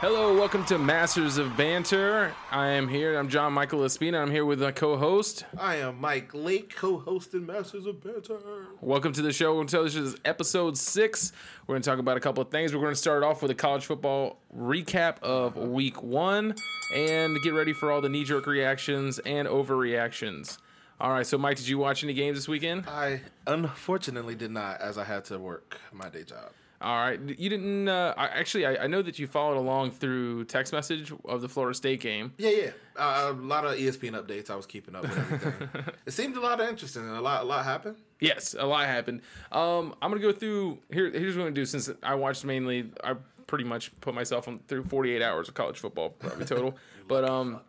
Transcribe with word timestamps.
Hello, 0.00 0.32
welcome 0.32 0.64
to 0.66 0.78
Masters 0.78 1.38
of 1.38 1.56
Banter. 1.56 2.32
I 2.52 2.68
am 2.68 2.86
here. 2.86 3.18
I'm 3.18 3.28
John 3.28 3.52
Michael 3.52 3.80
Espina. 3.80 4.22
I'm 4.22 4.30
here 4.30 4.44
with 4.44 4.62
my 4.62 4.70
co-host. 4.70 5.44
I 5.58 5.78
am 5.78 6.00
Mike 6.00 6.32
Lake, 6.32 6.76
co-hosting 6.76 7.44
Masters 7.44 7.84
of 7.84 8.00
Banter. 8.00 8.38
Welcome 8.80 9.12
to 9.14 9.22
the 9.22 9.32
show. 9.32 9.50
We're 9.50 9.56
going 9.56 9.66
to 9.66 9.72
tell 9.72 9.82
this 9.82 9.96
is 9.96 10.14
episode 10.24 10.78
six. 10.78 11.32
We're 11.66 11.72
going 11.72 11.82
to 11.82 11.90
talk 11.90 11.98
about 11.98 12.16
a 12.16 12.20
couple 12.20 12.40
of 12.40 12.48
things. 12.48 12.72
We're 12.72 12.80
going 12.80 12.92
to 12.92 12.96
start 12.96 13.24
off 13.24 13.42
with 13.42 13.50
a 13.50 13.56
college 13.56 13.86
football 13.86 14.38
recap 14.56 15.18
of 15.18 15.56
week 15.56 16.00
one 16.00 16.54
and 16.94 17.36
get 17.42 17.54
ready 17.54 17.72
for 17.72 17.90
all 17.90 18.00
the 18.00 18.08
knee-jerk 18.08 18.46
reactions 18.46 19.18
and 19.18 19.48
overreactions. 19.48 20.58
All 21.00 21.10
right, 21.10 21.26
so 21.26 21.38
Mike, 21.38 21.56
did 21.56 21.66
you 21.66 21.76
watch 21.76 22.04
any 22.04 22.14
games 22.14 22.38
this 22.38 22.46
weekend? 22.46 22.88
I 22.88 23.22
unfortunately 23.48 24.36
did 24.36 24.52
not, 24.52 24.80
as 24.80 24.96
I 24.96 25.02
had 25.02 25.24
to 25.24 25.40
work 25.40 25.80
my 25.92 26.08
day 26.08 26.22
job. 26.22 26.50
All 26.80 26.96
right, 26.96 27.20
you 27.20 27.50
didn't. 27.50 27.88
Uh, 27.88 28.14
I, 28.16 28.26
actually, 28.28 28.64
I, 28.64 28.84
I 28.84 28.86
know 28.86 29.02
that 29.02 29.18
you 29.18 29.26
followed 29.26 29.56
along 29.56 29.90
through 29.92 30.44
text 30.44 30.72
message 30.72 31.12
of 31.24 31.40
the 31.40 31.48
Florida 31.48 31.74
State 31.74 32.00
game. 32.00 32.32
Yeah, 32.38 32.50
yeah. 32.50 32.70
Uh, 32.96 33.32
a 33.32 33.32
lot 33.32 33.64
of 33.64 33.72
ESPN 33.72 34.12
updates. 34.12 34.48
I 34.48 34.54
was 34.54 34.66
keeping 34.66 34.94
up 34.94 35.02
with 35.02 35.18
everything. 35.18 35.68
it 36.06 36.12
seemed 36.12 36.36
a 36.36 36.40
lot 36.40 36.60
of 36.60 36.68
interesting 36.68 37.08
a 37.08 37.20
lot, 37.20 37.42
a 37.42 37.46
lot 37.46 37.64
happened. 37.64 37.96
Yes, 38.20 38.54
a 38.56 38.64
lot 38.64 38.86
happened. 38.86 39.22
Um, 39.50 39.94
I'm 40.00 40.10
gonna 40.10 40.22
go 40.22 40.32
through 40.32 40.78
here. 40.92 41.10
Here's 41.10 41.34
what 41.34 41.42
I'm 41.42 41.46
gonna 41.46 41.56
do 41.56 41.66
since 41.66 41.90
I 42.00 42.14
watched 42.14 42.44
mainly. 42.44 42.92
I 43.02 43.16
pretty 43.48 43.64
much 43.64 43.98
put 44.00 44.14
myself 44.14 44.46
on 44.46 44.60
through 44.68 44.84
48 44.84 45.20
hours 45.20 45.48
of 45.48 45.54
college 45.54 45.78
football 45.78 46.10
probably 46.10 46.44
total. 46.44 46.76
but 47.08 47.24
um, 47.24 47.60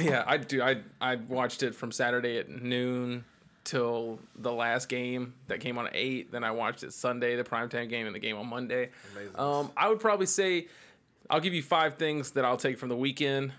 yeah, 0.00 0.22
I 0.24 0.36
do. 0.36 0.62
I 0.62 0.82
I 1.00 1.16
watched 1.16 1.64
it 1.64 1.74
from 1.74 1.90
Saturday 1.90 2.38
at 2.38 2.48
noon 2.48 3.24
till 3.64 4.18
the 4.36 4.52
last 4.52 4.88
game 4.88 5.34
that 5.48 5.60
came 5.60 5.78
on 5.78 5.86
at 5.86 5.92
eight. 5.94 6.32
Then 6.32 6.44
I 6.44 6.50
watched 6.50 6.82
it 6.82 6.92
Sunday, 6.92 7.36
the 7.36 7.44
primetime 7.44 7.88
game, 7.88 8.06
and 8.06 8.14
the 8.14 8.20
game 8.20 8.36
on 8.36 8.48
Monday. 8.48 8.90
Amazing. 9.12 9.38
Um, 9.38 9.72
I 9.76 9.88
would 9.88 10.00
probably 10.00 10.26
say 10.26 10.68
I'll 11.30 11.40
give 11.40 11.54
you 11.54 11.62
five 11.62 11.94
things 11.94 12.32
that 12.32 12.44
I'll 12.44 12.56
take 12.56 12.78
from 12.78 12.88
the 12.88 12.96
weekend. 12.96 13.52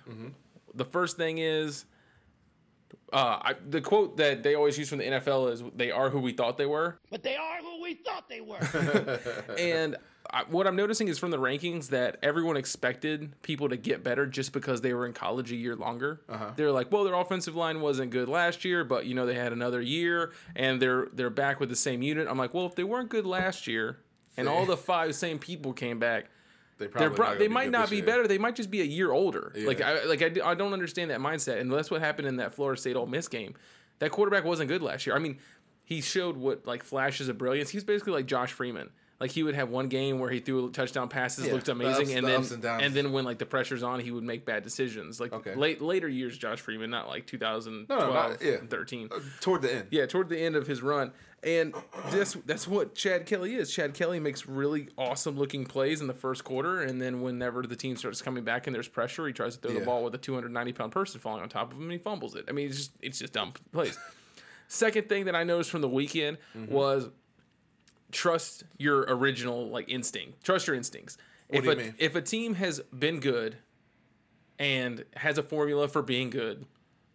The 0.73 0.85
first 0.85 1.17
thing 1.17 1.37
is. 1.37 1.85
Uh, 3.11 3.37
I, 3.43 3.53
the 3.69 3.79
quote 3.79 4.17
that 4.17 4.41
they 4.41 4.55
always 4.55 4.75
use 4.75 4.89
from 4.89 4.97
the 4.97 5.03
NFL 5.03 5.51
is 5.51 5.63
"They 5.75 5.91
are 5.91 6.09
who 6.09 6.19
we 6.19 6.31
thought 6.31 6.57
they 6.57 6.65
were." 6.65 6.97
But 7.11 7.21
they 7.21 7.35
are 7.35 7.57
who 7.57 7.79
we 7.79 7.93
thought 7.93 8.27
they 8.27 8.41
were. 8.41 8.57
and 9.59 9.97
I, 10.31 10.43
what 10.49 10.65
I'm 10.67 10.75
noticing 10.75 11.09
is 11.09 11.19
from 11.19 11.31
the 11.31 11.37
rankings 11.37 11.89
that 11.89 12.17
everyone 12.23 12.55
expected 12.57 13.33
people 13.41 13.69
to 13.69 13.77
get 13.77 14.03
better 14.03 14.25
just 14.25 14.53
because 14.53 14.81
they 14.81 14.93
were 14.93 15.05
in 15.05 15.13
college 15.13 15.51
a 15.51 15.55
year 15.55 15.75
longer. 15.75 16.21
Uh-huh. 16.29 16.51
They're 16.55 16.71
like, 16.71 16.91
well, 16.91 17.03
their 17.03 17.13
offensive 17.13 17.55
line 17.55 17.81
wasn't 17.81 18.11
good 18.11 18.29
last 18.29 18.63
year, 18.63 18.83
but 18.83 19.05
you 19.05 19.15
know 19.15 19.25
they 19.25 19.35
had 19.35 19.51
another 19.53 19.81
year 19.81 20.31
and 20.55 20.81
they're 20.81 21.07
they're 21.13 21.29
back 21.29 21.59
with 21.59 21.69
the 21.69 21.75
same 21.75 22.01
unit. 22.01 22.27
I'm 22.29 22.37
like, 22.37 22.53
well, 22.53 22.65
if 22.65 22.75
they 22.75 22.83
weren't 22.85 23.09
good 23.09 23.25
last 23.25 23.67
year 23.67 23.97
and 24.37 24.47
all 24.47 24.65
the 24.65 24.77
five 24.77 25.13
same 25.13 25.39
people 25.39 25.73
came 25.73 25.99
back, 25.99 26.27
They 26.77 26.87
probably 26.87 27.15
pro- 27.15 27.37
they 27.37 27.47
might 27.49 27.69
not 27.69 27.89
be 27.89 27.97
year. 27.97 28.05
better. 28.05 28.27
They 28.27 28.37
might 28.37 28.55
just 28.55 28.71
be 28.71 28.81
a 28.81 28.85
year 28.85 29.11
older. 29.11 29.51
Yeah. 29.55 29.67
Like 29.67 29.81
I 29.81 30.05
like 30.05 30.21
I, 30.21 30.51
I 30.51 30.53
don't 30.55 30.73
understand 30.73 31.11
that 31.11 31.19
mindset, 31.19 31.59
and 31.59 31.71
that's 31.71 31.91
what 31.91 32.01
happened 32.01 32.27
in 32.29 32.37
that 32.37 32.53
Florida 32.53 32.79
State 32.79 32.95
Ole 32.95 33.05
Miss 33.07 33.27
game. 33.27 33.55
That 33.99 34.11
quarterback 34.11 34.45
wasn't 34.45 34.69
good 34.69 34.81
last 34.81 35.05
year. 35.05 35.15
I 35.15 35.19
mean, 35.19 35.37
he 35.83 35.99
showed 36.01 36.37
what 36.37 36.65
like 36.65 36.81
flashes 36.83 37.27
of 37.27 37.37
brilliance. 37.37 37.69
He's 37.69 37.83
basically 37.83 38.13
like 38.13 38.25
Josh 38.25 38.51
Freeman. 38.53 38.89
Like 39.23 39.31
he 39.31 39.41
would 39.41 39.55
have 39.55 39.69
one 39.69 39.87
game 39.87 40.19
where 40.19 40.29
he 40.29 40.41
threw 40.41 40.69
touchdown 40.69 41.07
passes, 41.07 41.45
Yeah, 41.47 41.53
looked 41.53 41.67
the 41.67 41.71
amazing, 41.71 42.07
ups- 42.07 42.11
and 42.17 42.27
the 42.27 42.31
then 42.31 42.43
and 42.43 42.61
downs. 42.81 42.93
then 42.93 43.11
when 43.13 43.23
like 43.23 43.37
the 43.37 43.45
pressure's 43.45 43.81
on, 43.81 44.01
he 44.01 44.11
would 44.11 44.25
make 44.25 44.45
bad 44.45 44.63
decisions. 44.63 45.21
Like 45.21 45.31
Okay. 45.31 45.55
late 45.55 45.81
later 45.81 46.09
years, 46.09 46.37
Josh 46.37 46.59
Freeman, 46.59 46.89
not 46.89 47.07
like 47.07 47.25
2012, 47.25 47.87
No, 47.87 48.05
no, 48.07 48.13
not- 48.13 48.41
yeah. 48.41 48.57
13. 48.69 49.07
Uh, 49.09 49.19
toward 49.39 49.61
the 49.61 49.73
end. 49.73 49.87
Yeah, 49.91 50.05
toward 50.07 50.27
the 50.27 50.37
end 50.37 50.57
of 50.57 50.67
his 50.67 50.81
run, 50.81 51.13
and 51.41 51.73
that's 52.11 52.33
that's 52.45 52.67
what 52.67 52.95
Chad 52.95 53.25
Kelly 53.25 53.55
is. 53.55 53.73
Chad 53.73 53.93
Kelly 53.93 54.19
makes 54.19 54.45
really 54.45 54.89
awesome 54.97 55.37
looking 55.37 55.63
plays 55.63 56.01
in 56.01 56.07
the 56.07 56.13
first 56.13 56.43
quarter, 56.43 56.81
and 56.81 57.01
then 57.01 57.21
whenever 57.21 57.61
the 57.61 57.77
team 57.77 57.95
starts 57.95 58.21
coming 58.21 58.43
back 58.43 58.67
and 58.67 58.75
there's 58.75 58.89
pressure, 58.89 59.25
he 59.25 59.31
tries 59.31 59.55
to 59.55 59.61
throw 59.65 59.79
the 59.79 59.85
ball 59.85 60.03
with 60.03 60.13
a 60.15 60.17
290 60.17 60.73
pound 60.73 60.91
person 60.91 61.21
falling 61.21 61.41
on 61.41 61.47
top 61.47 61.71
of 61.71 61.77
him, 61.77 61.83
and 61.83 61.93
he 61.93 61.97
fumbles 61.97 62.35
it. 62.35 62.43
I 62.49 62.51
mean, 62.51 62.67
it's 62.67 62.75
just 62.77 62.91
it's 63.01 63.19
just 63.19 63.31
dumb 63.31 63.53
plays. 63.71 63.97
Second 64.67 65.07
thing 65.07 65.25
that 65.25 65.35
I 65.35 65.43
noticed 65.43 65.69
from 65.69 65.81
the 65.81 65.89
weekend 65.89 66.37
Mm-hmm. 66.57 66.73
was 66.73 67.09
trust 68.13 68.63
your 68.77 69.01
original 69.01 69.67
like 69.67 69.89
instinct. 69.89 70.43
Trust 70.43 70.67
your 70.67 70.75
instincts. 70.75 71.17
What 71.47 71.57
if 71.57 71.63
do 71.63 71.69
you 71.69 71.75
a, 71.75 71.83
mean? 71.83 71.95
if 71.97 72.15
a 72.15 72.21
team 72.21 72.55
has 72.55 72.79
been 72.97 73.19
good 73.19 73.57
and 74.57 75.03
has 75.15 75.37
a 75.37 75.43
formula 75.43 75.87
for 75.87 76.01
being 76.01 76.29
good, 76.29 76.65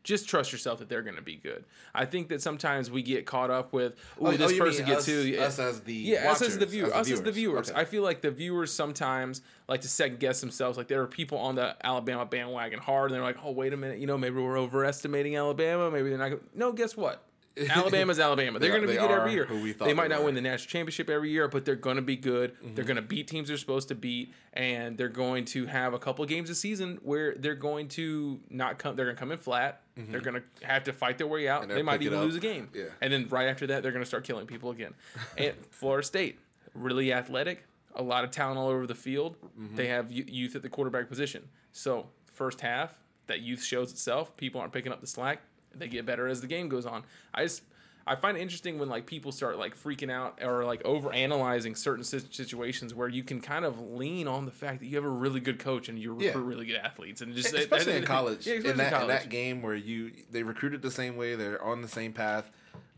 just 0.04 0.28
trust 0.28 0.52
yourself 0.52 0.78
that 0.78 0.88
they're 0.88 1.02
going 1.02 1.16
to 1.16 1.22
be 1.22 1.36
good. 1.36 1.64
I 1.94 2.04
think 2.04 2.28
that 2.28 2.40
sometimes 2.40 2.90
we 2.90 3.02
get 3.02 3.26
caught 3.26 3.50
up 3.50 3.72
with, 3.72 3.92
"Ooh, 3.92 4.26
Oh, 4.26 4.26
oh 4.28 4.36
this 4.36 4.52
oh, 4.52 4.58
person 4.58 4.86
gets 4.86 5.00
us- 5.00 5.06
who." 5.06 5.38
us 5.38 5.58
as 5.58 5.80
the 5.80 5.94
yeah, 5.94 6.30
us 6.30 6.42
as 6.42 6.54
the 6.54 6.64
watchers, 6.64 6.72
viewer, 6.72 6.94
us 6.94 7.10
as 7.10 7.22
the 7.22 7.32
viewers. 7.32 7.34
viewers. 7.34 7.70
Okay. 7.70 7.80
I 7.80 7.84
feel 7.84 8.02
like 8.02 8.22
the 8.22 8.30
viewers 8.30 8.72
sometimes 8.72 9.42
like 9.68 9.82
to 9.82 9.88
second 9.88 10.18
guess 10.18 10.40
themselves. 10.40 10.78
Like 10.78 10.88
there 10.88 11.02
are 11.02 11.06
people 11.06 11.38
on 11.38 11.54
the 11.54 11.76
Alabama 11.84 12.24
bandwagon 12.24 12.80
hard, 12.80 13.10
and 13.10 13.16
they're 13.16 13.24
like, 13.24 13.38
"Oh, 13.44 13.50
wait 13.52 13.72
a 13.72 13.76
minute, 13.76 13.98
you 13.98 14.06
know, 14.06 14.18
maybe 14.18 14.36
we're 14.40 14.58
overestimating 14.58 15.36
Alabama. 15.36 15.90
Maybe 15.90 16.08
they're 16.08 16.18
not." 16.18 16.30
Gonna... 16.30 16.42
No, 16.54 16.72
guess 16.72 16.96
what? 16.96 17.22
Alabama's 17.70 18.18
Alabama. 18.18 18.58
They're 18.58 18.70
They 18.70 18.76
are- 18.76 18.80
going 18.80 18.88
to 18.88 18.94
be 18.94 19.06
good 19.06 19.10
every 19.10 19.32
year. 19.32 19.44
who 19.46 19.62
we 19.62 19.72
thought 19.72 19.86
They 19.86 19.94
might 19.94 20.08
they 20.08 20.14
not 20.14 20.24
win 20.24 20.34
the 20.34 20.40
national 20.40 20.70
championship 20.70 21.08
every 21.10 21.30
year, 21.30 21.48
but 21.48 21.64
they're 21.64 21.74
going 21.76 21.96
to 21.96 22.02
be 22.02 22.16
good. 22.16 22.54
Mm-hmm. 22.56 22.74
They're 22.74 22.84
going 22.84 22.96
to 22.96 23.02
beat 23.02 23.28
teams 23.28 23.48
they're 23.48 23.56
supposed 23.56 23.88
to 23.88 23.94
beat, 23.94 24.32
and 24.52 24.96
they're 24.96 25.08
going 25.08 25.44
to 25.46 25.66
have 25.66 25.94
a 25.94 25.98
couple 25.98 26.24
games 26.26 26.50
a 26.50 26.54
season 26.54 26.98
where 27.02 27.34
they're 27.34 27.54
going 27.54 27.88
to 27.88 28.40
not 28.50 28.78
come. 28.78 28.96
They're 28.96 29.06
going 29.06 29.16
to 29.16 29.20
come 29.20 29.32
in 29.32 29.38
flat. 29.38 29.82
They're 29.96 30.20
going 30.20 30.40
to 30.40 30.66
have 30.66 30.84
to 30.84 30.92
fight 30.92 31.18
their 31.18 31.26
way 31.26 31.48
out. 31.48 31.62
Mm-hmm. 31.62 31.74
They 31.74 31.82
might 31.82 32.02
even 32.02 32.20
lose 32.20 32.36
a 32.36 32.40
game. 32.40 32.68
Yeah. 32.72 32.84
And 33.00 33.12
then 33.12 33.26
right 33.30 33.48
after 33.48 33.66
that, 33.66 33.82
they're 33.82 33.90
going 33.90 34.04
to 34.04 34.08
start 34.08 34.22
killing 34.24 34.46
people 34.46 34.70
again. 34.70 34.94
And 35.36 35.54
Florida 35.72 36.06
State, 36.06 36.38
really 36.72 37.12
athletic, 37.12 37.64
a 37.96 38.02
lot 38.02 38.22
of 38.22 38.30
talent 38.30 38.58
all 38.58 38.68
over 38.68 38.86
the 38.86 38.94
field. 38.94 39.36
Mm-hmm. 39.58 39.74
They 39.74 39.88
have 39.88 40.12
youth 40.12 40.54
at 40.54 40.62
the 40.62 40.68
quarterback 40.68 41.08
position. 41.08 41.48
So 41.72 42.06
first 42.32 42.60
half, 42.60 42.98
that 43.26 43.40
youth 43.40 43.62
shows 43.64 43.90
itself. 43.90 44.36
People 44.36 44.60
aren't 44.60 44.72
picking 44.72 44.92
up 44.92 45.00
the 45.00 45.06
slack. 45.08 45.42
They 45.74 45.88
get 45.88 46.06
better 46.06 46.26
as 46.28 46.40
the 46.40 46.46
game 46.46 46.68
goes 46.68 46.86
on. 46.86 47.04
I 47.34 47.44
just 47.44 47.62
I 48.06 48.16
find 48.16 48.38
it 48.38 48.40
interesting 48.40 48.78
when 48.78 48.88
like 48.88 49.04
people 49.04 49.32
start 49.32 49.58
like 49.58 49.76
freaking 49.76 50.10
out 50.10 50.38
or 50.42 50.64
like 50.64 50.82
over 50.86 51.12
analyzing 51.12 51.74
certain 51.74 52.04
situations 52.04 52.94
where 52.94 53.08
you 53.08 53.22
can 53.22 53.40
kind 53.42 53.66
of 53.66 53.78
lean 53.80 54.26
on 54.26 54.46
the 54.46 54.50
fact 54.50 54.80
that 54.80 54.86
you 54.86 54.96
have 54.96 55.04
a 55.04 55.08
really 55.10 55.40
good 55.40 55.58
coach 55.58 55.88
and 55.90 55.98
you 55.98 56.12
recruit 56.14 56.26
Yeah. 56.40 56.42
really 56.42 56.64
good 56.66 56.76
athletes 56.76 57.20
and 57.20 57.34
just 57.34 57.52
especially 57.52 57.96
in 57.96 58.04
college. 58.04 58.46
Yeah, 58.46 58.54
especially 58.54 58.70
in, 58.70 58.76
that, 58.78 58.86
in 58.86 58.98
college. 58.98 59.02
in 59.02 59.22
that 59.24 59.28
game 59.28 59.60
where 59.62 59.74
you 59.74 60.12
they 60.30 60.42
recruited 60.42 60.80
the 60.82 60.90
same 60.90 61.16
way, 61.16 61.34
they're 61.34 61.62
on 61.62 61.82
the 61.82 61.88
same 61.88 62.12
path. 62.14 62.50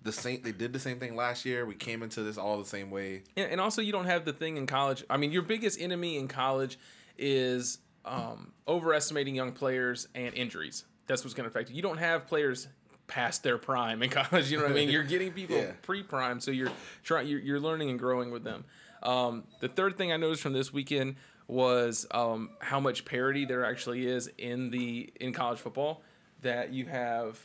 The 0.02 0.12
same 0.12 0.40
they 0.42 0.52
did 0.52 0.72
the 0.72 0.78
same 0.78 0.98
thing 0.98 1.14
last 1.16 1.44
year. 1.44 1.66
We 1.66 1.74
came 1.74 2.02
into 2.02 2.22
this 2.22 2.38
all 2.38 2.58
the 2.58 2.64
same 2.64 2.90
way. 2.90 3.24
And, 3.36 3.52
and 3.52 3.60
also, 3.60 3.82
you 3.82 3.92
don't 3.92 4.06
have 4.06 4.24
the 4.24 4.32
thing 4.32 4.56
in 4.56 4.66
college. 4.66 5.04
I 5.10 5.16
mean, 5.18 5.30
your 5.32 5.42
biggest 5.42 5.78
enemy 5.78 6.16
in 6.16 6.26
college 6.26 6.78
is 7.18 7.78
um, 8.06 8.52
overestimating 8.66 9.34
young 9.34 9.52
players 9.52 10.08
and 10.14 10.32
injuries. 10.34 10.84
That's 11.10 11.24
what's 11.24 11.34
going 11.34 11.44
to 11.44 11.50
affect 11.50 11.70
you. 11.70 11.76
You 11.76 11.82
don't 11.82 11.98
have 11.98 12.26
players 12.28 12.68
past 13.08 13.42
their 13.42 13.58
prime 13.58 14.02
in 14.02 14.10
college. 14.10 14.50
You 14.50 14.58
know 14.58 14.62
what 14.64 14.72
I 14.72 14.74
mean? 14.76 14.88
You're 14.88 15.02
getting 15.02 15.32
people 15.32 15.56
Yeah. 15.58 15.72
pre-prime, 15.82 16.38
so 16.40 16.50
you're 16.52 16.70
trying. 17.02 17.26
You're, 17.26 17.40
you're 17.40 17.60
learning 17.60 17.90
and 17.90 17.98
growing 17.98 18.30
with 18.30 18.44
them. 18.44 18.64
Um, 19.02 19.44
the 19.60 19.68
third 19.68 19.96
thing 19.96 20.12
I 20.12 20.16
noticed 20.16 20.42
from 20.42 20.52
this 20.52 20.72
weekend 20.72 21.16
was 21.48 22.06
um, 22.12 22.50
how 22.60 22.78
much 22.78 23.04
parity 23.04 23.44
there 23.44 23.64
actually 23.64 24.06
is 24.06 24.30
in 24.38 24.70
the 24.70 25.12
in 25.20 25.32
college 25.32 25.58
football. 25.58 26.02
That 26.42 26.72
you 26.72 26.86
have 26.86 27.44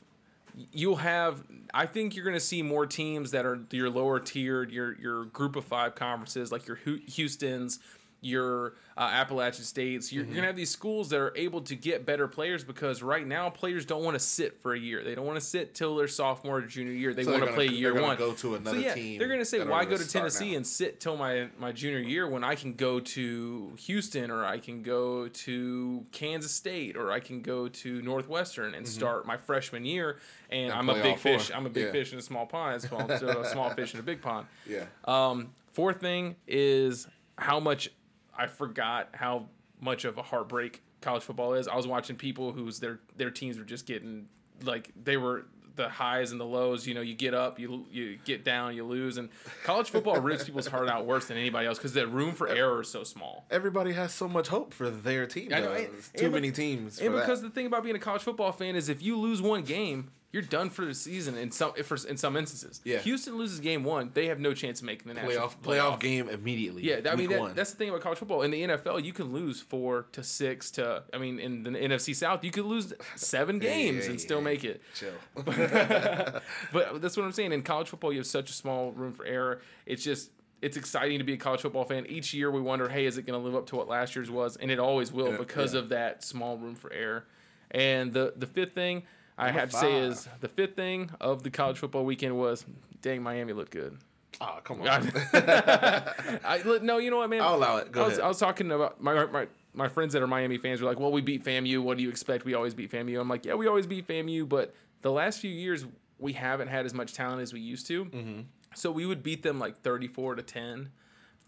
you'll 0.71 0.97
have 0.97 1.43
I 1.73 1.85
think 1.87 2.15
you're 2.15 2.23
going 2.23 2.35
to 2.35 2.39
see 2.39 2.61
more 2.61 2.85
teams 2.85 3.31
that 3.31 3.45
are 3.45 3.59
your 3.71 3.89
lower 3.89 4.19
tiered, 4.19 4.71
your 4.71 4.95
your 5.01 5.25
group 5.25 5.55
of 5.55 5.65
5 5.65 5.95
conferences 5.95 6.51
like 6.51 6.67
your 6.67 6.77
Houston's, 7.07 7.79
your 8.25 8.73
uh, 8.97 9.01
Appalachian 9.01 9.63
States. 9.63 10.11
You're, 10.11 10.23
Mm-hmm. 10.23 10.31
you're 10.31 10.35
going 10.37 10.43
to 10.43 10.47
have 10.47 10.55
these 10.55 10.69
schools 10.71 11.09
that 11.09 11.19
are 11.19 11.33
able 11.37 11.61
to 11.61 11.75
get 11.75 12.05
better 12.05 12.27
players 12.27 12.63
because 12.63 13.03
right 13.03 13.25
now 13.27 13.49
players 13.49 13.85
don't 13.85 14.03
want 14.03 14.15
to 14.15 14.19
sit 14.19 14.59
for 14.61 14.73
a 14.73 14.79
year. 14.79 15.03
They 15.03 15.13
don't 15.15 15.25
want 15.25 15.39
to 15.39 15.45
sit 15.45 15.75
till 15.75 15.95
their 15.95 16.07
sophomore 16.07 16.57
or 16.57 16.61
junior 16.61 16.93
year. 16.93 17.13
They 17.13 17.23
So 17.23 17.31
want 17.31 17.45
to 17.45 17.51
play 17.53 17.67
year 17.67 17.93
one. 18.01 18.17
go 18.17 18.33
to 18.33 18.55
another 18.55 18.77
so 18.79 18.83
yeah, 18.85 18.93
team 18.93 19.19
They're 19.19 19.27
going 19.27 19.39
to 19.39 19.45
say, 19.45 19.59
"Why 19.59 19.83
gonna 19.83 19.97
go 19.97 20.03
to 20.03 20.09
Tennessee 20.09 20.51
now." 20.51 20.57
and 20.57 20.67
sit 20.67 20.99
till 20.99 21.17
my 21.17 21.49
my 21.59 21.71
junior 21.71 21.99
year 21.99 22.27
when 22.27 22.43
I 22.43 22.55
can 22.55 22.73
go 22.73 22.99
to 22.99 23.73
Houston 23.79 24.31
or 24.31 24.45
I 24.45 24.57
can 24.59 24.81
go 24.81 25.27
to 25.27 26.05
Kansas 26.11 26.51
State 26.53 26.95
or 26.97 27.11
I 27.11 27.19
can 27.19 27.41
go 27.41 27.67
to 27.67 28.01
Northwestern 28.01 28.73
and 28.75 28.87
start 28.87 29.25
my 29.27 29.37
freshman 29.37 29.85
year 29.85 30.17
and, 30.49 30.71
And 30.71 30.73
I'm 30.73 30.89
a 30.89 30.93
big 31.01 31.17
fish. 31.17 31.51
I'm 31.53 31.65
a 31.65 31.69
big 31.69 31.91
fish 31.91 32.13
in 32.13 32.19
a 32.19 32.21
small 32.21 32.45
pond. 32.45 32.81
Small, 32.81 33.07
so 33.19 33.41
a 33.41 33.45
small 33.49 33.69
fish 33.71 33.93
in 33.93 33.99
a 33.99 34.03
big 34.03 34.21
pond. 34.21 34.47
Yeah. 34.67 34.85
Um, 35.05 35.49
fourth 35.73 35.99
thing 35.99 36.35
is 36.47 37.07
how 37.37 37.59
much 37.59 37.89
I 38.37 38.47
forgot 38.47 39.09
how 39.13 39.47
much 39.79 40.05
of 40.05 40.17
a 40.17 40.23
heartbreak 40.23 40.81
college 41.01 41.23
football 41.23 41.53
is. 41.53 41.67
I 41.67 41.75
was 41.75 41.87
watching 41.87 42.15
people 42.15 42.51
whose 42.51 42.79
their 42.79 42.99
their 43.15 43.31
teams 43.31 43.57
were 43.57 43.65
just 43.65 43.85
getting 43.85 44.27
like 44.63 44.91
they 45.01 45.17
were 45.17 45.45
the 45.75 45.89
highs 45.89 46.31
and 46.31 46.39
the 46.39 46.45
lows. 46.45 46.87
You 46.87 46.93
know, 46.93 47.01
you 47.01 47.13
get 47.13 47.33
up, 47.33 47.59
you 47.59 47.85
you 47.91 48.17
get 48.25 48.43
down, 48.43 48.75
you 48.75 48.83
lose, 48.83 49.17
and 49.17 49.29
college 49.63 49.89
football 49.89 50.19
rips 50.19 50.45
people's 50.45 50.67
heart 50.67 50.89
out 50.89 51.05
worse 51.05 51.27
than 51.27 51.37
anybody 51.37 51.67
else 51.67 51.77
because 51.77 51.93
the 51.93 52.07
room 52.07 52.33
for 52.33 52.47
error 52.47 52.81
is 52.81 52.89
so 52.89 53.03
small. 53.03 53.45
Everybody 53.51 53.93
has 53.93 54.13
so 54.13 54.27
much 54.27 54.47
hope 54.47 54.73
for 54.73 54.89
their 54.89 55.25
team. 55.27 55.49
Know, 55.49 55.71
and- 55.73 55.89
too 56.15 56.25
and 56.25 56.33
many 56.33 56.51
teams. 56.51 56.99
And 56.99 57.13
because 57.13 57.41
that. 57.41 57.49
the 57.49 57.53
thing 57.53 57.65
about 57.65 57.83
being 57.83 57.95
a 57.95 57.99
college 57.99 58.23
football 58.23 58.51
fan 58.51 58.75
is 58.75 58.89
if 58.89 59.01
you 59.01 59.17
lose 59.17 59.41
one 59.41 59.63
game, 59.63 60.11
you're 60.35 60.43
done 60.43 60.69
for 60.69 60.83
the 60.83 60.93
season 60.93 61.37
in 61.37 61.49
some 61.49 61.71
for, 61.75 61.95
in 62.09 62.17
some 62.17 62.35
instances. 62.35 62.81
Yeah. 62.83 62.97
Houston 62.97 63.37
loses 63.37 63.61
game 63.61 63.85
one, 63.85 64.11
they 64.13 64.25
have 64.27 64.37
no 64.37 64.53
chance 64.53 64.81
of 64.81 64.85
making 64.85 65.07
the 65.07 65.13
national 65.13 65.47
playoff 65.47 65.55
playoff 65.63 65.99
game 66.01 66.27
immediately. 66.27 66.83
Yeah, 66.83 66.99
I 67.09 67.15
mean 67.15 67.29
that, 67.29 67.55
that's 67.55 67.71
the 67.71 67.77
thing 67.77 67.87
about 67.87 68.01
college 68.01 68.17
football. 68.19 68.41
In 68.41 68.51
the 68.51 68.61
NFL, 68.61 69.05
you 69.05 69.13
can 69.13 69.31
lose 69.31 69.61
four 69.61 70.07
to 70.11 70.23
six 70.23 70.71
to. 70.71 71.03
I 71.13 71.19
mean, 71.19 71.39
in 71.39 71.63
the 71.63 71.69
NFC 71.69 72.13
South, 72.13 72.43
you 72.43 72.51
could 72.51 72.65
lose 72.65 72.93
seven 73.15 73.59
games 73.59 74.07
and 74.07 74.19
still 74.19 74.41
make 74.41 74.65
it. 74.65 74.81
chill. 74.93 75.13
But 76.73 77.01
that's 77.01 77.15
what 77.15 77.23
I'm 77.23 77.31
saying. 77.31 77.53
In 77.53 77.61
college 77.61 77.87
football, 77.87 78.11
you 78.11 78.19
have 78.19 78.27
such 78.27 78.49
a 78.49 78.53
small 78.53 78.91
room 78.91 79.13
for 79.13 79.25
error. 79.25 79.61
It's 79.85 80.03
just 80.03 80.31
it's 80.61 80.75
exciting 80.75 81.19
to 81.19 81.23
be 81.23 81.33
a 81.33 81.37
college 81.37 81.61
football 81.61 81.85
fan. 81.85 82.05
Each 82.07 82.33
year, 82.33 82.51
we 82.51 82.59
wonder, 82.59 82.89
hey, 82.89 83.05
is 83.05 83.17
it 83.17 83.25
going 83.25 83.39
to 83.39 83.45
live 83.45 83.55
up 83.55 83.67
to 83.67 83.77
what 83.77 83.87
last 83.87 84.17
year's 84.17 84.29
was? 84.29 84.57
And 84.57 84.69
it 84.69 84.79
always 84.79 85.13
will 85.13 85.37
because 85.37 85.73
of 85.73 85.89
that 85.89 86.25
small 86.25 86.57
room 86.57 86.75
for 86.75 86.91
error. 86.91 87.25
And 87.71 88.11
the 88.11 88.33
the 88.35 88.47
fifth 88.47 88.73
thing 88.73 89.03
I 89.37 89.47
Number 89.47 89.59
have 89.59 89.69
to 89.71 89.77
say 89.77 89.99
is 89.99 90.27
the 90.39 90.47
fifth 90.47 90.75
thing 90.75 91.09
of 91.19 91.43
the 91.43 91.49
college 91.49 91.77
football 91.77 92.05
weekend 92.05 92.37
was, 92.37 92.65
dang, 93.01 93.21
Miami 93.21 93.53
looked 93.53 93.71
good. 93.71 93.97
oh 94.39 94.59
come 94.63 94.81
on. 94.87 95.11
I, 95.33 96.61
no, 96.81 96.97
you 96.97 97.09
know 97.11 97.17
what, 97.17 97.29
man? 97.29 97.41
I'll 97.41 97.55
allow 97.55 97.77
it. 97.77 97.91
Go 97.91 98.03
I 98.03 98.05
was, 98.05 98.13
ahead. 98.13 98.25
I 98.25 98.27
was 98.27 98.39
talking 98.39 98.71
about 98.71 99.01
my, 99.01 99.25
my 99.25 99.47
my 99.73 99.89
friends 99.89 100.13
that 100.13 100.21
are 100.21 100.27
Miami 100.27 100.57
fans 100.57 100.81
were 100.81 100.87
like, 100.87 100.99
"Well, 100.99 101.11
we 101.11 101.21
beat 101.21 101.43
FAMU. 101.43 101.81
What 101.81 101.97
do 101.97 102.03
you 102.03 102.09
expect? 102.09 102.45
We 102.45 102.53
always 102.53 102.73
beat 102.73 102.91
FAMU." 102.91 103.19
I'm 103.19 103.27
like, 103.29 103.45
"Yeah, 103.45 103.55
we 103.55 103.67
always 103.67 103.87
beat 103.87 104.07
FAMU, 104.07 104.47
but 104.47 104.73
the 105.01 105.11
last 105.11 105.39
few 105.39 105.51
years 105.51 105.85
we 106.17 106.31
haven't 106.33 106.69
had 106.69 106.85
as 106.85 106.93
much 106.93 107.13
talent 107.13 107.41
as 107.41 107.51
we 107.53 107.59
used 107.59 107.87
to. 107.87 108.05
Mm-hmm. 108.05 108.39
So 108.73 108.89
we 108.91 109.05
would 109.05 109.21
beat 109.21 109.43
them 109.43 109.59
like 109.59 109.81
34 109.81 110.35
to 110.35 110.41
10, 110.41 110.89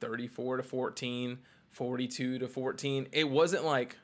34 0.01 0.57
to 0.57 0.63
14, 0.63 1.39
42 1.71 2.39
to 2.39 2.47
14. 2.47 3.07
It 3.11 3.29
wasn't 3.29 3.63
like." 3.65 3.97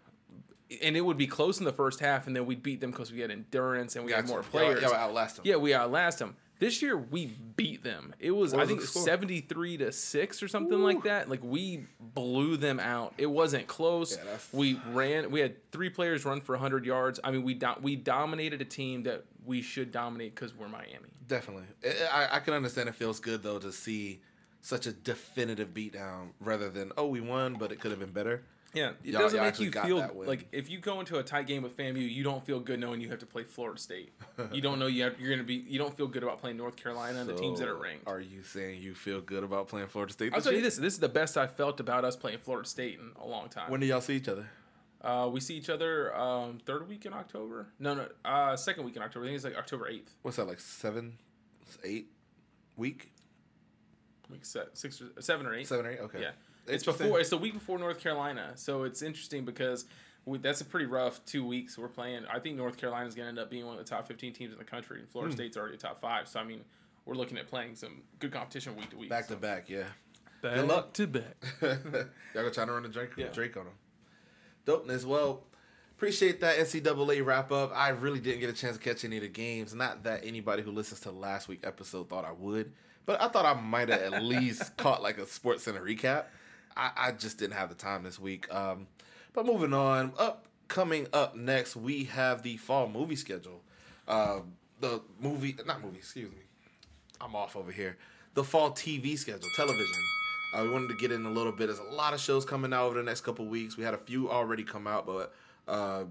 And 0.82 0.96
it 0.98 1.02
would 1.02 1.18
be 1.18 1.28
close 1.28 1.60
in 1.60 1.66
the 1.66 1.74
first 1.74 2.00
half, 2.00 2.28
and 2.28 2.36
then 2.36 2.46
we'd 2.46 2.64
beat 2.64 2.82
them 2.82 2.92
because 2.92 3.12
we 3.12 3.20
had 3.20 3.32
endurance 3.32 3.96
and 3.96 4.06
we 4.06 4.12
had 4.12 4.28
more 4.28 4.44
players. 4.44 4.82
y'all 4.82 4.94
outlast 4.94 5.40
'em. 5.40 5.44
Yeah, 5.46 5.58
we 5.58 5.74
outlast 5.74 6.20
them. 6.20 6.36
This 6.60 6.82
year 6.82 6.96
we 6.98 7.26
beat 7.58 7.84
them. 7.84 8.14
It 8.20 8.32
was 8.32 8.54
What 8.54 8.64
I 8.64 8.66
think 8.68 8.82
seventy 8.82 9.42
three 9.42 9.76
to 9.78 9.92
six 9.92 10.42
or 10.42 10.48
something 10.48 10.80
like 10.82 11.04
that. 11.04 11.30
Like 11.30 11.42
we 11.44 11.86
blew 12.00 12.56
them 12.58 12.80
out. 12.80 13.14
It 13.18 13.26
wasn't 13.26 13.68
close. 13.68 14.16
Yeah, 14.18 14.38
we 14.54 14.80
ran. 14.92 15.30
We 15.32 15.42
had 15.42 15.56
three 15.72 15.90
players 15.90 16.24
run 16.24 16.40
for 16.40 16.56
hundred 16.56 16.86
yards. 16.86 17.20
I 17.24 17.32
mean, 17.32 17.44
we 17.44 17.54
do, 17.56 17.68
we 17.82 17.96
dominated 17.98 18.62
a 18.62 18.66
team 18.66 19.04
that 19.04 19.26
we 19.46 19.62
should 19.62 19.92
dominate 19.92 20.36
because 20.36 20.56
we're 20.56 20.70
Miami. 20.70 21.10
Definitely. 21.28 21.66
I, 21.86 22.26
I- 22.26 22.36
I 22.38 22.40
can 22.40 22.54
understand 22.54 22.88
it 22.88 22.96
feels 22.96 23.20
good 23.20 23.44
though 23.44 23.60
to 23.60 23.72
see 23.74 24.22
such 24.62 24.86
a 24.88 24.94
definitive 24.94 25.74
beatdown 25.74 26.30
rather 26.40 26.70
than 26.70 26.94
oh 26.98 27.08
we 27.08 27.20
won 27.20 27.56
but 27.56 27.74
it 27.74 27.82
could 27.82 27.92
have 27.92 28.00
been 28.00 28.12
better. 28.12 28.44
Yeah, 28.74 28.90
it 29.04 29.12
Y'all- 29.12 29.22
doesn't 29.22 29.38
y'all 29.38 29.46
make 29.46 29.60
you 29.60 29.72
feel 29.72 30.00
that 30.00 30.16
like 30.18 30.48
if 30.52 30.70
you 30.70 30.80
go 30.80 31.00
into 31.00 31.20
a 31.20 31.24
tight 31.24 31.46
game 31.46 31.62
with 31.62 31.78
FAMU, 31.78 31.98
you 32.12 32.24
don't 32.24 32.44
feel 32.44 32.60
good 32.60 32.80
knowing 32.80 33.02
you 33.02 33.10
have 33.10 33.20
to 33.20 33.26
play 33.26 33.44
Florida 33.44 33.80
State. 33.80 34.14
you 34.52 34.62
don't 34.62 34.80
know 34.80 34.88
you 34.88 35.04
have, 35.04 35.20
you're 35.20 35.30
gonna 35.30 35.44
be. 35.44 35.54
You 35.56 35.78
don't 35.78 35.96
feel 35.96 36.08
good 36.08 36.24
about 36.24 36.40
playing 36.40 36.58
North 36.58 36.76
Carolina 36.76 37.20
and 37.20 37.30
the 37.30 37.36
teams 37.36 37.60
that 37.60 37.68
are 37.68 37.76
ranked. 37.78 38.08
Are 38.08 38.20
you 38.20 38.42
saying 38.42 38.82
you 38.82 38.96
feel 38.96 39.22
good 39.22 39.44
about 39.44 39.68
playing 39.68 39.88
Florida 39.90 40.12
State? 40.12 40.34
I'll 40.34 40.38
this 40.40 40.46
tell 40.46 40.54
you 40.54 40.62
this: 40.62 40.78
this 40.78 40.94
is 40.94 41.00
the 41.00 41.10
best 41.10 41.38
I've 41.38 41.56
felt 41.56 41.80
about 41.80 42.04
us 42.04 42.16
playing 42.16 42.40
Florida 42.40 42.68
State 42.68 42.98
in 43.00 43.12
a 43.22 43.28
long 43.28 43.48
time. 43.50 43.70
When 43.70 43.80
do 43.80 43.86
y'all 43.86 44.02
see 44.02 44.16
each 44.16 44.28
other? 44.28 44.48
Uh, 45.02 45.30
we 45.32 45.40
see 45.42 45.56
each 45.56 45.70
other 45.70 46.16
um, 46.16 46.60
third 46.66 46.88
week 46.88 47.06
in 47.06 47.14
October. 47.14 47.68
No, 47.78 47.94
no, 47.94 48.08
uh, 48.26 48.56
second 48.56 48.86
week 48.86 48.96
in 48.96 49.02
October. 49.04 49.26
I 49.26 49.28
think 49.30 49.36
it's 49.36 49.44
like 49.46 49.58
October 49.58 49.88
eighth. 49.90 50.16
What's 50.22 50.38
that 50.38 50.48
like 50.48 50.60
seven, 50.62 51.18
eight 51.84 52.08
week, 52.78 53.12
Week 54.30 54.46
se- 54.46 54.70
six 54.74 55.02
or 55.02 55.22
seven 55.22 55.46
or 55.46 55.54
eight. 55.54 55.68
seven 55.68 55.86
or 55.86 55.92
eight? 55.92 56.00
Okay. 56.00 56.22
Yeah, 56.22 56.32
it's 56.68 56.84
before. 56.84 57.20
It's 57.20 57.30
the 57.30 57.38
week 57.38 57.54
before 57.54 57.78
North 57.78 58.00
Carolina, 58.00 58.52
so 58.56 58.84
it's 58.84 59.02
interesting 59.02 59.46
because 59.46 59.86
we, 60.26 60.38
that's 60.38 60.62
a 60.62 60.66
pretty 60.66 60.86
rough 60.86 61.24
two 61.26 61.46
weeks 61.46 61.78
we're 61.78 61.88
playing. 61.88 62.26
I 62.32 62.40
think 62.40 62.58
North 62.58 62.78
Carolina's 62.78 63.16
going 63.16 63.26
to 63.26 63.30
end 63.30 63.40
up 63.40 63.50
being 63.50 63.66
one 63.66 63.78
of 63.78 63.86
the 63.86 63.90
top 63.90 64.08
fifteen 64.08 64.34
teams 64.34 64.54
in 64.54 64.60
the 64.60 64.66
country, 64.66 65.00
and. 65.00 65.10
Florida 65.10 65.34
hmm. 65.34 65.38
State's 65.38 65.58
already 65.58 65.76
a 65.76 65.78
top 65.78 66.00
five. 66.00 66.28
So 66.28 66.40
I 66.40 66.44
mean, 66.44 66.62
we're 67.06 67.16
looking 67.16 67.38
at 67.38 67.48
playing 67.48 67.76
some 67.76 68.02
good 68.20 68.32
competition 68.32 68.76
week 68.76 68.90
to 68.92 68.98
week. 68.98 69.10
back 69.10 69.26
so. 69.26 69.36
to 69.36 69.40
back. 69.40 69.70
Yeah. 69.70 69.84
back 70.42 70.56
Good 70.56 70.68
luck. 70.68 70.94
to 70.94 71.08
back. 71.08 71.36
y'all 71.62 71.78
gonna 72.34 72.52
try 72.52 72.66
to 72.66 72.72
run 72.72 72.86
a 72.86 72.90
Drake 72.90 73.12
Yeah. 73.18 73.28
Drake 73.28 73.58
on 73.58 73.64
him. 73.64 73.74
Dopeness. 74.66 75.04
Well, 75.04 75.44
appreciate 75.98 76.40
that 76.42 76.58
NCAA 76.58 77.26
wrap 77.26 77.52
up. 77.52 77.72
I 77.76 77.90
really 77.90 78.20
didn't 78.20 78.40
get 78.40 78.50
a 78.50 78.54
chance 78.54 78.78
to 78.78 78.84
catch 78.84 79.04
any 79.04 79.18
of 79.18 79.24
the 79.24 79.30
games. 79.30 79.74
Not 79.74 80.04
that 80.04 80.22
anybody 80.24 80.64
who 80.64 80.72
listens 80.72 81.02
to 81.02 81.12
last 81.12 81.48
week 81.48 81.62
episode 81.64 82.10
thought 82.10 82.24
I 82.24 82.32
would, 82.32 82.72
but 83.06 83.22
I 83.22 83.28
thought 83.28 83.46
I 83.46 83.60
might 83.60 83.90
have 83.90 84.14
at 84.14 84.24
least 84.24 84.78
caught 84.78 85.02
like 85.02 85.18
a 85.18 85.26
Sports 85.26 85.64
Center 85.64 85.82
recap. 85.82 86.26
I, 86.76 86.92
I 86.96 87.12
just 87.12 87.38
didn't 87.38 87.54
have 87.54 87.70
the 87.70 87.76
time 87.76 88.04
this 88.04 88.20
week. 88.20 88.54
Um, 88.54 88.88
but 89.34 89.46
moving 89.46 89.74
on, 89.74 90.14
up 90.18 90.46
coming 90.68 91.08
up 91.14 91.36
next, 91.36 91.76
we 91.76 92.06
have 92.06 92.44
the 92.44 92.58
fall 92.58 92.88
movie 92.88 93.16
schedule. 93.16 93.62
Uh, 94.08 94.40
the 94.80 95.02
movie, 95.20 95.56
not 95.66 95.82
movie, 95.82 95.98
excuse 95.98 96.32
me. 96.32 96.44
I'm 97.22 97.36
off 97.36 97.56
over 97.56 97.72
here. 97.72 97.98
The 98.34 98.44
fall 98.44 98.72
TV 98.72 99.18
schedule, 99.18 99.50
television. 99.56 99.96
Uh, 100.54 100.64
we 100.64 100.72
wanted 100.72 100.90
to 100.90 100.96
get 100.96 101.12
in 101.12 101.26
a 101.26 101.32
little 101.32 101.52
bit. 101.52 101.68
There's 101.68 101.80
a 101.80 101.96
lot 101.96 102.14
of 102.14 102.20
shows 102.20 102.46
coming 102.46 102.74
out 102.74 102.86
over 102.86 102.98
the 102.98 103.04
next 103.04 103.22
couple 103.22 103.46
weeks. 103.46 103.78
We 103.78 103.84
had 103.84 103.94
a 103.94 103.98
few 103.98 104.30
already 104.30 104.64
come 104.64 104.88
out, 104.88 105.06
but 105.06 105.34
uh, 105.68 106.04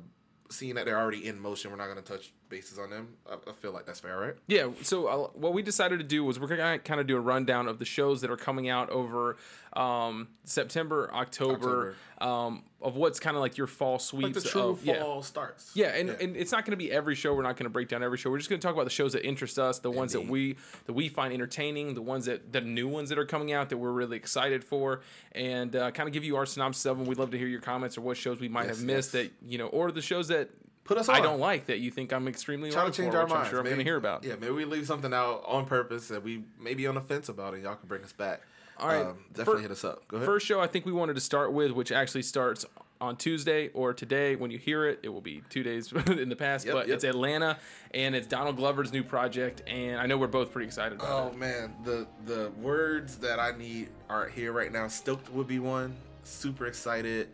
seeing 0.50 0.74
that 0.76 0.84
they're 0.84 0.98
already 0.98 1.26
in 1.26 1.38
motion, 1.40 1.70
we're 1.70 1.76
not 1.76 1.86
going 1.86 2.02
to 2.02 2.02
touch 2.02 2.32
bases 2.52 2.78
on 2.78 2.90
them. 2.90 3.08
I, 3.28 3.34
I 3.50 3.52
feel 3.52 3.72
like 3.72 3.86
that's 3.86 4.00
fair, 4.00 4.16
right? 4.18 4.34
Yeah, 4.46 4.68
so 4.82 5.06
uh, 5.06 5.16
what 5.34 5.52
we 5.54 5.62
decided 5.62 5.98
to 5.98 6.04
do 6.04 6.22
was 6.24 6.38
we're 6.38 6.46
gonna 6.46 6.78
kind 6.78 7.00
of 7.00 7.06
do 7.06 7.16
a 7.16 7.20
rundown 7.20 7.66
of 7.66 7.78
the 7.78 7.84
shows 7.84 8.20
that 8.20 8.30
are 8.30 8.36
coming 8.36 8.68
out 8.68 8.90
over 8.90 9.36
um, 9.72 10.28
September, 10.44 11.10
October, 11.12 11.96
Um, 12.18 12.62
of 12.80 12.94
what's 12.94 13.18
kind 13.18 13.36
of 13.36 13.40
like 13.40 13.56
your 13.56 13.66
fall 13.66 13.98
sweeps. 13.98 14.34
Like 14.36 14.44
the 14.44 14.48
true 14.48 14.68
of, 14.70 14.84
yeah. 14.84 15.00
fall 15.00 15.22
starts. 15.22 15.72
Yeah, 15.74 15.88
and, 15.88 16.10
and 16.10 16.36
it's 16.36 16.52
not 16.52 16.64
going 16.64 16.72
to 16.72 16.76
be 16.76 16.92
every 16.92 17.14
show. 17.16 17.34
We're 17.34 17.42
not 17.42 17.56
going 17.56 17.64
to 17.64 17.70
break 17.70 17.88
down 17.88 18.02
every 18.02 18.18
show. 18.18 18.30
We're 18.30 18.38
just 18.38 18.50
going 18.50 18.60
to 18.60 18.64
talk 18.66 18.74
about 18.74 18.84
the 18.84 18.90
shows 18.90 19.12
that 19.14 19.26
interest 19.26 19.58
us, 19.58 19.78
the 19.80 19.90
ones 19.90 20.12
that 20.12 20.26
we 20.26 20.56
that 20.86 20.92
we 20.92 21.08
find 21.08 21.32
entertaining, 21.32 21.94
the 21.94 22.02
ones 22.02 22.26
that 22.26 22.52
the 22.52 22.60
new 22.60 22.86
ones 22.86 23.08
that 23.08 23.18
are 23.18 23.24
coming 23.24 23.52
out 23.52 23.70
that 23.70 23.78
we're 23.78 23.90
really 23.92 24.16
excited 24.16 24.62
for, 24.62 25.00
and 25.32 25.74
uh, 25.74 25.90
kind 25.90 26.08
of 26.08 26.12
give 26.12 26.22
you 26.24 26.36
our 26.36 26.46
synopsis 26.46 26.84
of 26.86 26.98
them. 26.98 27.06
We'd 27.06 27.18
love 27.18 27.30
to 27.32 27.38
hear 27.38 27.48
your 27.48 27.60
comments 27.60 27.96
or 27.98 28.02
what 28.02 28.16
shows 28.16 28.38
we 28.38 28.48
might 28.48 28.66
Yes, 28.66 28.76
have 28.78 28.86
missed 28.86 29.14
yes. 29.14 29.24
that 29.24 29.32
you 29.44 29.58
know, 29.58 29.66
or 29.68 29.90
the 29.90 30.02
shows 30.02 30.28
that 30.28 30.50
Put 30.84 30.98
us 30.98 31.08
on. 31.08 31.14
I 31.16 31.20
don't 31.20 31.38
like 31.40 31.66
that 31.66 31.78
you 31.78 31.90
think 31.90 32.12
I'm 32.12 32.26
extremely 32.26 32.70
Try 32.70 32.84
to 32.86 32.90
change 32.90 33.12
for, 33.12 33.18
our 33.18 33.24
which 33.24 33.32
I'm 33.32 33.38
minds. 33.38 33.50
sure 33.50 33.58
I'm 33.60 33.64
going 33.66 33.78
to 33.78 33.84
hear 33.84 33.96
about. 33.96 34.24
Yeah, 34.24 34.34
maybe 34.40 34.52
we 34.52 34.64
leave 34.64 34.86
something 34.86 35.12
out 35.14 35.44
on 35.46 35.64
purpose 35.66 36.08
that 36.08 36.22
we 36.22 36.44
may 36.60 36.74
be 36.74 36.86
on 36.86 36.94
the 36.96 37.00
fence 37.00 37.28
about, 37.28 37.54
and 37.54 37.62
y'all 37.62 37.76
can 37.76 37.88
bring 37.88 38.02
us 38.02 38.12
back. 38.12 38.40
All 38.78 38.88
right, 38.88 39.06
um, 39.06 39.24
definitely 39.32 39.54
fir- 39.54 39.60
hit 39.62 39.70
us 39.70 39.84
up. 39.84 40.08
Go 40.08 40.16
ahead. 40.16 40.26
First 40.26 40.46
show 40.46 40.60
I 40.60 40.66
think 40.66 40.84
we 40.86 40.92
wanted 40.92 41.14
to 41.14 41.20
start 41.20 41.52
with, 41.52 41.70
which 41.70 41.92
actually 41.92 42.22
starts 42.22 42.66
on 43.00 43.16
Tuesday 43.16 43.68
or 43.74 43.92
today. 43.94 44.34
When 44.34 44.50
you 44.50 44.58
hear 44.58 44.86
it, 44.86 45.00
it 45.04 45.08
will 45.10 45.20
be 45.20 45.42
two 45.50 45.62
days 45.62 45.92
in 46.06 46.28
the 46.28 46.34
past, 46.36 46.66
Yep, 46.66 46.74
but 46.74 46.88
yep. 46.88 46.96
it's 46.96 47.04
Atlanta 47.04 47.58
and 47.94 48.16
it's 48.16 48.26
Donald 48.26 48.56
Glover's 48.56 48.92
new 48.92 49.04
project, 49.04 49.62
and 49.68 50.00
I 50.00 50.06
know 50.06 50.16
we're 50.18 50.26
both 50.26 50.50
pretty 50.52 50.66
excited 50.66 50.98
about 50.98 51.08
Oh 51.10 51.28
it. 51.28 51.36
man, 51.38 51.74
the 51.84 52.08
the 52.26 52.50
words 52.60 53.18
that 53.18 53.38
I 53.38 53.52
need 53.56 53.90
are 54.08 54.28
here 54.28 54.50
right 54.52 54.72
now. 54.72 54.88
Stoked 54.88 55.30
would 55.32 55.46
be 55.46 55.60
one. 55.60 55.94
Super 56.24 56.66
excited, 56.66 57.28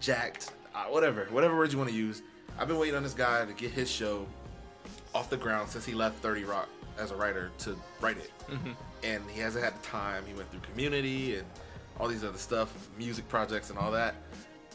jacked, 0.00 0.50
uh, 0.74 0.84
whatever, 0.86 1.26
whatever 1.30 1.56
words 1.56 1.72
you 1.72 1.78
want 1.78 1.90
to 1.90 1.96
use. 1.96 2.22
I've 2.58 2.66
been 2.66 2.78
waiting 2.78 2.96
on 2.96 3.02
this 3.02 3.14
guy 3.14 3.44
to 3.44 3.52
get 3.52 3.70
his 3.70 3.90
show 3.90 4.26
off 5.14 5.30
the 5.30 5.36
ground 5.36 5.70
since 5.70 5.84
he 5.84 5.94
left 5.94 6.20
Thirty 6.20 6.44
Rock 6.44 6.68
as 6.98 7.12
a 7.12 7.16
writer 7.16 7.52
to 7.58 7.76
write 8.00 8.18
it, 8.18 8.32
mm-hmm. 8.50 8.72
and 9.04 9.22
he 9.30 9.40
hasn't 9.40 9.64
had 9.64 9.80
the 9.80 9.86
time. 9.86 10.24
He 10.26 10.34
went 10.34 10.50
through 10.50 10.60
Community 10.60 11.36
and 11.36 11.46
all 12.00 12.08
these 12.08 12.24
other 12.24 12.38
stuff, 12.38 12.74
music 12.98 13.28
projects 13.28 13.70
and 13.70 13.78
all 13.78 13.92
that. 13.92 14.16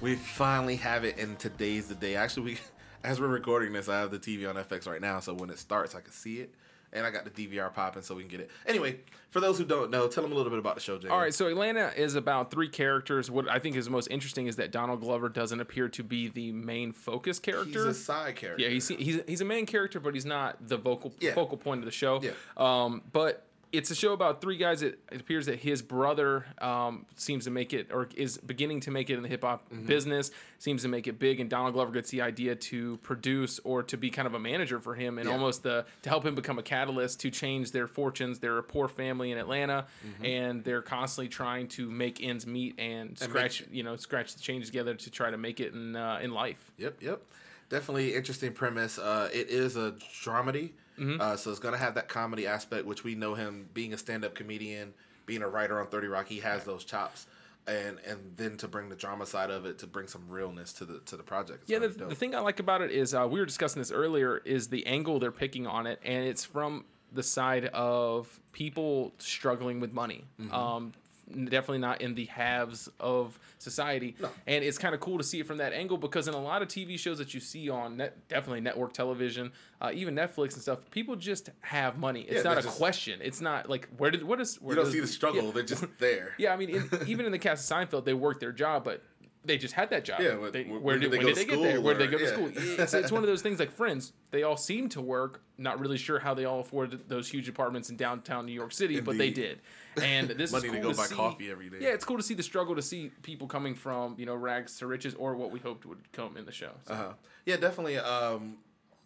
We 0.01 0.15
finally 0.15 0.77
have 0.77 1.03
it, 1.03 1.17
and 1.17 1.37
today's 1.37 1.87
the 1.87 1.95
day. 1.95 2.15
Actually, 2.15 2.43
we 2.43 2.57
as 3.03 3.19
we're 3.19 3.27
recording 3.27 3.73
this, 3.73 3.89
I 3.89 3.99
have 3.99 4.11
the 4.11 4.19
TV 4.19 4.49
on 4.49 4.55
FX 4.55 4.87
right 4.87 5.01
now, 5.01 5.19
so 5.19 5.33
when 5.33 5.49
it 5.49 5.59
starts, 5.59 5.93
I 5.93 6.01
can 6.01 6.13
see 6.13 6.39
it. 6.39 6.53
And 6.93 7.05
I 7.05 7.09
got 7.11 7.25
the 7.25 7.31
DVR 7.31 7.73
popping 7.73 8.03
so 8.03 8.13
we 8.15 8.21
can 8.21 8.29
get 8.29 8.39
it. 8.39 8.51
Anyway, 8.67 8.99
for 9.31 9.39
those 9.39 9.57
who 9.57 9.65
don't 9.65 9.89
know, 9.89 10.07
tell 10.07 10.21
them 10.21 10.31
a 10.31 10.35
little 10.35 10.51
bit 10.51 10.59
about 10.59 10.75
the 10.75 10.81
show, 10.81 10.97
Jay. 10.99 11.07
All 11.09 11.17
right, 11.17 11.33
so 11.33 11.47
Atlanta 11.47 11.91
is 11.97 12.13
about 12.13 12.51
three 12.51 12.69
characters. 12.69 13.31
What 13.31 13.49
I 13.49 13.57
think 13.57 13.75
is 13.75 13.89
most 13.89 14.07
interesting 14.11 14.45
is 14.45 14.57
that 14.57 14.71
Donald 14.71 15.01
Glover 15.01 15.27
doesn't 15.27 15.59
appear 15.59 15.89
to 15.89 16.03
be 16.03 16.27
the 16.27 16.51
main 16.51 16.91
focus 16.91 17.39
character. 17.39 17.65
He's 17.65 17.75
a 17.85 17.93
side 17.95 18.35
character. 18.35 18.63
Yeah, 18.63 18.69
he's 18.69 18.87
he's 18.87 19.21
he's 19.27 19.41
a 19.41 19.45
main 19.45 19.65
character, 19.65 19.99
but 19.99 20.13
he's 20.13 20.25
not 20.25 20.67
the 20.67 20.77
vocal 20.77 21.13
Yeah. 21.19 21.33
focal 21.33 21.57
point 21.57 21.79
of 21.79 21.85
the 21.85 21.91
show. 21.91 22.21
Yeah. 22.21 22.31
Um, 22.57 23.01
but 23.11 23.47
it's 23.73 23.91
a 23.91 23.95
show 23.95 24.13
about 24.13 24.39
three 24.39 24.55
guys. 24.55 24.81
It, 24.83 24.99
it 25.11 25.19
appears 25.19 25.47
that 25.47 25.59
his 25.59 25.81
brother 25.81 26.45
um, 26.59 27.05
seems 27.15 27.43
to 27.45 27.51
make 27.51 27.73
it, 27.73 27.89
or 27.91 28.07
is 28.15 28.37
beginning 28.37 28.79
to 28.81 28.91
make 28.91 29.09
it 29.09 29.15
in 29.17 29.23
the 29.23 29.27
hip 29.27 29.43
hop 29.43 29.69
Mm-hmm. 29.69 29.85
business. 29.87 30.31
Seems 30.59 30.83
to 30.83 30.87
make 30.87 31.07
it 31.07 31.19
big, 31.19 31.39
and 31.41 31.49
Donald 31.49 31.73
Glover 31.73 31.91
gets 31.91 32.09
the 32.11 32.21
idea 32.21 32.55
to 32.55 32.95
produce 32.97 33.59
or 33.65 33.83
to 33.83 33.97
be 33.97 34.09
kind 34.09 34.25
of 34.27 34.33
a 34.33 34.39
manager 34.39 34.79
for 34.79 34.95
him, 34.95 35.17
and 35.17 35.27
Yeah. 35.27 35.33
almost 35.33 35.63
the 35.63 35.85
to 36.03 36.09
help 36.09 36.25
him 36.25 36.35
become 36.35 36.57
a 36.59 36.63
catalyst 36.63 37.19
to 37.21 37.29
change 37.31 37.71
their 37.71 37.87
fortunes. 37.87 38.39
They're 38.39 38.59
a 38.59 38.63
poor 38.63 38.87
family 38.87 39.31
in 39.31 39.37
Atlanta, 39.37 39.87
and 40.23 40.63
they're 40.63 40.81
constantly 40.81 41.27
trying 41.29 41.67
to 41.69 41.89
make 41.91 42.23
ends 42.23 42.45
meet 42.47 42.75
and 42.79 42.93
Mm-hmm. 42.93 43.23
And 43.23 43.29
scratch, 43.31 43.61
make- 43.61 43.73
you 43.73 43.83
know, 43.83 43.95
scratch 43.97 44.35
the 44.35 44.41
change 44.41 44.67
together 44.67 44.93
to 44.93 45.09
try 45.09 45.31
to 45.31 45.37
make 45.37 45.59
it 45.59 45.73
in 45.73 45.95
uh, 45.95 46.19
in 46.21 46.31
life. 46.31 46.71
Yep, 46.77 47.01
yep. 47.01 47.21
Definitely 47.69 48.13
interesting 48.13 48.53
premise. 48.53 48.99
Uh, 48.99 49.29
it 49.33 49.49
is 49.49 49.75
a 49.77 49.93
dramedy, 50.23 50.71
Mm-hmm. 50.99 51.19
uh, 51.21 51.35
so 51.37 51.51
it's 51.51 51.59
gonna 51.59 51.77
have 51.77 51.95
that 51.95 52.07
comedy 52.07 52.45
aspect, 52.47 52.85
which 52.85 53.03
we 53.03 53.15
know 53.15 53.33
him 53.35 53.69
being 53.73 53.93
a 53.93 53.97
stand-up 53.97 54.35
comedian, 54.35 54.93
being 55.25 55.41
a 55.41 55.47
writer 55.47 55.79
on 55.79 55.87
Thirty 55.87 56.07
Rock. 56.07 56.27
He 56.27 56.39
has 56.39 56.63
those 56.63 56.83
chops. 56.83 57.27
and 57.65 57.97
and 58.05 58.33
then 58.35 58.57
to 58.57 58.67
bring 58.67 58.89
the 58.89 58.95
drama 58.95 59.25
side 59.25 59.49
of 59.49 59.65
it 59.65 59.77
to 59.79 59.87
bring 59.87 60.07
some 60.07 60.23
realness 60.27 60.73
to 60.73 60.85
the 60.85 60.99
to 61.05 61.15
the 61.15 61.23
project. 61.23 61.61
It's 61.63 61.71
Yeah, 61.71 61.79
the, 61.79 61.87
the 61.87 62.15
thing 62.15 62.35
I 62.35 62.39
like 62.39 62.59
about 62.59 62.81
it 62.81 62.91
is 62.91 63.13
uh, 63.13 63.25
we 63.29 63.39
were 63.39 63.45
discussing 63.45 63.81
this 63.81 63.91
earlier. 63.91 64.39
Is 64.43 64.67
the 64.67 64.85
angle 64.85 65.19
they're 65.19 65.31
picking 65.31 65.65
on 65.65 65.87
it, 65.87 65.99
and 66.03 66.25
it's 66.25 66.43
from 66.43 66.83
the 67.11 67.23
side 67.23 67.65
of 67.67 68.39
people 68.51 69.13
struggling 69.17 69.79
with 69.79 69.93
money. 69.93 70.25
Mm-hmm. 70.41 70.53
Um, 70.53 70.93
definitely 71.31 71.79
not 71.79 72.01
in 72.01 72.15
the 72.15 72.25
halves 72.25 72.89
of 72.99 73.39
society, 73.59 74.15
and 74.47 74.63
it's 74.63 74.77
kind 74.77 74.93
of 74.93 74.99
cool 75.01 75.17
to 75.17 75.23
see 75.23 75.39
it 75.39 75.47
from 75.47 75.57
that 75.57 75.73
angle 75.73 75.97
because 75.97 76.27
in 76.27 76.33
a 76.33 76.41
lot 76.41 76.61
of 76.61 76.67
TV 76.67 76.97
shows 76.99 77.17
that 77.17 77.33
you 77.33 77.39
see 77.39 77.69
on 77.69 77.97
net, 77.97 78.27
definitely 78.27 78.61
network 78.61 78.93
television, 78.93 79.51
uh, 79.81 79.91
even 79.93 80.15
Netflix 80.15 80.53
and 80.53 80.61
stuff, 80.61 80.79
people 80.91 81.15
just 81.15 81.49
have 81.61 81.97
money. 81.97 82.21
It's 82.21 82.37
Yeah, 82.37 82.51
not 82.51 82.57
a 82.57 82.61
just- 82.61 82.77
question. 82.77 83.19
It's 83.21 83.41
not 83.41 83.69
like 83.69 83.87
where 83.97 84.11
did 84.11 84.23
what 84.23 84.39
is 84.41 84.57
where 84.61 84.71
you 84.73 84.75
don't 84.75 84.85
does- 84.85 84.93
see 84.93 84.99
the 84.99 85.07
struggle; 85.07 85.45
yeah. 85.45 85.51
they're 85.51 85.63
just 85.63 85.85
there. 85.99 86.35
Yeah, 86.37 86.53
I 86.53 86.57
mean, 86.57 86.69
in, 86.69 86.89
even 87.07 87.25
in 87.25 87.31
the 87.31 87.39
cast 87.39 87.69
of 87.71 87.77
Seinfeld, 87.77 88.05
they 88.05 88.13
work 88.13 88.39
their 88.39 88.51
job, 88.51 88.83
but 88.83 89.01
they 89.45 89.57
just 89.57 89.73
had 89.73 89.89
that 89.89 90.05
job. 90.05 90.21
Yeah, 90.21 90.35
what- 90.35 90.53
They- 90.53 90.63
where- 90.63 90.79
where 90.79 90.97
did, 90.97 91.11
did 91.11 91.19
they 91.19 91.25
did 91.25 91.35
they 91.35 91.43
to 91.45 91.49
get 91.51 91.61
there? 91.61 91.81
Where 91.81 91.93
did 91.97 92.09
they 92.11 92.17
go 92.17 92.25
school 92.25 92.49
to 92.49 92.57
or- 92.57 92.61
school? 92.61 92.79
It's, 92.83 92.93
it's 92.93 93.11
one 93.11 93.23
of 93.23 93.27
those 93.33 93.41
things 93.41 93.59
like 93.59 93.71
Friends. 93.71 94.13
They 94.31 94.43
all 94.43 94.55
seem 94.57 94.89
to 94.89 95.01
work. 95.01 95.41
Not 95.57 95.79
really 95.79 95.97
sure 95.97 96.19
how 96.19 96.33
they 96.33 96.45
all 96.45 96.59
afforded 96.61 97.07
those 97.09 97.29
huge 97.29 97.47
apartments 97.49 97.89
in 97.89 97.95
downtown 97.97 98.45
New 98.45 98.53
York 98.53 98.71
City, 98.71 98.99
but 99.01 99.17
they 99.17 99.29
did. 99.29 99.59
And 100.01 100.29
this 100.29 100.51
Money 100.53 100.67
is 100.67 100.73
to 100.73 100.79
cool 100.81 100.91
go 100.91 100.97
buy 100.97 101.05
see- 101.05 101.15
coffee 101.15 101.51
every 101.51 101.69
day. 101.69 101.77
Yeah, 101.81 101.89
it's 101.89 102.05
cool 102.05 102.17
to 102.17 102.23
see 102.23 102.33
the 102.33 102.43
struggle 102.43 102.75
to 102.75 102.81
see 102.81 103.11
people 103.21 103.47
coming 103.47 103.75
from 103.75 104.15
you 104.17 104.25
know 104.25 104.35
rags 104.35 104.77
to 104.79 104.87
riches, 104.87 105.13
or 105.15 105.35
what 105.35 105.51
we 105.51 105.59
hoped 105.59 105.85
would 105.85 106.11
come 106.13 106.37
in 106.37 106.45
the 106.45 106.51
show. 106.51 106.71
So, 106.87 106.93
Uh-huh. 106.93 107.13
Yeah, 107.45 107.57
definitely. 107.57 107.97
Um, 107.97 108.57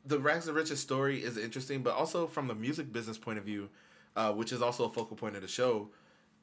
the 0.05 0.19
Rags 0.19 0.45
to 0.45 0.53
Riches 0.53 0.79
story 0.79 1.21
is 1.23 1.37
interesting, 1.37 1.83
but 1.83 1.93
also 1.95 2.27
from 2.27 2.47
the 2.47 2.55
music 2.55 2.93
business 2.93 3.17
point 3.17 3.37
of 3.39 3.43
view, 3.43 3.69
uh, 4.15 4.31
which 4.31 4.53
is 4.53 4.61
also 4.61 4.85
a 4.85 4.89
focal 4.89 5.17
point 5.17 5.35
of 5.35 5.41
the 5.41 5.47
show. 5.49 5.89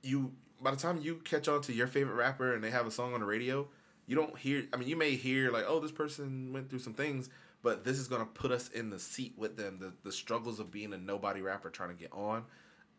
You 0.03 0.33
by 0.61 0.71
the 0.71 0.77
time 0.77 1.01
you 1.01 1.17
catch 1.25 1.49
on 1.49 1.61
to 1.63 1.73
your 1.73 1.87
favorite 1.87 2.15
rapper 2.15 2.55
and 2.55 2.63
they 2.63 2.71
have 2.71 2.87
a 2.87 2.91
song 2.91 3.15
on 3.15 3.21
the 3.21 3.27
radio, 3.27 3.69
you 4.07 4.17
don't 4.17 4.37
hear. 4.39 4.65
I 4.73 4.77
mean, 4.77 4.89
you 4.89 4.97
may 4.97 5.17
hear 5.17 5.51
like, 5.51 5.65
"Oh, 5.67 5.81
this 5.81 5.93
person 5.93 6.53
went 6.53 6.71
through 6.71 6.81
some 6.81 6.95
things," 6.95 7.29
but 7.63 7.85
this 7.85 7.99
is 7.99 8.09
gonna 8.09 8.27
put 8.27 8.51
us 8.51 8.69
in 8.69 8.91
the 8.91 8.99
seat 8.99 9.35
with 9.37 9.57
them. 9.57 9.79
The 9.79 9.93
the 10.03 10.13
struggles 10.13 10.61
of 10.61 10.71
being 10.71 10.93
a 10.93 10.99
nobody 10.99 11.41
rapper 11.41 11.71
trying 11.71 11.91
to 11.91 11.95
get 11.95 12.13
on, 12.13 12.45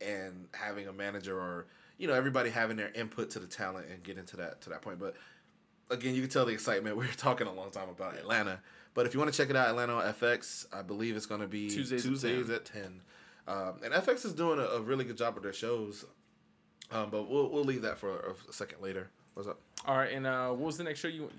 and 0.02 0.48
having 0.54 0.88
a 0.88 0.94
manager 0.94 1.40
or 1.40 1.68
you 1.98 2.08
know 2.08 2.14
everybody 2.14 2.50
having 2.50 2.78
their 2.78 2.92
input 2.94 3.30
to 3.32 3.40
the 3.40 3.48
talent 3.48 3.88
and 3.90 4.04
getting 4.04 4.26
to 4.26 4.38
that 4.38 4.62
to 4.62 4.70
that 4.70 4.82
point. 4.82 5.00
But 5.00 5.16
again, 5.90 6.16
you 6.16 6.22
can 6.22 6.30
tell 6.30 6.46
the 6.46 6.54
excitement. 6.54 6.98
We 6.98 7.06
were 7.06 7.14
talking 7.14 7.48
a 7.48 7.54
long 7.54 7.72
time 7.72 7.90
about 7.90 8.16
Atlanta, 8.16 8.62
but 8.94 9.06
if 9.06 9.14
you 9.14 9.20
want 9.20 9.32
to 9.32 9.38
check 9.38 9.50
it 9.50 9.56
out, 9.56 9.70
Atlanta 9.70 9.94
on 9.94 10.14
FX, 10.14 10.66
I 10.74 10.82
believe 10.82 11.16
it's 11.16 11.26
going 11.26 11.42
to 11.42 11.48
be 11.48 11.70
Tuesdays 11.70 12.04
Tuesdays, 12.04 12.50
at 12.50 12.56
at 12.56 12.66
ten. 12.66 13.02
Um, 13.48 13.76
and 13.84 13.94
FX 13.94 14.26
is 14.26 14.34
doing 14.34 14.60
a, 14.60 14.64
a 14.64 14.82
really 14.82 15.06
good 15.06 15.18
job 15.18 15.36
with 15.36 15.44
their 15.44 15.54
shows, 15.54 16.04
um, 16.92 17.10
but 17.12 17.30
we'll 17.30 17.50
we'll 17.50 17.64
leave 17.64 17.84
that 17.84 17.98
for 17.98 18.20
a, 18.20 18.50
a 18.50 18.54
second 18.54 18.82
later. 18.82 19.12
What's 19.36 19.48
up? 19.50 19.60
all 19.86 19.98
right, 19.98 20.12
and 20.14 20.26
uh, 20.26 20.50
what 20.50 20.66
was 20.66 20.78
the 20.78 20.84
next 20.84 21.00
show 21.00 21.08
you 21.08 21.30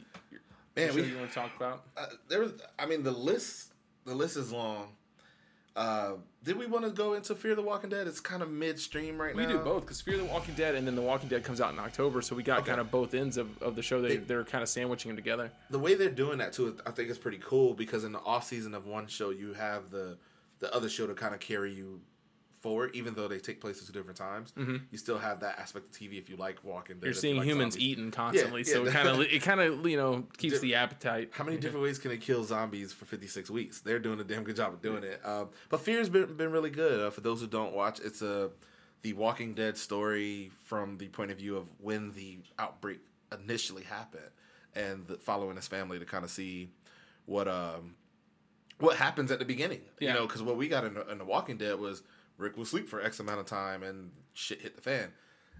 Man, 0.76 0.90
show 0.90 0.94
we 0.96 1.02
you 1.04 1.16
want 1.16 1.30
to 1.30 1.34
talk 1.34 1.50
about? 1.56 1.84
uh, 1.96 2.06
there 2.28 2.40
was. 2.40 2.52
I 2.78 2.86
mean, 2.86 3.02
the 3.02 3.10
list 3.10 3.72
the 4.04 4.14
list 4.14 4.36
is 4.36 4.52
long. 4.52 4.88
Uh, 5.74 6.12
did 6.42 6.56
we 6.58 6.64
want 6.66 6.84
to 6.84 6.90
go 6.90 7.14
into 7.14 7.34
Fear 7.34 7.54
the 7.54 7.62
Walking 7.62 7.90
Dead? 7.90 8.06
It's 8.06 8.20
kind 8.20 8.42
of 8.42 8.50
midstream 8.50 9.20
right 9.20 9.34
We 9.34 9.42
now. 9.42 9.48
We 9.48 9.54
do 9.54 9.64
both 9.64 9.82
because 9.82 10.00
Fear 10.00 10.18
the 10.18 10.24
Walking 10.24 10.54
Dead 10.54 10.74
and 10.74 10.86
then 10.86 10.94
The 10.94 11.02
Walking 11.02 11.28
Dead 11.28 11.44
comes 11.44 11.60
out 11.60 11.72
in 11.72 11.78
October, 11.78 12.22
so 12.22 12.34
we 12.36 12.42
got 12.42 12.60
Okay. 12.60 12.68
kind 12.68 12.80
of 12.80 12.90
both 12.90 13.12
ends 13.12 13.36
of, 13.36 13.60
of 13.62 13.76
the 13.76 13.82
show. 13.82 14.00
They, 14.00 14.16
They- 14.16 14.24
they're 14.24 14.44
kind 14.44 14.62
of 14.62 14.68
sandwiching 14.70 15.10
them 15.10 15.16
together. 15.16 15.50
the 15.68 15.78
way 15.78 15.94
they're 15.94 16.08
doing 16.08 16.38
that 16.38 16.52
too, 16.54 16.78
I 16.86 16.92
think 16.92 17.10
is 17.10 17.18
pretty 17.18 17.40
cool 17.42 17.74
because 17.74 18.04
in 18.04 18.12
the 18.12 18.20
off 18.20 18.44
season 18.46 18.74
of 18.74 18.86
one 18.86 19.06
show, 19.06 19.30
you 19.30 19.52
have 19.54 19.90
the 19.90 20.16
the 20.60 20.74
other 20.74 20.88
show 20.88 21.06
to 21.06 21.14
kind 21.14 21.34
of 21.34 21.40
carry 21.40 21.72
you 21.74 22.00
forward, 22.66 22.90
even 22.94 23.14
though 23.14 23.28
they 23.28 23.38
take 23.38 23.60
place 23.60 23.80
at 23.80 23.86
two 23.86 23.92
different 23.92 24.18
times. 24.18 24.52
You 24.56 24.98
still 24.98 25.18
have 25.18 25.38
that 25.40 25.56
aspect 25.60 25.86
of 25.86 25.92
TV 25.92 26.18
if 26.18 26.28
you 26.28 26.36
like 26.36 26.64
Walking. 26.64 26.96
Mm-hmm. 26.96 27.04
You're 27.04 27.10
if 27.12 27.16
you 27.16 27.20
seeing 27.20 27.36
like 27.36 27.46
humans 27.46 27.74
zombies. 27.74 27.88
eating 27.88 28.10
constantly, 28.10 28.64
yeah. 28.66 28.72
so 28.72 28.86
it 28.86 28.92
kind 28.92 29.08
of 29.08 29.20
it 29.32 29.42
kind 29.42 29.60
of 29.60 29.86
you 29.86 29.96
know 29.96 30.24
keeps 30.36 30.54
Di- 30.54 30.66
the 30.66 30.74
appetite. 30.74 31.30
How 31.32 31.44
many 31.44 31.58
different 31.58 31.84
ways 31.84 32.00
can 32.00 32.10
they 32.10 32.16
kill 32.16 32.42
zombies 32.42 32.92
for 32.92 33.04
56 33.04 33.50
weeks? 33.50 33.82
They're 33.82 34.00
doing 34.00 34.18
a 34.18 34.24
damn 34.24 34.42
good 34.42 34.56
job 34.56 34.72
of 34.72 34.82
doing 34.82 35.04
it. 35.04 35.20
Um, 35.24 35.50
but 35.68 35.80
Fear's 35.80 36.08
been, 36.08 36.34
been 36.36 36.50
really 36.50 36.70
good. 36.70 37.00
Uh, 37.00 37.10
for 37.10 37.20
those 37.20 37.40
who 37.40 37.46
don't 37.46 37.72
watch, 37.72 38.00
it's 38.00 38.20
a 38.20 38.50
the 39.02 39.12
Walking 39.12 39.54
Dead 39.54 39.76
story 39.76 40.50
from 40.64 40.98
the 40.98 41.06
point 41.06 41.30
of 41.30 41.38
view 41.38 41.56
of 41.56 41.68
when 41.78 42.10
the 42.14 42.38
outbreak 42.58 42.98
initially 43.32 43.84
happened, 43.84 44.30
and 44.74 45.06
the, 45.06 45.18
following 45.18 45.54
his 45.54 45.68
family 45.68 46.00
to 46.00 46.04
kind 46.04 46.24
of 46.24 46.30
see 46.30 46.70
what 47.26 47.46
um 47.46 47.94
what 48.78 48.96
happens 48.96 49.30
at 49.30 49.38
the 49.38 49.44
beginning. 49.44 49.82
Yeah. 50.00 50.08
You 50.08 50.14
know, 50.14 50.26
because 50.26 50.42
what 50.42 50.56
we 50.56 50.66
got 50.66 50.84
in 50.84 50.96
in 51.12 51.18
the 51.18 51.24
Walking 51.24 51.58
Dead 51.58 51.78
was 51.78 52.02
Rick 52.38 52.56
will 52.56 52.64
sleep 52.64 52.88
for 52.88 53.00
X 53.00 53.20
amount 53.20 53.40
of 53.40 53.46
time 53.46 53.82
and 53.82 54.10
shit 54.34 54.60
hit 54.62 54.76
the 54.76 54.82
fan. 54.82 55.12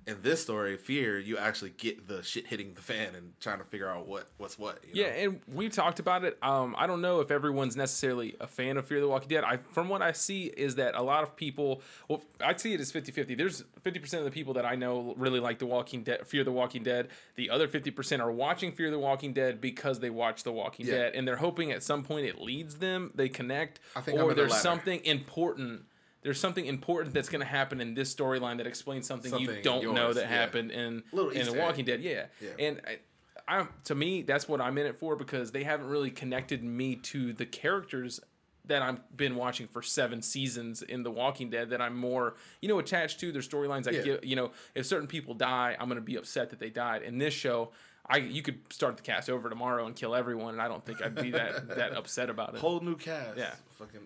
In 0.09 0.23
this 0.23 0.41
story, 0.41 0.77
Fear, 0.77 1.19
you 1.19 1.37
actually 1.37 1.71
get 1.71 2.07
the 2.07 2.23
shit 2.23 2.47
hitting 2.47 2.75
the 2.75 2.81
fan 2.81 3.17
and 3.17 3.33
trying 3.41 3.59
to 3.59 3.65
figure 3.65 3.89
out 3.89 4.07
what 4.07 4.29
what's 4.37 4.57
what. 4.57 4.79
You 4.85 5.03
Yeah, 5.03 5.09
know? 5.11 5.17
and 5.19 5.41
we 5.53 5.69
talked 5.69 5.99
about 5.99 6.23
it. 6.23 6.39
Um, 6.43 6.77
I 6.79 6.87
don't 6.87 7.01
know 7.01 7.19
if 7.19 7.33
everyone's 7.33 7.75
necessarily 7.75 8.37
a 8.39 8.47
fan 8.47 8.77
of 8.77 8.87
Fear 8.87 9.01
the 9.01 9.09
Walking 9.09 9.27
Dead. 9.31 9.43
I, 9.43 9.57
from 9.57 9.89
what 9.89 10.03
I 10.03 10.13
see, 10.13 10.45
is 10.45 10.77
that 10.77 10.95
a 10.95 11.03
lot 11.03 11.25
of 11.25 11.35
people, 11.35 11.83
well, 12.07 12.23
I 12.41 12.55
see 12.55 12.73
it 12.73 12.81
as 12.81 12.93
50 12.93 13.11
50. 13.11 13.35
There's 13.35 13.65
50% 13.85 14.19
of 14.19 14.25
the 14.25 14.31
people 14.31 14.55
that 14.55 14.65
I 14.65 14.77
know 14.77 15.13
really 15.19 15.41
like 15.41 15.59
The 15.59 15.67
Walking 15.67 16.05
Dead, 16.05 16.25
Fear 16.25 16.45
the 16.45 16.53
Walking 16.53 16.85
Dead. 16.85 17.09
The 17.35 17.51
other 17.51 17.67
50% 17.67 18.21
are 18.21 18.31
watching 18.31 18.71
Fear 18.71 18.93
the 18.93 19.01
Walking 19.01 19.33
Dead 19.33 19.61
because 19.61 19.99
they 19.99 20.11
watch 20.11 20.45
The 20.45 20.53
Walking 20.53 20.87
Yeah. 20.87 20.93
Dead, 20.99 21.15
and 21.17 21.27
they're 21.27 21.35
hoping 21.35 21.73
at 21.73 21.83
some 21.83 22.05
point 22.05 22.27
it 22.27 22.41
leads 22.41 22.77
them, 22.77 23.11
they 23.17 23.29
connect, 23.29 23.81
I 23.97 24.03
think 24.03 24.21
I'm 24.21 24.25
or 24.25 24.29
the 24.29 24.35
there's 24.37 24.53
latter. 24.53 24.63
something 24.63 25.05
important. 25.05 25.87
There's 26.27 26.41
something 26.41 26.67
important 26.67 27.15
that's 27.15 27.29
going 27.29 27.41
to 27.41 27.47
happen 27.47 27.81
in 27.81 27.95
this 27.95 28.13
storyline 28.13 28.57
that 28.57 28.67
explains 28.67 29.07
something, 29.07 29.33
you 29.39 29.63
don't 29.63 29.95
know 29.95 30.13
that 30.13 30.23
yeah. 30.23 30.27
happened 30.29 30.73
in 30.73 31.05
Little 31.13 31.31
in 31.31 31.47
The 31.47 31.53
egg. 31.53 31.59
Walking 31.59 31.85
Dead. 31.85 32.03
Yeah, 32.03 32.27
Yeah. 32.41 32.51
and 32.59 32.81
I, 32.85 33.61
I 33.61 33.67
to 33.85 33.95
me 33.95 34.23
that's 34.23 34.49
what 34.49 34.61
I'm 34.61 34.77
in 34.77 34.87
it 34.87 34.97
for 34.97 35.15
because 35.15 35.53
they 35.53 35.63
haven't 35.63 35.87
really 35.87 36.11
connected 36.11 36.65
me 36.65 36.97
to 36.97 37.33
the 37.33 37.47
characters 37.47 38.19
that 38.65 38.83
I've 38.83 39.17
been 39.17 39.37
watching 39.37 39.69
for 39.69 39.83
seven 39.83 40.21
seasons 40.21 40.83
in 40.83 41.05
The 41.05 41.13
Walking 41.13 41.49
Dead 41.49 41.71
that 41.71 41.81
I'm 41.81 41.97
more 41.97 42.35
you 42.61 42.69
know 42.69 42.81
attached 42.81 43.21
to 43.21 43.31
their 43.31 43.41
storylines. 43.43 43.87
I 43.87 43.93
Yeah. 43.93 44.03
get 44.03 44.25
you 44.25 44.35
know 44.35 44.51
if 44.75 44.85
certain 44.85 45.07
people 45.07 45.33
die, 45.35 45.77
I'm 45.79 45.87
gonna 45.87 46.01
be 46.01 46.17
upset 46.17 46.51
that 46.51 46.59
they 46.59 46.71
died. 46.71 47.03
In 47.03 47.19
this 47.19 47.35
show. 47.35 47.71
I, 48.09 48.19
you 48.19 48.41
could 48.41 48.61
start 48.73 48.97
the 48.97 49.03
cast 49.03 49.29
over 49.29 49.51
tomorrow 49.51 49.85
and 49.85 49.97
kill 49.97 50.15
everyone, 50.15 50.53
and 50.55 50.63
I 50.63 50.69
don't 50.69 50.85
think 50.87 51.03
I'd 51.03 51.17
be 51.17 51.33
that 51.33 51.75
that 51.77 51.93
upset 51.97 52.31
about 52.31 52.55
it. 52.55 52.61
whole 52.61 52.79
new 52.79 52.95
cast. 52.95 53.37
Yeah. 53.37 53.51
Fucking. 53.73 53.99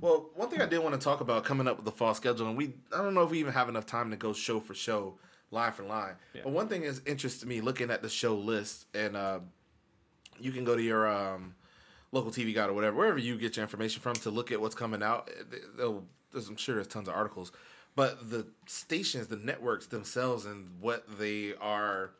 Well, 0.00 0.30
one 0.34 0.48
thing 0.50 0.60
I 0.60 0.66
did 0.66 0.78
want 0.78 0.94
to 0.94 1.02
talk 1.02 1.20
about 1.20 1.44
coming 1.44 1.68
up 1.68 1.76
with 1.76 1.84
the 1.84 1.92
fall 1.92 2.14
schedule, 2.14 2.48
and 2.48 2.56
we 2.56 2.74
I 2.92 2.98
don't 2.98 3.14
know 3.14 3.22
if 3.22 3.30
we 3.30 3.38
even 3.40 3.52
have 3.52 3.68
enough 3.68 3.86
time 3.86 4.10
to 4.10 4.16
go 4.16 4.32
show 4.32 4.60
for 4.60 4.74
show, 4.74 5.18
line 5.50 5.72
for 5.72 5.84
line. 5.84 6.14
Yeah. 6.34 6.42
But 6.44 6.52
one 6.52 6.68
thing 6.68 6.82
is 6.82 7.00
interesting 7.06 7.48
me 7.48 7.60
looking 7.60 7.90
at 7.90 8.02
the 8.02 8.08
show 8.08 8.34
list, 8.36 8.86
and 8.94 9.16
uh, 9.16 9.40
you 10.38 10.52
can 10.52 10.64
go 10.64 10.76
to 10.76 10.82
your 10.82 11.06
um, 11.06 11.54
local 12.12 12.30
TV 12.30 12.54
guide 12.54 12.70
or 12.70 12.72
whatever, 12.72 12.96
wherever 12.96 13.18
you 13.18 13.36
get 13.38 13.56
your 13.56 13.62
information 13.62 14.00
from, 14.00 14.14
to 14.14 14.30
look 14.30 14.52
at 14.52 14.60
what's 14.60 14.74
coming 14.74 15.02
out. 15.02 15.30
There's, 15.76 16.48
I'm 16.48 16.56
sure 16.56 16.74
there's 16.74 16.88
tons 16.88 17.08
of 17.08 17.14
articles, 17.14 17.52
but 17.94 18.30
the 18.30 18.46
stations, 18.66 19.28
the 19.28 19.36
networks 19.36 19.86
themselves, 19.86 20.44
and 20.44 20.68
what 20.80 21.18
they 21.18 21.54
are 21.60 22.10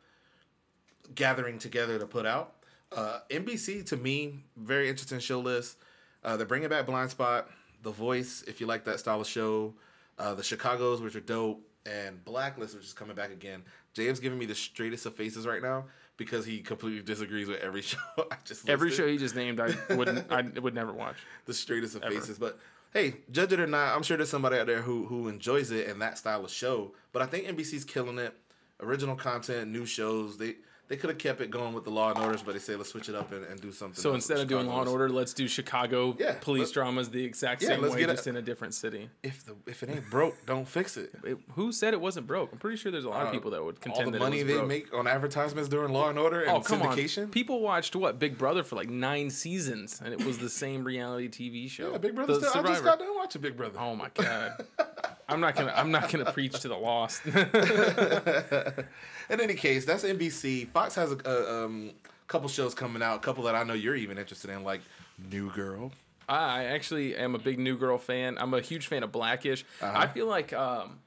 gathering 1.13 1.59
together 1.59 1.99
to 1.99 2.05
put 2.05 2.25
out. 2.25 2.53
Uh, 2.91 3.19
NBC 3.29 3.85
to 3.87 3.97
me, 3.97 4.43
very 4.55 4.89
interesting 4.89 5.19
show 5.19 5.39
list. 5.39 5.77
Uh, 6.23 6.37
they're 6.37 6.45
bringing 6.45 6.69
back 6.69 6.85
Blind 6.85 7.11
Spot, 7.11 7.49
The 7.83 7.91
Voice, 7.91 8.43
if 8.47 8.59
you 8.61 8.67
like 8.67 8.83
that 8.85 8.99
style 8.99 9.21
of 9.21 9.27
show, 9.27 9.73
uh, 10.17 10.33
The 10.33 10.43
Chicago's, 10.43 11.01
which 11.01 11.15
are 11.15 11.19
dope, 11.21 11.61
and 11.85 12.23
Blacklist, 12.25 12.75
which 12.75 12.85
is 12.85 12.93
coming 12.93 13.15
back 13.15 13.31
again. 13.31 13.63
James 13.93 14.19
giving 14.19 14.37
me 14.39 14.45
the 14.45 14.55
straightest 14.55 15.05
of 15.05 15.15
faces 15.15 15.47
right 15.47 15.61
now 15.61 15.85
because 16.17 16.45
he 16.45 16.59
completely 16.61 17.01
disagrees 17.01 17.47
with 17.47 17.61
every 17.61 17.81
show 17.83 17.97
I 18.31 18.35
just 18.43 18.67
Every 18.67 18.89
listed. 18.89 19.05
show 19.05 19.09
he 19.11 19.17
just 19.17 19.35
named, 19.35 19.59
I 19.59 19.73
wouldn't, 19.95 20.25
I 20.31 20.41
would 20.59 20.73
never 20.73 20.91
watch. 20.93 21.15
the 21.45 21.53
straightest 21.53 21.95
of 21.95 22.03
Ever. 22.03 22.15
faces. 22.15 22.37
But 22.39 22.59
hey, 22.93 23.17
judge 23.31 23.53
it 23.53 23.59
or 23.59 23.67
not, 23.67 23.95
I'm 23.95 24.03
sure 24.03 24.17
there's 24.17 24.29
somebody 24.29 24.57
out 24.57 24.67
there 24.67 24.81
who 24.81 25.05
who 25.05 25.27
enjoys 25.27 25.71
it 25.71 25.87
and 25.87 26.01
that 26.01 26.17
style 26.17 26.43
of 26.43 26.51
show. 26.51 26.93
But 27.13 27.21
I 27.21 27.25
think 27.27 27.45
NBC's 27.47 27.85
killing 27.85 28.17
it. 28.17 28.35
Original 28.81 29.15
content, 29.15 29.71
new 29.71 29.85
shows. 29.85 30.37
They 30.37 30.55
they 30.87 30.95
could 30.97 31.09
have 31.09 31.19
kept 31.19 31.41
it 31.41 31.51
going 31.51 31.73
with 31.73 31.83
the 31.83 31.89
Law 31.89 32.11
and 32.11 32.19
Orders, 32.19 32.41
but 32.43 32.53
they 32.53 32.59
say 32.59 32.75
let's 32.75 32.89
switch 32.89 33.09
it 33.09 33.15
up 33.15 33.31
and, 33.33 33.43
and 33.45 33.59
do 33.59 33.71
something. 33.71 34.01
So 34.01 34.13
instead 34.13 34.39
of 34.39 34.47
doing 34.47 34.67
Law 34.67 34.79
and 34.79 34.89
Order, 34.89 35.09
let's 35.09 35.33
do 35.33 35.47
Chicago 35.47 36.15
Yeah, 36.19 36.35
police 36.39 36.71
dramas 36.71 37.09
the 37.09 37.23
exact 37.23 37.61
Yeah, 37.61 37.69
same 37.69 37.81
way, 37.81 37.99
get 37.99 38.09
a- 38.09 38.13
just 38.13 38.27
in 38.27 38.37
a 38.37 38.41
different 38.41 38.73
city. 38.73 39.09
if 39.23 39.45
the 39.45 39.55
if 39.65 39.83
it 39.83 39.89
ain't 39.89 40.09
broke, 40.09 40.35
don't 40.45 40.67
fix 40.67 40.95
it. 40.97 41.11
It, 41.23 41.37
who 41.55 41.71
said 41.71 41.93
it 41.93 41.99
wasn't 41.99 42.25
broke? 42.27 42.51
I'm 42.53 42.57
pretty 42.59 42.77
sure 42.77 42.91
there's 42.91 43.03
a 43.05 43.09
lot 43.09 43.21
of 43.23 43.27
Uh, 43.29 43.31
people 43.31 43.51
that 43.51 43.63
would 43.63 43.81
contend 43.81 44.07
the 44.07 44.11
that 44.11 44.19
money 44.19 44.39
it 44.39 44.45
was 44.45 44.53
All 44.53 44.61
the 44.61 44.67
money 44.67 44.79
they 44.79 44.87
broke. 44.87 44.93
make 45.03 45.07
on 45.07 45.07
advertisements 45.13 45.67
during 45.69 45.91
Law 45.91 46.09
and 46.09 46.17
Order 46.17 46.41
and 46.41 46.51
Oh 46.51 46.59
come 46.61 46.79
syndication. 46.81 47.23
on! 47.23 47.29
People 47.31 47.59
watched 47.61 47.95
what 47.95 48.17
Big 48.19 48.37
Brother 48.37 48.63
for 48.63 48.75
like 48.77 48.89
nine 48.89 49.29
seasons, 49.29 50.01
and 50.03 50.13
it 50.13 50.23
was 50.23 50.37
the 50.37 50.49
same 50.49 50.83
reality 50.85 51.27
TV 51.27 51.69
show. 51.69 51.91
yeah, 51.91 51.97
Big 51.97 52.15
Brother. 52.15 52.35
Still, 52.35 52.51
I 52.53 52.61
just 52.67 52.83
got 52.83 52.99
done 52.99 53.13
watching 53.15 53.41
Big 53.41 53.57
Brother. 53.57 53.77
Oh 53.79 53.95
my 53.95 54.09
god! 54.13 54.65
I'm 55.29 55.41
not 55.41 55.55
gonna. 55.55 55.73
I'm 55.75 55.91
not 55.91 56.09
gonna 56.09 56.31
preach 56.31 56.59
to 56.61 56.67
the 56.67 56.77
lost. 56.77 57.25
In 59.29 59.41
any 59.41 59.55
case, 59.55 59.85
that's 59.85 60.03
NBC. 60.03 60.67
Fox 60.69 60.95
has 60.95 61.11
a, 61.11 61.17
a 61.25 61.65
um, 61.65 61.91
couple 62.27 62.47
shows 62.47 62.73
coming 62.73 63.01
out. 63.01 63.17
A 63.17 63.19
couple 63.19 63.43
that 63.43 63.55
I 63.55 63.63
know 63.63 63.73
you're 63.73 63.95
even 63.95 64.17
interested 64.17 64.49
in, 64.49 64.63
like 64.63 64.81
New 65.29 65.51
Girl. 65.51 65.91
I 66.29 66.65
actually 66.65 67.15
am 67.15 67.35
a 67.35 67.39
big 67.39 67.59
New 67.59 67.77
Girl 67.77 67.97
fan. 67.97 68.37
I'm 68.37 68.53
a 68.53 68.61
huge 68.61 68.87
fan 68.87 69.03
of 69.03 69.11
Blackish. 69.11 69.65
Uh-huh. 69.81 69.93
I 69.95 70.07
feel 70.07 70.27
like 70.27 70.53
um, 70.53 70.99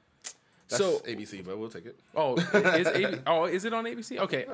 That's 0.69 0.81
so 0.81 0.99
ABC, 0.99 1.45
but 1.45 1.57
we'll 1.57 1.69
take 1.69 1.85
it. 1.85 1.99
oh 2.15 2.37
is 2.37 2.87
AB, 2.87 3.19
oh 3.27 3.45
is 3.45 3.65
it 3.65 3.73
on 3.73 3.85
ABC? 3.85 4.19
Okay. 4.19 4.45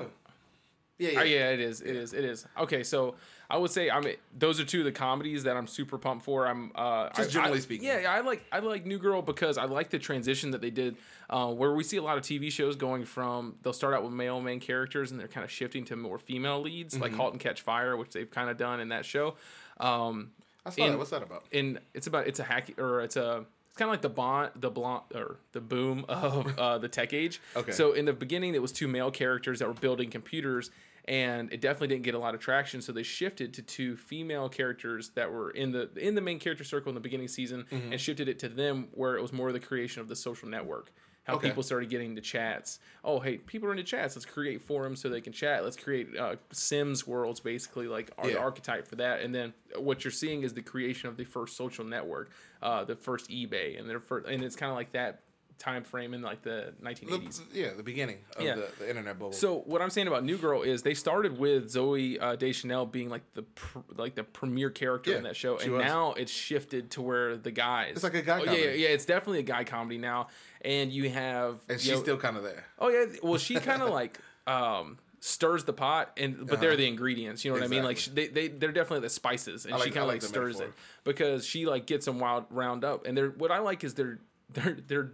Yeah, 1.00 1.10
yeah. 1.12 1.20
Oh, 1.20 1.24
yeah, 1.24 1.50
it 1.52 1.60
is. 1.60 1.82
It 1.82 1.96
is. 1.96 2.14
It 2.14 2.26
is. 2.26 2.46
Okay, 2.60 2.82
so 2.84 3.16
I 3.52 3.58
would 3.58 3.70
say 3.72 3.90
I 3.92 4.00
mean 4.00 4.16
those 4.38 4.60
are 4.60 4.66
two 4.66 4.80
of 4.80 4.86
the 4.86 4.92
comedies 4.92 5.44
that 5.44 5.56
I'm 5.56 5.68
super 5.68 5.98
pumped 6.00 6.26
for. 6.26 6.48
I'm 6.48 6.72
uh, 6.74 7.10
Just 7.16 7.30
I- 7.30 7.34
generally 7.34 7.58
I- 7.60 7.62
speaking. 7.62 7.88
Yeah, 7.88 8.08
I 8.10 8.22
like 8.22 8.44
I 8.52 8.60
like 8.60 8.86
New 8.86 8.98
Girl 8.98 9.22
because 9.22 9.58
I 9.60 9.66
like 9.66 9.90
the 9.92 10.00
transition 10.00 10.52
that 10.52 10.62
they 10.62 10.72
did, 10.72 10.98
uh, 11.30 11.54
where 11.54 11.74
we 11.74 11.84
see 11.84 11.98
a 11.98 12.02
lot 12.02 12.18
of 12.18 12.24
TV 12.24 12.52
shows 12.52 12.76
going 12.76 13.06
from 13.06 13.56
they'll 13.62 13.74
start 13.74 13.94
out 13.94 14.04
with 14.04 14.12
male 14.12 14.42
main 14.42 14.60
characters 14.60 15.12
and 15.12 15.20
they're 15.20 15.28
kind 15.28 15.44
of 15.44 15.52
shifting 15.52 15.86
to 15.86 15.96
more 15.96 16.18
female 16.18 16.62
leads, 16.62 16.98
like 17.00 17.12
Mm-hmm. 17.12 17.20
*Halt 17.22 17.34
and 17.34 17.42
Catch 17.42 17.62
Fire*, 17.62 17.96
which 17.96 18.10
they've 18.12 18.30
kind 18.32 18.50
of 18.50 18.58
done 18.58 18.80
in 18.80 18.90
that 18.90 19.06
show. 19.06 19.36
Um, 19.80 20.32
I 20.66 20.70
saw 20.72 20.84
in- 20.84 20.92
that. 20.94 20.98
What's 20.98 21.12
that 21.12 21.24
about? 21.24 21.44
and 21.54 21.80
it's 21.94 22.08
about 22.08 22.28
it's 22.28 22.40
a 22.40 22.44
hack 22.44 22.72
or 22.80 23.02
it's 23.02 23.16
a 23.16 23.46
it's 23.68 23.78
kind 23.78 23.88
of 23.90 23.94
like 23.94 24.02
the 24.02 24.10
bond 24.10 24.50
the 24.56 24.72
blonde 24.72 25.04
or 25.14 25.38
the 25.52 25.62
boom 25.62 26.06
of 26.10 26.58
uh, 26.58 26.78
the 26.80 26.88
tech 26.90 27.14
age. 27.14 27.40
Okay. 27.56 27.72
So 27.72 27.94
in 27.94 28.06
the 28.06 28.14
beginning, 28.14 28.56
it 28.56 28.62
was 28.62 28.72
two 28.72 28.88
male 28.88 29.12
characters 29.12 29.60
that 29.60 29.68
were 29.68 29.74
building 29.76 30.10
computers, 30.10 30.70
and 31.08 31.52
it 31.54 31.62
definitely 31.62 31.88
didn't 31.88 32.04
get 32.04 32.16
a 32.16 32.20
lot 32.20 32.36
of 32.36 32.42
traction. 32.42 32.82
So 32.82 32.92
they 32.92 33.04
shifted 33.04 33.54
to 33.56 33.62
two 33.62 33.96
female 33.96 34.50
characters 34.50 35.10
that 35.16 35.32
were 35.32 35.50
in 35.52 35.72
the 35.72 35.90
in 35.98 36.16
the 36.16 36.22
main 36.22 36.40
character 36.40 36.64
circle 36.64 36.90
in 36.90 36.96
the 36.96 37.02
beginning 37.02 37.28
season, 37.28 37.66
Mm-hmm. 37.72 37.92
and 37.94 38.02
shifted 38.02 38.28
it 38.28 38.40
to 38.40 38.50
them 38.50 38.88
where 38.94 39.16
it 39.16 39.22
was 39.22 39.32
more 39.34 39.52
the 39.52 39.60
creation 39.60 40.02
of 40.02 40.08
the 40.08 40.16
social 40.16 40.48
network. 40.50 40.92
How 41.24 41.36
Okay. 41.36 41.50
people 41.50 41.62
started 41.62 41.90
getting 41.90 42.16
to 42.16 42.22
chats. 42.22 42.80
Oh, 43.04 43.20
hey, 43.20 43.36
people 43.38 43.68
are 43.68 43.72
into 43.72 43.84
chats. 43.84 44.16
Let's 44.16 44.26
create 44.26 44.62
forums 44.62 45.02
so 45.02 45.10
they 45.10 45.20
can 45.20 45.34
chat. 45.34 45.62
Let's 45.66 45.76
create 45.76 46.16
uh, 46.18 46.38
Sims 46.54 47.06
worlds, 47.06 47.42
basically, 47.42 47.88
like 47.90 48.12
are 48.18 48.28
the 48.28 48.34
Yeah. 48.36 48.40
archetype 48.40 48.88
for 48.88 48.96
that. 48.96 49.20
And 49.20 49.36
then 49.36 49.54
what 49.78 50.06
you're 50.06 50.12
seeing 50.12 50.44
is 50.44 50.54
the 50.54 50.62
creation 50.62 51.10
of 51.10 51.18
the 51.18 51.26
first 51.26 51.58
social 51.58 51.84
network, 51.84 52.32
uh, 52.62 52.86
the 52.86 52.96
first 52.96 53.30
eBay, 53.30 53.78
and 53.78 53.90
their 53.90 54.00
first, 54.00 54.26
and 54.26 54.42
it's 54.42 54.56
kind 54.56 54.70
of 54.72 54.78
like 54.78 54.94
that 54.94 55.20
time 55.58 55.84
frame 55.84 56.14
in 56.14 56.22
like 56.22 56.42
the 56.44 56.74
The, 56.80 56.86
1980s. 56.90 57.42
yeah, 57.54 57.74
the 57.76 57.84
beginning 57.84 58.20
of 58.36 58.44
Yeah. 58.44 58.56
the, 58.56 58.70
the 58.80 58.90
internet 58.90 59.18
bubble. 59.18 59.32
So 59.34 59.60
what 59.66 59.82
I'm 59.82 59.90
saying 59.90 60.08
about 60.08 60.24
New 60.24 60.38
Girl 60.38 60.62
is 60.62 60.84
they 60.84 60.94
started 60.94 61.38
with 61.40 61.74
Zooey 61.74 62.22
uh, 62.22 62.36
Deschanel 62.36 62.86
being 62.86 63.10
like 63.10 63.24
the 63.34 63.44
pr- 63.44 63.80
like 63.96 64.16
the 64.16 64.24
premier 64.24 64.70
character 64.70 65.16
in 65.16 65.24
that 65.24 65.36
show, 65.36 65.58
and 65.58 65.72
was. 65.74 65.84
now 65.84 66.14
it's 66.14 66.32
shifted 66.32 66.92
to 66.92 67.02
where 67.02 67.38
the 67.38 67.52
guys. 67.52 67.94
It's 67.96 68.04
like 68.04 68.14
a 68.14 68.22
guy 68.22 68.36
Oh, 68.36 68.40
yeah, 68.40 68.46
comedy. 68.46 68.64
yeah, 68.64 68.72
yeah, 68.72 68.88
it's 68.90 69.06
definitely 69.06 69.40
a 69.40 69.44
guy 69.44 69.64
comedy 69.64 69.98
now, 69.98 70.28
and 70.62 70.92
you 70.92 71.10
have 71.10 71.60
and 71.68 71.78
you 71.78 71.78
she's 71.80 71.92
know- 71.94 72.02
still 72.04 72.18
kind 72.18 72.38
of 72.38 72.44
there. 72.44 72.66
Oh 72.80 72.90
yeah, 72.90 73.06
well 73.24 73.38
she 73.38 73.56
kind 73.56 73.82
of 73.82 73.90
like 74.02 74.20
um 74.46 74.98
stirs 75.20 75.64
the 75.64 75.74
pot 75.74 76.12
and 76.18 76.46
but 76.48 76.62
they're 76.62 76.70
Uh-huh. 76.70 76.78
the 76.78 76.88
ingredients, 76.88 77.44
you 77.44 77.50
know 77.52 77.56
what 77.58 77.64
I 77.64 77.68
mean? 77.68 77.84
Like 77.84 77.98
she, 77.98 78.12
they 78.12 78.28
they 78.28 78.48
they're 78.50 78.72
definitely 78.72 79.02
the 79.02 79.10
spices 79.10 79.66
and 79.66 79.74
I 79.74 79.80
she 79.80 79.86
kind 79.86 80.04
of 80.04 80.08
like 80.08 80.22
like, 80.22 80.22
stirs 80.22 80.60
metaphor. 80.60 80.68
it 80.70 81.04
because 81.04 81.46
she 81.46 81.66
like 81.66 81.88
gets 81.88 82.06
them 82.06 82.20
wild 82.20 82.46
round 82.52 82.86
up 82.86 83.08
and 83.08 83.18
they're 83.18 83.30
what 83.32 83.50
I 83.52 83.58
like 83.60 83.84
is 83.84 83.96
they're 83.96 84.20
they're 84.54 84.78
they're 84.88 85.12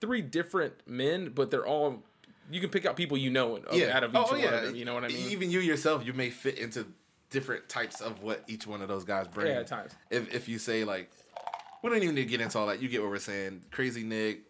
three 0.00 0.22
different 0.22 0.74
men 0.86 1.30
but 1.30 1.50
they're 1.50 1.66
all 1.66 2.02
you 2.50 2.60
can 2.60 2.70
pick 2.70 2.86
out 2.86 2.96
people 2.96 3.16
you 3.16 3.30
know 3.30 3.56
of- 3.56 3.66
uh, 3.72 3.90
out 3.90 4.04
of 4.04 4.14
oh, 4.14 4.20
each 4.20 4.26
oh, 4.28 4.32
one 4.32 4.40
yeah. 4.40 4.48
of 4.48 4.64
them, 4.64 4.76
you 4.76 4.84
know 4.84 4.94
what 4.94 5.04
I 5.04 5.08
mean? 5.08 5.30
Even 5.30 5.50
you 5.50 5.60
yourself, 5.60 6.06
you 6.06 6.12
may 6.12 6.30
fit 6.30 6.58
into 6.58 6.86
different 7.30 7.68
types 7.68 8.00
of 8.00 8.22
what 8.22 8.42
each 8.46 8.66
one 8.66 8.82
of 8.82 8.88
those 8.88 9.04
guys 9.04 9.28
bring. 9.28 9.48
Yeah, 9.48 9.60
at 9.60 9.66
times. 9.66 9.92
If 10.10 10.32
if 10.34 10.48
you 10.48 10.58
say 10.58 10.84
like, 10.84 11.10
we 11.82 11.90
don't 11.90 12.02
even 12.02 12.14
need 12.14 12.22
to 12.22 12.28
get 12.28 12.40
into 12.40 12.58
all 12.58 12.66
that. 12.66 12.80
You 12.80 12.88
get 12.88 13.02
what 13.02 13.10
we're 13.10 13.18
saying. 13.18 13.62
Crazy 13.70 14.02
Nick. 14.02 14.42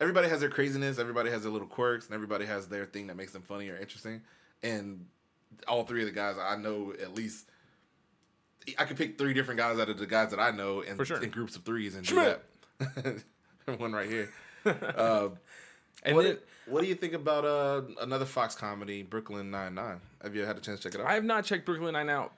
Everybody 0.00 0.28
has 0.28 0.40
their 0.40 0.48
craziness. 0.48 0.98
Everybody 0.98 1.30
has 1.30 1.42
their 1.42 1.52
little 1.52 1.68
quirks, 1.68 2.06
and 2.06 2.14
everybody 2.14 2.46
has 2.46 2.66
their 2.68 2.86
thing 2.86 3.06
that 3.08 3.16
makes 3.16 3.32
them 3.32 3.42
funny 3.42 3.68
or 3.68 3.76
interesting. 3.76 4.22
And 4.62 5.06
all 5.68 5.84
three 5.84 6.00
of 6.00 6.06
the 6.06 6.14
guys 6.14 6.36
I 6.40 6.56
know 6.56 6.94
at 7.00 7.14
least. 7.14 7.48
I 8.78 8.84
could 8.84 8.96
pick 8.96 9.18
three 9.18 9.34
different 9.34 9.58
guys 9.58 9.80
out 9.80 9.88
of 9.88 9.98
the 9.98 10.06
guys 10.06 10.30
that 10.30 10.38
I 10.38 10.52
know 10.52 10.82
in, 10.82 10.96
For 10.96 11.04
sure. 11.04 11.20
in 11.20 11.30
groups 11.30 11.56
of 11.56 11.64
threes 11.64 11.96
and 11.96 12.06
Schmidt. 12.06 12.40
do 12.78 12.84
that. 13.66 13.78
One 13.80 13.92
right 13.92 14.08
here. 14.08 14.30
Uh, 14.66 15.28
and 16.04 16.16
what, 16.16 16.24
then 16.24 16.38
what 16.66 16.80
do 16.82 16.86
you 16.86 16.94
think 16.94 17.12
about 17.14 17.44
uh, 17.44 17.82
another 18.00 18.24
Fox 18.24 18.54
comedy, 18.54 19.02
Brooklyn 19.02 19.50
Nine 19.50 19.74
Nine? 19.74 20.00
Have 20.22 20.34
you 20.34 20.44
had 20.44 20.56
a 20.56 20.60
chance 20.60 20.80
to 20.80 20.90
check 20.90 20.98
it 20.98 21.04
out? 21.04 21.10
I 21.10 21.14
have 21.14 21.24
not 21.24 21.44
checked 21.44 21.66
Brooklyn 21.66 21.92
Nine 21.94 22.08
out. 22.10 22.32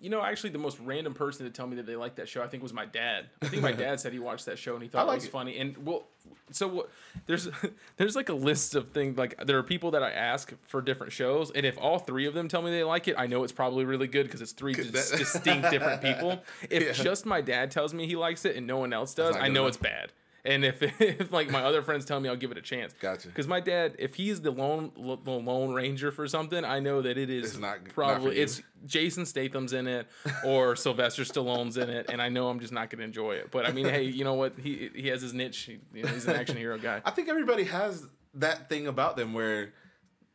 You 0.00 0.10
know, 0.10 0.22
actually, 0.22 0.50
the 0.50 0.58
most 0.58 0.78
random 0.80 1.12
person 1.14 1.44
to 1.46 1.52
tell 1.52 1.66
me 1.66 1.76
that 1.76 1.86
they 1.86 1.96
liked 1.96 2.16
that 2.16 2.28
show, 2.28 2.42
I 2.42 2.48
think, 2.48 2.62
was 2.62 2.72
my 2.72 2.86
dad. 2.86 3.26
I 3.40 3.46
think 3.48 3.62
my 3.62 3.72
dad 3.84 4.00
said 4.00 4.12
he 4.12 4.18
watched 4.18 4.46
that 4.46 4.58
show 4.58 4.74
and 4.74 4.82
he 4.82 4.88
thought 4.88 5.06
like 5.06 5.14
it 5.14 5.18
was 5.18 5.24
it. 5.26 5.30
funny. 5.30 5.58
And 5.58 5.76
well, 5.86 6.04
so 6.50 6.66
what? 6.68 6.90
There's 7.26 7.48
there's 7.98 8.16
like 8.16 8.28
a 8.28 8.34
list 8.34 8.74
of 8.74 8.88
things. 8.90 9.16
Like 9.18 9.44
there 9.46 9.58
are 9.58 9.62
people 9.62 9.90
that 9.92 10.02
I 10.02 10.10
ask 10.10 10.52
for 10.66 10.80
different 10.80 11.12
shows, 11.12 11.50
and 11.52 11.64
if 11.66 11.78
all 11.78 11.98
three 11.98 12.26
of 12.26 12.34
them 12.34 12.48
tell 12.48 12.62
me 12.62 12.70
they 12.70 12.84
like 12.84 13.06
it, 13.06 13.14
I 13.18 13.26
know 13.26 13.44
it's 13.44 13.52
probably 13.52 13.84
really 13.84 14.06
good 14.08 14.24
because 14.26 14.40
it's 14.40 14.52
three 14.52 14.72
dis- 14.74 15.10
distinct 15.10 15.70
different 15.70 16.02
people. 16.02 16.42
If 16.70 16.82
Yeah. 16.98 17.04
just 17.04 17.24
my 17.26 17.40
dad 17.40 17.70
tells 17.70 17.92
me 17.94 18.06
he 18.06 18.16
likes 18.16 18.44
it 18.44 18.56
and 18.56 18.66
no 18.66 18.78
one 18.78 18.92
else 18.92 19.14
does, 19.14 19.36
I 19.36 19.48
know 19.48 19.62
enough. 19.62 19.68
it's 19.68 19.76
bad. 19.76 20.12
And 20.44 20.64
if, 20.64 20.82
if 21.00 21.32
like 21.32 21.50
my 21.50 21.62
other 21.62 21.82
friends 21.82 22.04
tell 22.04 22.18
me, 22.18 22.28
I'll 22.28 22.36
give 22.36 22.50
it 22.50 22.58
a 22.58 22.62
chance. 22.62 22.92
Gotcha. 23.00 23.28
Because 23.28 23.46
my 23.46 23.60
dad, 23.60 23.94
if 23.98 24.16
he's 24.16 24.40
the 24.40 24.50
lone 24.50 24.90
the 24.96 25.30
lone 25.30 25.72
ranger 25.72 26.10
for 26.10 26.26
something, 26.26 26.64
I 26.64 26.80
know 26.80 27.00
that 27.02 27.16
it 27.16 27.30
is 27.30 27.50
It's 27.50 27.58
not- 27.58 27.84
not 27.84 27.94
probably 27.94 28.36
you. 28.36 28.42
it's 28.42 28.60
Jason 28.84 29.24
Statham's 29.24 29.72
in 29.72 29.86
it 29.86 30.08
or 30.44 30.74
Sylvester 30.84 31.22
Stallone's 31.22 31.76
in 31.76 31.88
it, 31.90 32.10
and 32.10 32.20
I 32.20 32.28
know 32.28 32.48
I'm 32.48 32.58
just 32.58 32.72
not 32.72 32.90
gonna 32.90 33.04
enjoy 33.04 33.34
it. 33.34 33.50
But 33.52 33.66
I 33.66 33.72
mean, 33.72 33.86
hey, 33.86 34.02
you 34.02 34.24
know 34.24 34.34
what? 34.34 34.58
He 34.58 34.90
he 34.94 35.08
has 35.08 35.22
his 35.22 35.32
niche. 35.32 35.58
He, 35.58 35.78
you 35.94 36.02
know, 36.02 36.08
he's 36.08 36.26
an 36.26 36.34
action 36.34 36.56
hero 36.56 36.76
guy. 36.76 37.00
I 37.04 37.12
think 37.12 37.28
everybody 37.28 37.62
has 37.64 38.06
that 38.34 38.68
thing 38.68 38.88
about 38.88 39.16
them 39.16 39.34
where, 39.34 39.72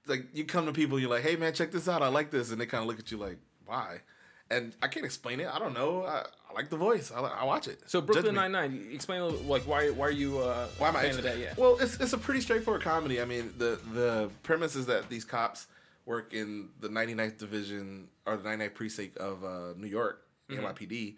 like, 0.06 0.28
you 0.34 0.46
come 0.46 0.68
to 0.68 0.72
people, 0.72 0.98
you're 1.00 1.10
like, 1.10 1.24
"Hey, 1.24 1.36
man, 1.36 1.52
check 1.54 1.72
this 1.72 1.90
out. 1.90 2.02
I 2.02 2.08
like 2.08 2.32
this," 2.32 2.50
and 2.52 2.62
they 2.62 2.66
kind 2.66 2.82
of 2.82 2.88
look 2.88 3.00
at 3.00 3.12
you 3.12 3.18
like, 3.18 3.40
"Why?" 3.66 3.98
And 4.50 4.74
I 4.82 4.88
can't 4.88 5.06
explain 5.06 5.42
it. 5.42 5.50
I 5.54 5.60
don't 5.60 5.74
know. 5.74 6.04
I 6.06 6.26
like 6.58 6.70
the 6.70 6.76
voice. 6.78 7.12
I, 7.16 7.20
I 7.22 7.44
watch 7.46 7.68
it. 7.68 7.80
So 7.88 8.02
Brooklyn. 8.02 8.36
Nine 8.36 8.52
Nine, 8.52 8.90
explain 8.92 9.22
little, 9.22 9.40
like 9.42 9.64
why 9.64 9.90
why 9.92 10.08
are 10.08 10.12
you 10.12 10.40
uh, 10.40 10.68
Why 10.78 10.90
am 10.90 10.96
I 10.98 11.04
fan 11.04 11.12
of 11.18 11.24
that? 11.24 11.38
Yeah. 11.38 11.54
Well, 11.58 11.78
it's 11.80 12.00
it's 12.00 12.14
a 12.14 12.18
pretty 12.18 12.42
straightforward 12.42 12.82
comedy. 12.84 13.22
I 13.22 13.26
mean, 13.26 13.54
the 13.58 13.80
the 13.94 14.30
premise 14.44 14.76
is 14.76 14.88
that 14.88 15.08
these 15.10 15.24
cops 15.24 15.68
work 16.06 16.34
in 16.34 16.70
the 16.80 16.88
99th 16.90 17.38
division 17.38 18.08
or 18.26 18.38
the 18.38 18.48
99th 18.50 18.74
precinct 18.74 19.18
of 19.18 19.44
uh, 19.44 19.74
New 19.78 19.88
York, 19.88 20.24
Mm-hmm. 20.50 20.66
NYPD, 20.66 21.16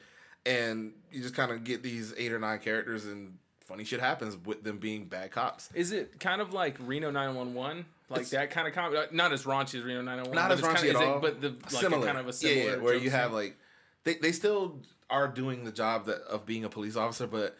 and 0.47 0.91
you 1.11 1.21
just 1.21 1.35
kind 1.35 1.51
of 1.51 1.63
get 1.63 1.83
these 1.83 2.13
eight 2.17 2.31
or 2.33 2.39
nine 2.39 2.57
characters, 2.59 3.05
and 3.05 3.37
funny 3.61 3.83
shit 3.83 3.99
happens 3.99 4.35
with 4.45 4.63
them 4.63 4.77
being 4.79 5.05
bad 5.05 5.29
cops. 5.31 5.69
Is 5.75 5.91
it 5.91 6.19
kind 6.19 6.41
of 6.41 6.51
like 6.53 6.75
Reno 6.79 7.11
911? 7.11 7.85
Like 8.09 8.21
It's- 8.21 8.31
that 8.31 8.49
kind 8.49 8.67
of 8.67 8.73
comedy? 8.73 8.99
Not 9.11 9.31
as 9.31 9.43
raunchy 9.43 9.75
as 9.77 9.83
Reno 9.83 10.01
911. 10.01 10.33
Not 10.33 10.51
as 10.51 10.61
raunchy 10.61 10.81
kinda, 10.81 10.89
at 10.89 10.95
is 10.95 11.01
it- 11.01 11.07
all, 11.07 11.19
but 11.19 11.41
the 11.41 11.49
like 11.75 11.83
a 11.85 12.05
kind 12.07 12.17
of 12.17 12.27
a 12.27 12.33
similar. 12.33 12.57
yeah, 12.57 12.75
yeah, 12.77 12.81
where 12.81 12.95
you 12.95 13.11
have 13.11 13.31
like 13.31 13.55
they 14.03 14.15
they 14.15 14.31
still 14.31 14.79
are 15.09 15.27
doing 15.27 15.65
the 15.65 15.71
job 15.71 16.05
that 16.05 16.21
of 16.29 16.45
being 16.45 16.63
a 16.63 16.69
police 16.69 16.95
officer, 16.95 17.27
but 17.27 17.57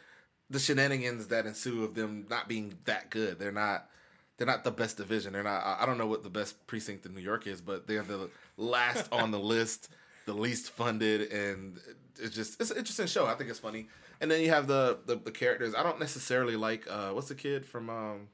the 0.50 0.60
shenanigans 0.60 1.28
that 1.28 1.46
ensue 1.46 1.84
of 1.84 1.94
them 1.96 2.26
not 2.30 2.48
being 2.48 2.78
that 2.86 3.10
good. 3.10 3.40
They're 3.40 3.52
not 3.52 3.90
they're 4.38 4.48
not 4.48 4.64
the 4.64 4.72
best 4.72 4.98
division. 4.98 5.34
They're 5.34 5.44
not. 5.44 5.64
I 5.80 5.86
don't 5.86 5.98
know 5.98 6.08
what 6.08 6.24
the 6.24 6.30
best 6.30 6.66
precinct 6.68 7.06
in 7.06 7.14
New 7.14 7.22
York 7.22 7.46
is, 7.48 7.62
but 7.62 7.88
they're 7.88 8.04
the 8.04 8.30
last 8.58 9.08
on 9.12 9.32
the 9.32 9.40
list, 9.40 9.90
the 10.26 10.34
least 10.34 10.72
funded, 10.72 11.32
and 11.32 11.78
it's 12.20 12.36
just 12.36 12.60
it's 12.62 12.72
an 12.72 12.78
interesting 12.78 13.08
show. 13.08 13.26
I 13.26 13.36
think 13.36 13.50
it's 13.50 13.60
funny. 13.60 13.88
And 14.22 14.30
then 14.30 14.42
you 14.42 14.50
have 14.50 14.68
the 14.68 15.00
the, 15.06 15.16
the 15.18 15.32
characters. 15.32 15.76
I 15.76 15.84
don't 15.84 16.00
necessarily 16.00 16.56
like 16.56 16.88
uh 16.90 17.10
what's 17.12 17.28
the 17.30 17.36
kid 17.36 17.66
from 17.66 17.90
um 17.90 18.28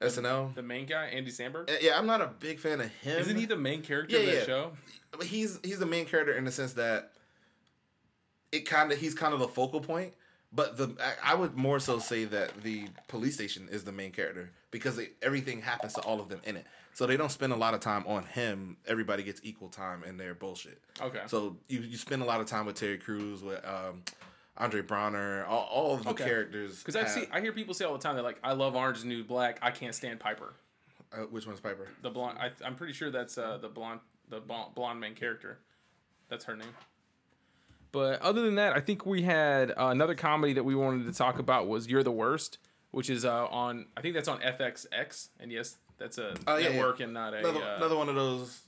SNL. 0.00 0.54
the 0.54 0.62
main 0.62 0.84
guy, 0.86 1.06
Andy 1.06 1.30
Samberg. 1.30 1.70
Uh, 1.70 1.76
Yeah, 1.80 1.98
I'm 1.98 2.06
not 2.06 2.20
a 2.20 2.26
big 2.26 2.58
fan 2.60 2.80
of 2.80 2.88
him. 2.92 3.18
Isn't 3.18 3.36
he 3.36 3.46
the 3.46 3.56
main 3.56 3.82
character 3.82 4.14
Yeah, 4.16 4.20
of 4.22 4.26
that 4.26 4.34
yeah. 4.34 4.44
show? 4.44 4.72
he's 5.22 5.58
he's 5.64 5.78
the 5.78 5.86
main 5.86 6.04
character 6.06 6.34
in 6.34 6.44
the 6.44 6.52
sense 6.52 6.74
that 6.74 7.12
it 8.52 8.60
kind 8.60 8.92
of 8.92 8.98
he's 8.98 9.14
kind 9.14 9.34
of 9.34 9.40
the 9.40 9.48
focal 9.48 9.80
point 9.80 10.12
but 10.52 10.76
the 10.76 10.94
I, 11.00 11.32
I 11.32 11.34
would 11.34 11.54
more 11.56 11.80
so 11.80 11.98
say 11.98 12.24
that 12.24 12.62
the 12.62 12.88
police 13.08 13.34
station 13.34 13.68
is 13.70 13.84
the 13.84 13.92
main 13.92 14.12
character 14.12 14.50
because 14.70 14.96
they, 14.96 15.10
everything 15.22 15.60
happens 15.62 15.94
to 15.94 16.00
all 16.02 16.20
of 16.20 16.28
them 16.28 16.40
in 16.44 16.56
it 16.56 16.66
so 16.94 17.06
they 17.06 17.16
don't 17.16 17.32
spend 17.32 17.52
a 17.52 17.56
lot 17.56 17.74
of 17.74 17.80
time 17.80 18.04
on 18.06 18.24
him 18.24 18.76
everybody 18.86 19.22
gets 19.22 19.40
equal 19.44 19.68
time 19.68 20.02
in 20.04 20.16
their 20.16 20.34
bullshit 20.34 20.80
Okay. 21.00 21.20
so 21.26 21.56
you, 21.68 21.80
you 21.80 21.96
spend 21.96 22.22
a 22.22 22.24
lot 22.24 22.40
of 22.40 22.46
time 22.46 22.66
with 22.66 22.76
terry 22.76 22.98
Crews, 22.98 23.42
with 23.42 23.64
um, 23.66 24.02
andre 24.56 24.80
Braugher 24.82 25.46
all, 25.48 25.68
all 25.70 25.94
of 25.94 26.04
the 26.04 26.10
Okay. 26.10 26.24
characters 26.24 26.78
Because 26.82 26.96
I 26.96 27.06
see, 27.06 27.28
I 27.32 27.40
hear 27.40 27.52
people 27.52 27.74
say 27.74 27.84
all 27.84 27.92
the 27.92 27.98
time, 27.98 28.14
they're 28.14 28.24
like, 28.24 28.38
"I 28.42 28.52
love 28.52 28.74
Orange 28.74 28.98
is 28.98 29.04
New 29.04 29.24
Black. 29.24 29.58
I 29.60 29.70
can't 29.70 29.94
stand 29.94 30.20
Piper, 30.20 30.54
uh, 31.12 31.22
which 31.24 31.46
one's 31.46 31.60
piper 31.60 31.88
the 32.02 32.10
blonde." 32.10 32.38
I, 32.40 32.50
I'm 32.64 32.74
pretty 32.76 32.92
sure 32.94 33.10
that's 33.10 33.36
uh, 33.36 33.58
the 33.58 33.68
blonde, 33.68 34.00
the 34.30 34.40
blonde, 34.40 34.74
blonde 34.74 35.00
main 35.00 35.14
character. 35.14 35.58
That's 36.28 36.44
her 36.46 36.56
name. 36.56 36.74
But 37.92 38.20
other 38.20 38.42
than 38.42 38.56
that, 38.56 38.74
I 38.76 38.80
think 38.80 39.06
we 39.06 39.22
had 39.22 39.70
uh, 39.70 39.86
another 39.86 40.14
comedy 40.14 40.52
that 40.54 40.64
we 40.64 40.74
wanted 40.74 41.06
to 41.06 41.12
talk 41.12 41.38
about 41.38 41.66
was 41.66 41.86
"You're 41.88 42.02
the 42.02 42.12
Worst," 42.12 42.58
which 42.90 43.08
is 43.10 43.24
uh, 43.24 43.46
on. 43.46 43.86
I 43.96 44.00
think 44.00 44.14
that's 44.14 44.28
on 44.28 44.40
FXX, 44.40 45.28
and 45.40 45.50
yes, 45.50 45.76
that's 45.98 46.18
a 46.18 46.34
Oh, 46.46 46.56
yeah, 46.56 46.68
network 46.70 46.98
yeah. 46.98 47.04
and 47.04 47.14
not 47.14 47.32
a 47.34 47.38
another, 47.38 47.62
uh, 47.62 47.76
another 47.76 47.96
one 47.96 48.08
of 48.08 48.14
those 48.14 48.60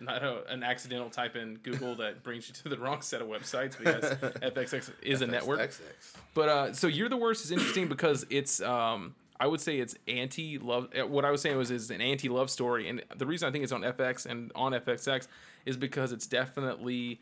not 0.00 0.24
a, 0.24 0.44
an 0.52 0.62
accidental 0.64 1.08
type 1.08 1.36
in 1.36 1.54
Google 1.62 1.94
that 1.96 2.22
brings 2.24 2.48
you 2.48 2.54
to 2.54 2.68
the 2.68 2.76
wrong 2.76 3.00
set 3.00 3.22
of 3.22 3.28
websites 3.28 3.78
because 3.78 4.04
FXX 4.42 4.90
is 5.02 5.22
a 5.22 5.26
network. 5.26 5.60
XX. 5.60 5.80
But 6.34 6.48
uh, 6.48 6.72
so 6.72 6.88
you're 6.88 7.08
the 7.08 7.16
worst 7.16 7.44
is 7.44 7.52
interesting 7.52 7.86
because 7.86 8.26
it's 8.28 8.60
um, 8.60 9.14
I 9.38 9.46
would 9.46 9.60
say 9.60 9.78
it's 9.78 9.94
anti 10.08 10.58
love. 10.58 10.88
What 11.06 11.24
I 11.24 11.30
was 11.30 11.40
saying 11.42 11.56
was 11.56 11.70
is 11.70 11.90
an 11.90 12.00
anti 12.00 12.28
love 12.28 12.50
story, 12.50 12.88
and 12.88 13.02
the 13.16 13.24
reason 13.26 13.48
I 13.48 13.52
think 13.52 13.62
it's 13.62 13.72
on 13.72 13.82
FX 13.82 14.26
and 14.26 14.50
on 14.56 14.72
FXX 14.72 15.28
is 15.64 15.76
because 15.76 16.10
it's 16.12 16.26
definitely 16.26 17.20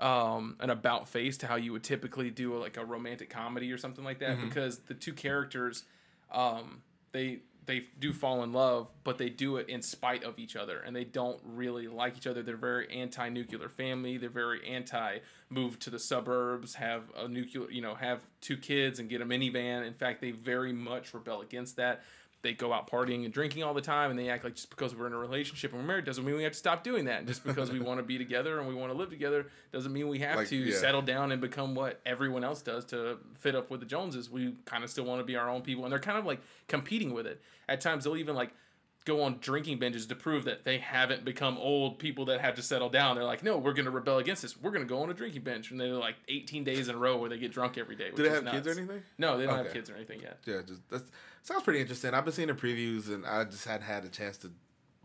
um, 0.00 0.56
an 0.60 0.70
about 0.70 1.08
face 1.08 1.36
to 1.38 1.46
how 1.46 1.56
you 1.56 1.72
would 1.72 1.84
typically 1.84 2.30
do 2.30 2.56
like 2.56 2.76
a 2.76 2.84
romantic 2.84 3.30
comedy 3.30 3.70
or 3.70 3.78
something 3.78 4.04
like 4.04 4.18
that. 4.20 4.38
Because 4.40 4.78
the 4.78 4.94
two 4.94 5.12
characters, 5.12 5.84
um, 6.32 6.82
they 7.12 7.40
they 7.66 7.84
do 8.00 8.12
fall 8.12 8.42
in 8.42 8.52
love, 8.52 8.88
but 9.04 9.18
they 9.18 9.28
do 9.28 9.56
it 9.56 9.68
in 9.68 9.82
spite 9.82 10.24
of 10.24 10.38
each 10.38 10.56
other, 10.56 10.80
and 10.80 10.96
they 10.96 11.04
don't 11.04 11.38
really 11.44 11.86
like 11.86 12.16
each 12.16 12.26
other. 12.26 12.42
They're 12.42 12.56
very 12.56 12.90
anti-nuclear 12.90 13.68
family. 13.68 14.16
They're 14.16 14.30
very 14.30 14.66
anti-move 14.66 15.78
to 15.80 15.90
the 15.90 15.98
suburbs, 15.98 16.74
have 16.74 17.02
a 17.16 17.28
nuclear, 17.28 17.70
you 17.70 17.82
know, 17.82 17.94
have 17.94 18.22
two 18.40 18.56
kids 18.56 18.98
and 18.98 19.08
get 19.08 19.20
a 19.20 19.26
minivan. 19.26 19.86
In 19.86 19.94
fact, 19.94 20.20
they 20.20 20.32
very 20.32 20.72
much 20.72 21.14
rebel 21.14 21.42
against 21.42 21.76
that. 21.76 22.02
They 22.42 22.54
go 22.54 22.72
out 22.72 22.90
partying 22.90 23.24
and 23.24 23.32
drinking 23.34 23.64
all 23.64 23.74
the 23.74 23.82
time, 23.82 24.10
and 24.10 24.18
they 24.18 24.30
act 24.30 24.44
like 24.44 24.54
just 24.54 24.70
because 24.70 24.94
we're 24.94 25.06
in 25.06 25.12
a 25.12 25.18
relationship 25.18 25.72
and 25.72 25.80
we're 25.82 25.86
married 25.86 26.06
doesn't 26.06 26.24
mean 26.24 26.36
we 26.36 26.42
have 26.44 26.52
to 26.52 26.58
stop 26.58 26.82
doing 26.82 27.04
that. 27.04 27.18
And 27.18 27.28
just 27.28 27.44
because 27.44 27.70
we 27.70 27.80
want 27.88 27.98
to 27.98 28.02
be 28.02 28.16
together 28.16 28.58
and 28.58 28.66
we 28.68 28.74
want 28.74 28.90
to 28.92 28.96
live 28.98 29.10
together 29.10 29.46
doesn't 29.72 29.92
mean 29.92 30.08
we 30.08 30.20
have 30.20 30.36
Like, 30.36 30.48
to 30.48 30.56
yeah. 30.56 30.76
settle 30.76 31.02
down 31.02 31.32
and 31.32 31.40
become 31.40 31.74
what 31.74 32.00
everyone 32.06 32.42
else 32.42 32.62
does 32.62 32.86
to 32.86 33.18
fit 33.38 33.54
up 33.54 33.70
with 33.70 33.80
the 33.80 33.86
Joneses. 33.86 34.30
We 34.30 34.54
kind 34.64 34.82
of 34.84 34.88
still 34.90 35.04
want 35.04 35.20
to 35.20 35.24
be 35.24 35.36
our 35.36 35.50
own 35.50 35.60
people, 35.62 35.84
and 35.84 35.92
they're 35.92 35.98
kind 35.98 36.18
of 36.18 36.24
like 36.24 36.40
competing 36.66 37.12
with 37.12 37.26
it. 37.26 37.42
At 37.68 37.80
times, 37.82 38.04
they'll 38.04 38.16
even 38.16 38.34
like 38.34 38.52
go 39.04 39.22
on 39.22 39.38
drinking 39.40 39.78
binges 39.78 40.06
to 40.08 40.14
prove 40.14 40.44
that 40.44 40.64
they 40.64 40.78
haven't 40.78 41.24
become 41.24 41.56
old 41.58 41.98
people 41.98 42.26
that 42.26 42.40
have 42.40 42.54
to 42.54 42.62
settle 42.62 42.88
down. 42.88 43.16
They're 43.16 43.24
like, 43.24 43.42
no, 43.42 43.56
we're 43.56 43.72
going 43.72 43.86
to 43.86 43.90
rebel 43.90 44.18
against 44.18 44.42
this. 44.42 44.60
We're 44.60 44.70
going 44.70 44.86
to 44.86 44.88
go 44.88 45.02
on 45.02 45.10
a 45.10 45.14
drinking 45.14 45.42
binge, 45.42 45.70
and 45.70 45.80
they're 45.80 45.94
like 45.94 46.16
18 46.28 46.64
days 46.64 46.88
in 46.88 46.94
a 46.94 46.98
row 46.98 47.16
where 47.16 47.30
they 47.30 47.38
get 47.38 47.52
drunk 47.52 47.78
every 47.78 47.96
day. 47.96 48.10
Do 48.14 48.22
they 48.22 48.30
have 48.30 48.44
kids 48.46 48.66
or 48.66 48.72
anything? 48.72 49.02
No, 49.18 49.38
they 49.38 49.46
don't 49.46 49.56
have 49.56 49.72
kids 49.72 49.88
or 49.88 49.96
anything 49.96 50.20
yet. 50.20 50.38
Yeah, 50.44 50.60
just 50.66 50.88
that 50.90 51.02
sounds 51.42 51.62
pretty 51.62 51.80
interesting. 51.80 52.14
I've 52.14 52.24
been 52.24 52.34
seeing 52.34 52.48
the 52.48 52.54
previews 52.54 53.12
and 53.12 53.24
I 53.26 53.44
just 53.44 53.64
hadn't 53.64 53.86
had 53.86 54.04
a 54.04 54.08
chance 54.08 54.36
to 54.38 54.50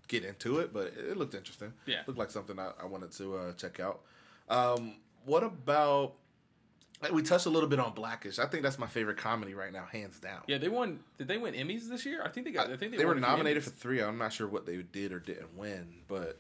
get 0.08 0.24
into 0.24 0.60
it, 0.60 0.74
but 0.74 0.88
it, 0.88 1.12
it 1.12 1.18
looked 1.18 1.34
interesting. 1.34 1.74
Yeah. 1.86 2.02
looked 2.06 2.20
like 2.20 2.32
something 2.32 2.60
I, 2.60 2.72
I 2.82 2.86
wanted 2.86 3.12
to 3.14 3.38
uh, 3.38 3.54
check 3.54 3.80
out. 3.80 4.02
Um, 4.50 4.96
what 5.26 5.44
about? 5.44 6.16
We 7.12 7.22
touched 7.22 7.46
a 7.46 7.50
little 7.50 7.70
bit 7.70 7.80
on 7.80 7.94
Blackish. 7.94 8.40
I 8.40 8.46
think 8.46 8.64
that's 8.64 8.80
my 8.80 8.88
favorite 8.88 9.18
comedy 9.18 9.54
right 9.54 9.72
now, 9.72 9.86
hands 9.92 10.20
down. 10.20 10.42
Yeah, 10.48 10.58
they 10.58 10.70
won. 10.70 11.00
Did 11.18 11.28
they 11.28 11.38
win 11.38 11.54
Emmys 11.54 11.90
this 11.90 12.06
year? 12.06 12.22
I 12.24 12.30
think 12.30 12.46
they 12.46 12.52
got. 12.52 12.72
I, 12.72 12.78
think 12.78 12.92
they, 12.92 12.98
they 12.98 13.06
were 13.06 13.16
nominated 13.16 13.64
for 13.64 13.70
three. 13.70 14.02
I'm 14.02 14.18
not 14.18 14.34
sure 14.34 14.48
what 14.48 14.66
they 14.66 14.78
did 14.78 15.12
or 15.12 15.20
didn't 15.20 15.58
win, 15.58 15.88
but 16.08 16.40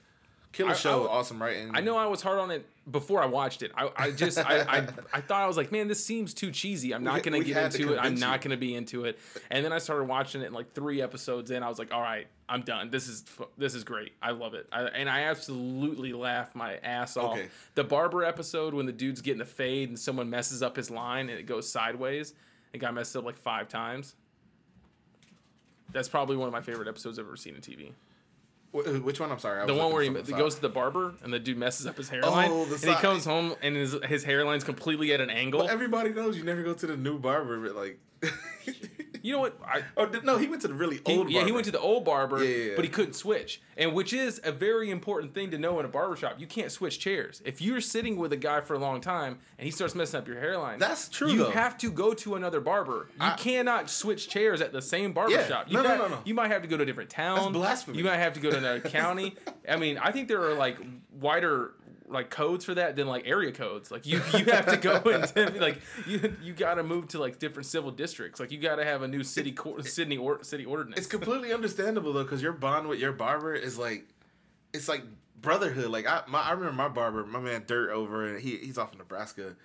killer 0.56 0.72
I- 0.72 0.76
show, 0.76 1.06
I- 1.06 1.12
awesome 1.12 1.41
writing. 1.41 1.72
I 1.74 1.82
know 1.82 1.98
I 1.98 2.06
was 2.06 2.22
hard 2.22 2.39
on 2.39 2.50
it 2.52 2.65
before 2.89 3.22
I 3.22 3.26
watched 3.26 3.62
it. 3.62 3.72
I, 3.76 3.89
I 3.96 4.12
just 4.12 4.38
I, 4.38 4.62
I 4.62 4.88
I 5.13 5.22
thought 5.22 5.41
I 5.41 5.48
was 5.48 5.58
like, 5.58 5.72
man, 5.72 5.88
this 5.88 6.04
seems 6.04 6.34
too 6.34 6.52
cheesy. 6.52 6.94
I'm 6.94 7.04
not 7.04 7.24
gonna 7.24 7.39
we 7.39 7.46
get 7.46 7.76
into 7.76 7.94
it. 7.94 7.98
I'm 8.00 8.15
not 8.15 8.41
gonna 8.41 8.58
be 8.58 8.76
into 8.76 9.06
it. 9.06 9.20
And 9.52 9.65
then 9.65 9.74
I 9.74 9.80
started 9.80 10.06
watching 10.06 10.41
it, 10.41 10.46
and 10.46 10.56
like 10.56 10.74
three 10.74 11.02
episodes 11.02 11.52
in, 11.52 11.63
I 11.63 11.70
was 11.70 11.78
like, 11.78 11.94
all 11.94 12.02
right, 12.02 12.28
I'm 12.48 12.62
done. 12.62 12.89
This 12.89 13.08
is 13.08 13.26
this 13.58 13.76
is 13.76 13.84
great. 13.84 14.13
I 14.22 14.32
love 14.32 14.54
it. 14.54 14.68
I, 14.72 14.84
and 14.84 15.10
I 15.10 15.24
absolutely 15.24 16.13
laughed 16.13 16.56
my 16.56 16.78
ass 16.78 17.18
off. 17.18 17.34
Okay. 17.34 17.48
The 17.74 17.84
barber 17.84 18.24
episode 18.24 18.74
when 18.74 18.86
the 18.86 18.91
dude's 18.94 19.22
getting 19.22 19.39
the 19.39 19.46
fade 19.46 19.89
and 19.89 20.00
someone 20.00 20.30
messes 20.30 20.63
up 20.63 20.76
his 20.76 20.89
line 20.89 21.30
and 21.30 21.38
it 21.39 21.48
goes 21.48 21.70
sideways. 21.70 22.34
It 22.72 22.78
got 22.80 22.94
messed 22.94 23.15
up 23.15 23.26
like 23.26 23.38
five 23.38 23.68
times. 23.68 24.15
That's 25.91 26.10
probably 26.10 26.36
one 26.36 26.48
of 26.48 26.54
my 26.54 26.62
favorite 26.62 26.88
episodes 26.88 27.18
I've 27.20 27.26
ever 27.26 27.38
seen 27.38 27.56
on 27.56 27.62
TV. 27.62 27.94
Wh- 28.75 29.05
Which 29.05 29.19
one? 29.19 29.31
I'm 29.31 29.39
sorry. 29.39 29.61
I 29.61 29.65
The 29.65 29.73
one 29.73 29.93
where 29.93 30.03
he, 30.03 30.09
goes 30.09 30.55
to 30.55 30.61
the 30.61 30.69
barber 30.69 31.13
and 31.23 31.31
the 31.31 31.39
dude 31.39 31.57
messes 31.57 31.88
up 31.88 31.97
his 31.97 32.09
oh, 32.09 32.13
hairline, 32.13 32.51
Oh, 32.51 32.65
the 32.65 32.75
and 32.75 32.95
he 32.95 33.01
comes 33.01 33.25
home 33.25 33.55
and 33.61 33.75
his 33.75 33.95
his 34.03 34.23
hairline's 34.23 34.63
completely 34.63 35.13
at 35.13 35.21
an 35.21 35.29
angle. 35.29 35.61
Well, 35.61 35.69
everybody 35.69 36.11
knows 36.11 36.38
you 36.38 36.43
never 36.43 36.63
go 36.63 36.73
to 36.73 36.88
the 36.88 36.97
new 36.97 37.17
barber, 37.19 37.59
but 37.59 37.75
like. 37.75 37.99
you 39.25 39.33
know 39.33 39.39
what? 39.39 39.57
I, 39.65 39.81
oh 39.97 40.05
no, 40.23 40.38
he 40.38 40.47
went 40.47 40.61
to 40.61 40.67
the 40.67 40.73
really 40.75 41.01
he, 41.05 41.17
old. 41.17 41.31
yeah, 41.31 41.43
he 41.43 41.51
went 41.51 41.65
to 41.65 41.71
the 41.71 41.79
old 41.79 42.05
barber, 42.05 42.43
Yeah, 42.43 42.49
yeah, 42.49 42.65
yeah. 42.69 42.73
but 42.75 42.85
he 42.85 42.91
couldn't 42.91 43.13
switch, 43.15 43.59
and 43.75 43.93
which 43.93 44.13
is 44.13 44.39
a 44.43 44.51
very 44.51 44.91
important 44.91 45.33
thing 45.33 45.49
to 45.51 45.57
know 45.57 45.79
in 45.79 45.85
a 45.85 45.89
barbershop. 45.89 46.39
You 46.39 46.45
can't 46.45 46.71
switch 46.71 46.99
chairs. 46.99 47.41
If 47.43 47.59
you're 47.61 47.81
sitting 47.81 48.17
with 48.17 48.31
a 48.33 48.38
guy 48.38 48.61
for 48.61 48.75
a 48.75 48.77
long 48.79 49.01
time 49.01 49.39
and 49.57 49.65
he 49.65 49.71
starts 49.71 49.95
messing 49.95 50.19
up 50.19 50.27
your 50.27 50.39
hairline, 50.39 50.77
That's 50.77 51.09
true, 51.09 51.31
You 51.31 51.38
though. 51.45 51.49
have 51.49 51.75
to 51.79 51.89
go 51.91 52.13
to 52.13 52.35
another 52.35 52.61
barber. 52.61 53.07
You 53.15 53.25
I- 53.25 53.31
cannot 53.35 53.89
switch 53.89 54.29
chairs 54.29 54.61
at 54.61 54.71
the 54.71 54.81
same 54.81 55.11
barbershop. 55.11 55.69
You 55.69 55.73
No, 55.77 55.81
no, 55.81 55.89
got- 55.89 55.97
no, 55.97 56.07
no. 56.17 56.21
You 56.23 56.35
might 56.35 56.51
have 56.51 56.61
to 56.61 56.67
go 56.67 56.77
to 56.77 56.83
a 56.83 56.85
different 56.85 57.09
town. 57.09 57.51
blasphemy. 57.51 57.97
You 57.97 58.03
might 58.03 58.17
have 58.17 58.33
to 58.33 58.39
go 58.39 58.51
to 58.51 58.57
another 58.59 58.79
county. 58.99 59.35
I 59.67 59.77
mean, 59.77 59.97
I 59.97 60.11
think 60.11 60.27
there 60.27 60.43
are 60.43 60.53
like 60.53 60.77
wider 61.19 61.73
like 62.08 62.30
codes 62.30 62.65
for 62.65 62.74
that 62.76 62.96
than 62.96 63.08
like 63.08 63.28
area 63.28 63.52
codes. 63.52 63.91
Like 63.91 64.06
you 64.06 64.22
you 64.34 64.46
have 64.46 64.65
to 64.68 64.78
go 64.78 64.96
into 65.10 65.60
like 65.60 65.82
you 66.08 66.36
you 66.41 66.54
got 66.54 66.76
to 66.76 66.84
move 66.84 67.08
to 67.10 67.20
like 67.20 67.39
different 67.39 67.65
civil 67.65 67.91
districts. 67.91 68.39
Like 68.39 68.52
you 68.52 68.58
got 68.58 68.76
to 68.76 68.86
have 68.86 69.02
a 69.02 69.08
new 69.08 69.24
city 69.24 69.52
court, 69.52 69.86
Sydney 69.86 70.18
or 70.18 70.44
city 70.44 70.65
ordinance. 70.65 70.98
It's 70.98 71.08
completely 71.08 71.54
understandable 71.54 72.13
though, 72.13 72.24
because 72.24 72.41
your 72.41 72.54
bond 72.54 72.88
with 72.88 73.00
your 73.00 73.12
barber 73.12 73.54
is 73.54 73.78
like, 73.78 74.06
it's 74.74 74.88
like 74.88 75.04
brotherhood. 75.39 75.89
Like 75.89 76.08
I, 76.08 76.24
my, 76.28 76.41
I 76.41 76.52
remember 76.52 76.74
my 76.74 76.89
barber, 76.89 77.26
my 77.26 77.39
man 77.39 77.63
Dirt 77.65 77.91
over, 77.91 78.28
and 78.28 78.41
he 78.41 78.58
he's 78.58 78.78
off 78.78 78.91
in 78.91 79.00
Nebraska. 79.00 79.56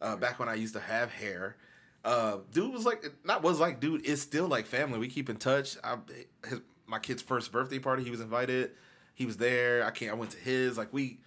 Uh, 0.00 0.16
back 0.16 0.38
when 0.38 0.48
I 0.48 0.54
used 0.54 0.74
to 0.74 0.80
have 0.80 1.10
hair, 1.10 1.56
uh, 2.04 2.38
dude 2.52 2.72
was 2.72 2.86
like, 2.86 3.04
not 3.24 3.42
was 3.42 3.58
like, 3.58 3.80
dude 3.80 4.06
is 4.06 4.22
still 4.22 4.46
like 4.46 4.66
family. 4.66 4.98
We 4.98 5.08
keep 5.08 5.28
in 5.28 5.36
touch. 5.36 5.76
I, 5.82 5.96
his 6.48 6.60
my 6.88 6.98
kid's 6.98 7.22
first 7.22 7.52
birthday 7.52 7.78
party, 7.78 8.02
he 8.02 8.10
was 8.10 8.20
invited. 8.20 8.70
He 9.14 9.26
was 9.26 9.36
there. 9.36 9.84
I 9.84 9.90
can't. 9.90 10.12
I 10.12 10.14
went 10.14 10.30
to 10.32 10.38
his. 10.38 10.78
Like 10.78 10.92
we, 10.92 11.18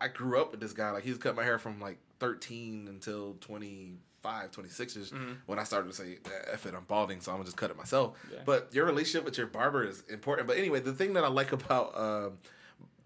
I 0.00 0.08
grew 0.08 0.40
up 0.40 0.50
with 0.50 0.60
this 0.60 0.72
guy. 0.72 0.90
Like 0.90 1.04
he's 1.04 1.18
cut 1.18 1.36
my 1.36 1.44
hair 1.44 1.58
from 1.58 1.80
like 1.80 1.98
13 2.20 2.86
until 2.88 3.36
25, 3.40 4.50
26 4.50 4.96
ish. 4.96 5.10
When 5.46 5.58
I 5.58 5.64
started 5.64 5.88
to 5.88 5.94
say, 5.94 6.18
"F 6.52 6.66
it, 6.66 6.74
I'm 6.74 6.84
balding," 6.84 7.20
so 7.20 7.32
I'm 7.32 7.38
gonna 7.38 7.46
just 7.46 7.56
cut 7.56 7.70
it 7.70 7.76
myself. 7.76 8.16
Yeah. 8.32 8.40
But 8.44 8.68
your 8.72 8.84
relationship 8.86 9.24
with 9.24 9.38
your 9.38 9.46
barber 9.46 9.84
is 9.84 10.02
important. 10.08 10.48
But 10.48 10.58
anyway, 10.58 10.80
the 10.80 10.92
thing 10.92 11.14
that 11.14 11.24
I 11.24 11.28
like 11.28 11.52
about 11.52 11.96
um, 11.98 12.38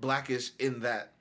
Blackish 0.01 0.51
in 0.59 0.81
that 0.81 1.13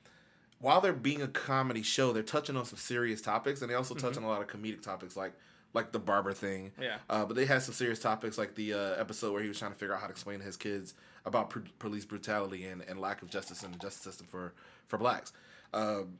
while 0.59 0.81
they're 0.81 0.93
being 0.93 1.21
a 1.21 1.27
comedy 1.27 1.83
show, 1.83 2.11
they're 2.13 2.23
touching 2.23 2.57
on 2.57 2.65
some 2.65 2.77
serious 2.77 3.21
topics, 3.21 3.61
and 3.61 3.69
they 3.69 3.75
also 3.75 3.95
touch 3.95 4.17
on 4.17 4.23
a 4.23 4.27
lot 4.27 4.41
of 4.41 4.47
comedic 4.47 4.81
topics 4.81 5.15
like 5.15 5.33
like 5.73 5.91
the 5.91 5.99
barber 5.99 6.33
thing. 6.33 6.71
Yeah. 6.81 6.97
Uh, 7.09 7.25
but 7.25 7.35
they 7.35 7.45
had 7.45 7.61
some 7.61 7.73
serious 7.73 7.99
topics 7.99 8.37
like 8.37 8.55
the 8.55 8.73
uh, 8.73 8.77
episode 8.99 9.33
where 9.33 9.41
he 9.41 9.47
was 9.47 9.59
trying 9.59 9.71
to 9.71 9.77
figure 9.77 9.93
out 9.93 10.01
how 10.01 10.07
to 10.07 10.11
explain 10.11 10.39
to 10.39 10.45
his 10.45 10.57
kids 10.57 10.95
about 11.25 11.51
pr- 11.51 11.59
police 11.77 12.05
brutality 12.05 12.65
and, 12.65 12.81
and 12.81 12.99
lack 12.99 13.21
of 13.21 13.29
justice 13.29 13.61
in 13.63 13.71
the 13.71 13.77
justice 13.77 14.01
system 14.01 14.27
for 14.27 14.53
for 14.87 14.97
blacks. 14.97 15.31
Um, 15.73 16.19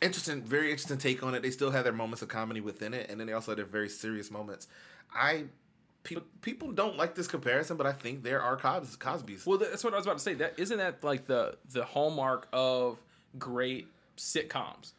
interesting, 0.00 0.42
very 0.42 0.70
interesting 0.70 0.98
take 0.98 1.22
on 1.22 1.34
it. 1.34 1.42
They 1.42 1.50
still 1.50 1.70
had 1.70 1.84
their 1.84 1.92
moments 1.92 2.22
of 2.22 2.28
comedy 2.28 2.60
within 2.60 2.94
it, 2.94 3.10
and 3.10 3.18
then 3.18 3.26
they 3.26 3.32
also 3.32 3.52
had 3.52 3.58
their 3.58 3.64
very 3.64 3.88
serious 3.88 4.30
moments. 4.30 4.68
I 5.14 5.44
pe- 6.02 6.16
people 6.40 6.72
don't 6.72 6.96
like 6.96 7.14
this 7.14 7.26
comparison, 7.26 7.76
but 7.76 7.86
I 7.86 7.92
think 7.92 8.22
there 8.22 8.40
are 8.42 8.56
Cos- 8.56 8.96
Cosby's. 8.96 9.46
Well, 9.46 9.58
that's 9.58 9.84
what 9.84 9.92
I 9.92 9.96
was 9.96 10.06
about 10.06 10.18
to 10.18 10.22
say. 10.22 10.34
That 10.34 10.58
isn't 10.58 10.78
that 10.78 11.02
like 11.02 11.26
the 11.26 11.56
the 11.70 11.84
hallmark 11.84 12.48
of 12.52 13.00
great 13.38 13.88
sitcoms, 14.16 14.92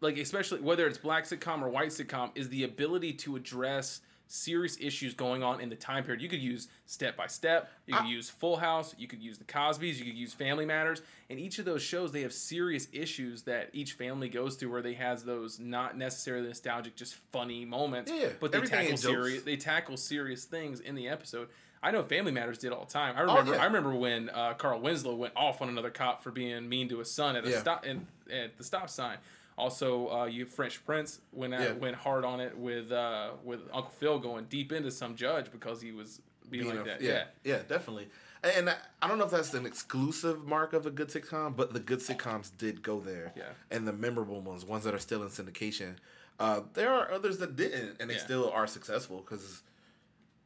like 0.00 0.18
especially 0.18 0.60
whether 0.60 0.86
it's 0.86 0.98
black 0.98 1.24
sitcom 1.24 1.62
or 1.62 1.68
white 1.68 1.88
sitcom, 1.88 2.30
is 2.34 2.48
the 2.48 2.64
ability 2.64 3.14
to 3.14 3.36
address 3.36 4.00
serious 4.32 4.76
issues 4.80 5.12
going 5.12 5.42
on 5.42 5.60
in 5.60 5.68
the 5.68 5.74
time 5.74 6.04
period. 6.04 6.22
You 6.22 6.28
could 6.28 6.40
use 6.40 6.68
Step 6.86 7.16
by 7.16 7.26
Step, 7.26 7.68
you 7.86 7.94
could 7.96 8.06
use 8.06 8.30
Full 8.30 8.56
House, 8.56 8.94
you 8.96 9.08
could 9.08 9.20
use 9.20 9.38
The 9.38 9.44
Cosbys, 9.44 9.98
you 9.98 10.04
could 10.04 10.14
use 10.14 10.32
Family 10.32 10.64
Matters, 10.64 11.02
and 11.28 11.38
each 11.40 11.58
of 11.58 11.64
those 11.64 11.82
shows 11.82 12.12
they 12.12 12.22
have 12.22 12.32
serious 12.32 12.86
issues 12.92 13.42
that 13.42 13.70
each 13.72 13.94
family 13.94 14.28
goes 14.28 14.54
through 14.54 14.70
where 14.70 14.82
they 14.82 14.94
has 14.94 15.24
those 15.24 15.58
not 15.58 15.98
necessarily 15.98 16.46
nostalgic, 16.46 16.94
just 16.94 17.16
funny 17.32 17.64
moments, 17.64 18.10
Yeah, 18.14 18.28
but 18.38 18.52
they 18.52 18.60
tackle 18.60 18.96
serious 18.96 19.42
they 19.42 19.56
tackle 19.56 19.96
serious 19.96 20.44
things 20.44 20.78
in 20.78 20.94
the 20.94 21.08
episode. 21.08 21.48
I 21.82 21.90
know 21.90 22.02
Family 22.02 22.30
Matters 22.30 22.58
did 22.58 22.72
all 22.72 22.84
the 22.84 22.92
time. 22.92 23.16
I 23.16 23.22
remember. 23.22 23.52
Oh, 23.52 23.54
yeah. 23.54 23.62
I 23.62 23.64
remember 23.64 23.94
when 23.94 24.28
uh, 24.28 24.52
Carl 24.54 24.80
Winslow 24.80 25.14
went 25.14 25.32
off 25.34 25.62
on 25.62 25.68
another 25.70 25.88
cop 25.90 26.22
for 26.22 26.30
being 26.30 26.68
mean 26.68 26.88
to 26.90 26.98
his 26.98 27.10
son 27.10 27.36
at 27.36 27.46
a 27.46 27.50
Yeah. 27.50 27.58
stop 27.60 27.86
in, 27.86 28.06
at 28.30 28.56
the 28.58 28.64
stop 28.64 28.90
sign. 28.90 29.16
Also, 29.58 30.08
uh, 30.10 30.24
you 30.26 30.46
Fresh 30.46 30.84
Prince 30.84 31.20
went 31.32 31.52
out, 31.54 31.60
Yeah. 31.62 31.72
went 31.72 31.96
hard 31.96 32.24
on 32.24 32.40
it 32.40 32.56
with 32.56 32.90
uh, 32.92 33.32
with 33.44 33.60
Uncle 33.72 33.92
Phil 33.98 34.18
going 34.18 34.46
deep 34.46 34.72
into 34.72 34.90
some 34.90 35.16
judge 35.16 35.50
because 35.52 35.82
he 35.82 35.92
was 35.92 36.20
being, 36.48 36.64
being 36.64 36.76
like 36.76 36.86
a- 36.86 36.88
that. 36.90 37.00
yeah, 37.02 37.10
Yeah. 37.44 37.56
yeah, 37.56 37.62
definitely. 37.68 38.08
And 38.42 38.70
I, 38.70 38.76
I 39.02 39.06
don't 39.08 39.18
know 39.18 39.26
if 39.26 39.30
that's 39.32 39.52
an 39.52 39.66
exclusive 39.66 40.46
mark 40.46 40.72
of 40.72 40.86
a 40.86 40.90
good 40.90 41.08
sitcom, 41.08 41.54
but 41.54 41.74
the 41.74 41.80
good 41.80 41.98
sitcoms 41.98 42.50
did 42.56 42.82
go 42.82 42.98
there. 42.98 43.32
Yeah. 43.36 43.50
And 43.70 43.86
the 43.86 43.92
memorable 43.92 44.40
ones, 44.40 44.64
ones 44.64 44.84
that 44.84 44.94
are 44.94 44.98
still 44.98 45.22
in 45.22 45.28
syndication, 45.28 45.96
uh, 46.38 46.60
there 46.72 46.90
are 46.90 47.10
others 47.12 47.36
that 47.38 47.54
didn't, 47.54 47.96
and 48.00 48.08
they 48.08 48.14
Yeah. 48.14 48.20
still 48.24 48.50
are 48.50 48.66
successful 48.66 49.18
because, 49.20 49.62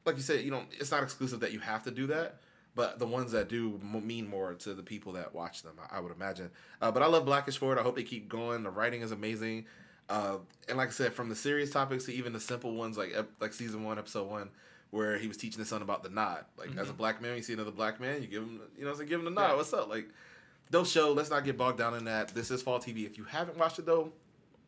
like 0.05 0.17
you 0.17 0.23
said, 0.23 0.45
you 0.45 0.51
know, 0.51 0.65
it's 0.73 0.91
not 0.91 1.05
exclusive 1.05 1.39
that 1.39 1.53
you 1.53 1.61
have 1.61 1.85
to 1.85 1.93
do 1.93 2.09
that. 2.09 2.41
But 2.77 2.99
the 2.99 3.07
ones 3.07 3.33
that 3.33 3.49
do 3.49 3.79
mean 3.83 4.29
more 4.29 4.55
to 4.55 4.75
the 4.75 4.83
people 4.83 5.13
that 5.13 5.35
watch 5.35 5.63
them, 5.63 5.75
I, 5.91 5.99
I 5.99 6.01
would 6.01 6.13
imagine. 6.13 6.51
Uh, 6.83 6.91
but 6.91 7.03
I 7.03 7.07
love 7.07 7.25
Blackish 7.25 7.57
for 7.57 7.73
it. 7.75 7.79
I 7.79 7.83
hope 7.83 7.95
they 7.95 8.03
keep 8.03 8.29
going. 8.29 8.65
The 8.65 8.71
writing 8.71 9.03
is 9.03 9.13
amazing. 9.13 9.67
Uh, 10.09 10.39
and 10.69 10.77
like 10.77 10.89
I 10.89 10.93
said, 10.93 11.13
from 11.13 11.29
the 11.29 11.37
serious 11.37 11.71
topics 11.71 12.05
to 12.07 12.13
even 12.13 12.33
the 12.33 12.41
simple 12.41 12.75
ones, 12.75 12.99
like 12.99 13.15
like 13.41 13.53
season 13.53 13.85
one, 13.85 13.99
episode 13.99 14.29
one, 14.29 14.51
where 14.91 15.19
he 15.19 15.29
was 15.29 15.37
teaching 15.37 15.61
his 15.61 15.69
son 15.69 15.83
about 15.83 16.03
the 16.03 16.11
nod. 16.11 16.45
Like 16.59 16.77
as 16.77 16.91
a 16.91 16.93
black 16.93 17.23
man, 17.23 17.37
you 17.37 17.43
see 17.43 17.53
another 17.53 17.71
black 17.71 18.01
man, 18.01 18.21
you 18.21 18.29
give 18.29 18.43
him, 18.43 18.61
you 18.77 18.85
know, 18.85 18.95
saying, 18.95 19.09
give 19.09 19.21
him 19.21 19.25
the 19.25 19.31
nod. 19.31 19.51
Yeah. 19.51 19.57
What's 19.57 19.73
up? 19.73 19.89
Like, 19.89 20.09
those 20.71 20.91
show. 20.91 21.13
Let's 21.13 21.31
not 21.31 21.45
get 21.45 21.57
bogged 21.57 21.79
down 21.79 21.95
in 21.95 22.05
that. 22.05 22.29
This 22.29 22.51
is 22.51 22.61
fall 22.63 22.81
TV. 22.81 23.07
If 23.07 23.17
you 23.17 23.25
haven't 23.25 23.57
watched 23.57 23.79
it 23.79 23.87
though, 23.87 24.13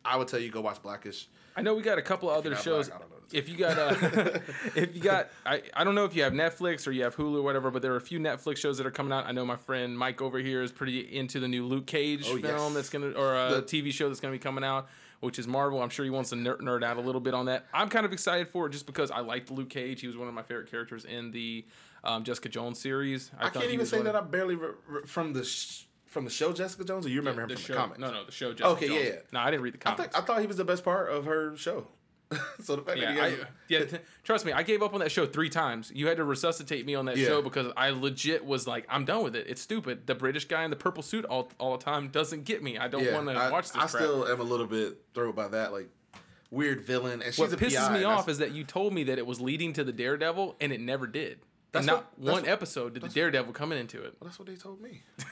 I 0.03 0.15
would 0.15 0.27
tell 0.27 0.39
you 0.39 0.49
go 0.49 0.61
watch 0.61 0.81
Blackish. 0.81 1.27
I 1.55 1.61
know 1.61 1.75
we 1.75 1.81
got 1.83 1.97
a 1.97 2.03
couple 2.03 2.29
of 2.29 2.37
other 2.37 2.55
shows. 2.55 2.87
black, 2.87 2.99
I 2.99 3.03
don't 3.03 3.11
know. 3.11 3.16
If 3.33 3.49
you 3.49 3.55
got, 3.57 3.77
uh, 3.77 3.95
if 4.75 4.95
you 4.95 5.01
got, 5.01 5.29
I, 5.45 5.61
I 5.73 5.83
don't 5.83 5.95
know 5.95 6.05
if 6.05 6.15
you 6.15 6.23
have 6.23 6.33
Netflix 6.33 6.87
or 6.87 6.91
you 6.91 7.03
have 7.03 7.15
Hulu 7.15 7.37
or 7.37 7.41
whatever, 7.41 7.71
but 7.71 7.81
there 7.81 7.93
are 7.93 7.97
a 7.97 8.01
few 8.01 8.19
Netflix 8.19 8.57
shows 8.57 8.77
that 8.77 8.87
are 8.87 8.91
coming 8.91 9.11
out. 9.13 9.25
I 9.25 9.31
know 9.31 9.45
my 9.45 9.55
friend 9.55 9.97
Mike 9.97 10.21
over 10.21 10.39
here 10.39 10.61
is 10.63 10.71
pretty 10.71 10.99
into 11.17 11.39
the 11.39 11.47
new 11.47 11.65
Luke 11.65 11.85
Cage 11.87 12.23
Oh, 12.27 12.37
film 12.37 12.43
yes. 12.43 12.73
that's 12.73 12.89
gonna, 12.89 13.11
or 13.11 13.35
a 13.35 13.55
The- 13.55 13.63
TV 13.63 13.91
show 13.91 14.07
that's 14.07 14.19
gonna 14.19 14.31
be 14.33 14.39
coming 14.39 14.63
out, 14.63 14.87
which 15.19 15.39
is 15.39 15.47
Marvel. 15.47 15.81
I'm 15.81 15.89
sure 15.89 16.05
he 16.05 16.11
wants 16.11 16.29
to 16.31 16.35
nerd, 16.35 16.61
nerd 16.61 16.83
out 16.83 16.97
a 16.97 17.01
little 17.01 17.21
bit 17.21 17.33
on 17.33 17.45
that. 17.47 17.65
I'm 17.73 17.89
kind 17.89 18.05
of 18.05 18.13
excited 18.13 18.47
for 18.49 18.67
it 18.67 18.71
just 18.71 18.85
because 18.85 19.11
I 19.11 19.19
liked 19.19 19.51
Luke 19.51 19.69
Cage. 19.69 20.01
He 20.01 20.07
was 20.07 20.17
one 20.17 20.27
of 20.27 20.33
my 20.33 20.43
favorite 20.43 20.69
characters 20.71 21.05
in 21.05 21.31
the 21.31 21.65
um, 22.03 22.23
Jessica 22.23 22.49
Jones 22.49 22.79
series. 22.79 23.31
I, 23.37 23.45
thought 23.49 23.61
can't 23.61 23.73
even 23.73 23.85
say 23.85 24.01
that 24.01 24.15
I 24.15 24.21
barely 24.21 24.55
re- 24.55 24.69
re- 24.87 25.01
from 25.05 25.33
the 25.33 25.43
sh- 25.43 25.83
from 26.05 26.23
the 26.23 26.31
show 26.31 26.53
Jessica 26.53 26.85
Jones, 26.85 27.05
or 27.05 27.09
you 27.09 27.19
remember 27.19 27.41
him 27.41 27.49
the 27.49 27.55
from 27.55 27.63
show. 27.63 27.73
the 27.73 27.79
comics? 27.79 27.99
No, 27.99 28.11
no, 28.11 28.23
the 28.25 28.31
show. 28.31 28.51
Jessica 28.53 28.69
Okay, 28.69 28.87
yeah, 28.87 28.93
Jones. 28.93 29.05
yeah. 29.09 29.19
No, 29.33 29.39
I 29.41 29.51
didn't 29.51 29.63
read 29.63 29.73
the 29.73 29.79
I 29.79 29.91
comics. 29.95 30.01
think 30.13 30.23
I 30.23 30.25
thought 30.25 30.39
he 30.41 30.47
was 30.47 30.55
the 30.57 30.63
best 30.63 30.83
part 30.85 31.09
of 31.11 31.25
her 31.25 31.55
show. 31.57 31.87
so 32.61 32.75
the 32.75 32.81
fact 32.81 32.99
that 32.99 33.15
Yeah, 33.15 33.29
he 33.29 33.35
I, 33.35 33.45
yeah. 33.69 33.85
t- 33.85 33.97
trust 34.23 34.45
me, 34.45 34.51
I 34.51 34.63
gave 34.63 34.81
up 34.83 34.93
on 34.93 34.99
that 34.99 35.11
show 35.11 35.25
three 35.25 35.49
times. 35.49 35.91
You 35.95 36.07
had 36.07 36.17
to 36.17 36.23
resuscitate 36.25 36.85
me 36.85 36.93
on 36.95 37.05
that 37.05 37.17
Yeah. 37.17 37.27
show 37.27 37.41
because 37.41 37.71
I 37.77 37.89
legit 37.91 38.45
was 38.45 38.67
like, 38.67 38.85
I'm 38.89 39.05
done 39.05 39.23
with 39.23 39.35
it. 39.35 39.45
It's 39.47 39.61
stupid. 39.61 40.07
The 40.07 40.15
British 40.15 40.45
guy 40.45 40.63
in 40.63 40.69
the 40.69 40.75
purple 40.75 41.03
suit 41.03 41.23
all, 41.25 41.49
all 41.59 41.77
the 41.77 41.83
time 41.83 42.09
doesn't 42.09 42.43
get 42.43 42.61
me. 42.61 42.77
I 42.77 42.87
don't 42.89 43.03
yeah, 43.03 43.13
want 43.13 43.27
to 43.29 43.49
watch 43.51 43.67
this 43.67 43.75
I 43.75 43.79
crap. 43.87 43.89
still 43.89 44.27
am 44.27 44.39
a 44.41 44.43
little 44.43 44.67
bit 44.67 44.97
thrilled 45.13 45.35
by 45.35 45.47
that, 45.49 45.71
like 45.71 45.89
weird 46.51 46.81
villain, 46.81 47.21
and 47.21 47.33
she's 47.33 47.39
what 47.39 47.53
a 47.53 47.57
pisses 47.57 47.75
PI, 47.87 47.97
me 47.99 48.03
off 48.03 48.27
is 48.29 48.37
that 48.39 48.51
you 48.51 48.63
told 48.63 48.93
me 48.93 49.03
that 49.05 49.17
it 49.17 49.25
was 49.25 49.39
leading 49.41 49.73
to 49.73 49.83
the 49.83 49.91
Daredevil, 49.91 50.55
and 50.61 50.71
it 50.71 50.79
never 50.81 51.05
did. 51.07 51.39
That's 51.77 51.87
and 51.87 51.95
not 51.97 52.13
what- 52.17 52.33
one 52.33 52.41
what- 52.43 52.51
episode 52.51 52.93
did 52.93 53.03
the 53.03 53.09
Daredevil 53.09 53.53
come 53.53 53.71
into 53.71 53.97
it. 54.03 54.15
Well, 54.19 54.27
that's 54.29 54.39
what 54.39 54.47
they 54.47 54.55
told 54.55 54.81
me. 54.81 55.01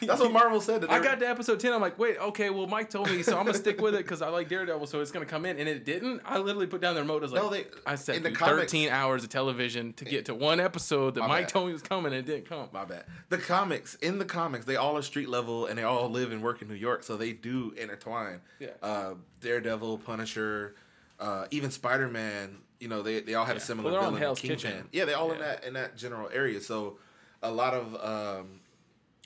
that's 0.00 0.20
what 0.20 0.32
Marvel 0.32 0.60
said. 0.60 0.80
that 0.82 0.90
I 0.90 0.98
got 1.02 1.20
to 1.20 1.28
episode 1.28 1.60
10. 1.60 1.72
I'm 1.72 1.80
like, 1.80 1.98
wait, 1.98 2.18
okay, 2.18 2.50
well, 2.50 2.66
Mike 2.66 2.90
told 2.90 3.10
me, 3.10 3.22
so 3.22 3.36
I'm 3.36 3.44
going 3.44 3.52
to 3.54 3.58
stick 3.58 3.80
with 3.80 3.94
it 3.94 3.98
because 3.98 4.22
I 4.22 4.28
like 4.28 4.48
Daredevil, 4.48 4.86
so 4.86 5.00
it's 5.00 5.10
going 5.10 5.24
to 5.24 5.30
come 5.30 5.44
in. 5.46 5.58
And 5.58 5.68
it 5.68 5.84
didn't. 5.84 6.20
I 6.24 6.38
literally 6.38 6.66
put 6.66 6.80
down 6.80 6.94
the 6.94 7.00
remote. 7.02 7.22
I 7.22 7.26
was 7.26 7.32
like, 7.32 7.42
No, 7.42 7.48
they- 7.50 7.66
I 7.86 7.94
said 7.94 8.16
in 8.16 8.22
the 8.22 8.32
comics- 8.32 8.72
13 8.72 8.88
hours 8.90 9.24
of 9.24 9.30
television 9.30 9.92
to 9.94 10.04
get 10.04 10.26
to 10.26 10.34
one 10.34 10.60
episode 10.60 11.14
that 11.14 11.20
Mike 11.28 11.44
bad. 11.44 11.48
told 11.48 11.66
me 11.68 11.72
was 11.72 11.82
coming 11.82 12.06
and 12.12 12.16
it 12.16 12.26
didn't 12.26 12.48
come. 12.48 12.68
My 12.72 12.84
bad. 12.84 13.04
The 13.28 13.38
comics 13.38 13.94
in 13.96 14.18
the 14.18 14.24
comics, 14.24 14.64
they 14.64 14.76
all 14.76 14.96
are 14.96 15.02
street 15.02 15.28
level 15.28 15.66
and 15.66 15.78
they 15.78 15.82
all 15.82 16.08
live 16.10 16.32
and 16.32 16.42
work 16.42 16.62
in 16.62 16.68
New 16.68 16.74
York, 16.74 17.02
so 17.04 17.16
they 17.16 17.32
do 17.32 17.74
intertwine. 17.76 18.40
Yeah. 18.58 18.68
Uh, 18.82 19.14
Daredevil, 19.40 19.98
Punisher, 19.98 20.74
uh, 21.20 21.46
even 21.50 21.70
Spider 21.70 22.08
Man. 22.08 22.58
You 22.82 22.88
know, 22.88 23.00
they, 23.02 23.20
they 23.20 23.34
all 23.34 23.44
had 23.44 23.56
a 23.56 23.60
Yeah. 23.60 23.64
similar 23.64 23.84
Well, 23.84 23.92
they're 23.92 24.00
all 24.02 24.08
in 24.08 24.14
villain, 24.14 24.22
Hell's 24.22 24.40
Kingpin. 24.40 24.58
Kitchen. 24.58 24.88
Yeah, 24.90 25.04
they 25.04 25.14
all 25.14 25.30
in 25.30 25.38
that 25.38 25.62
in 25.64 25.74
that 25.74 25.96
general 25.96 26.28
area. 26.32 26.60
So 26.60 26.98
a 27.42 27.50
lot 27.50 27.74
of 27.74 27.94
um, 28.40 28.60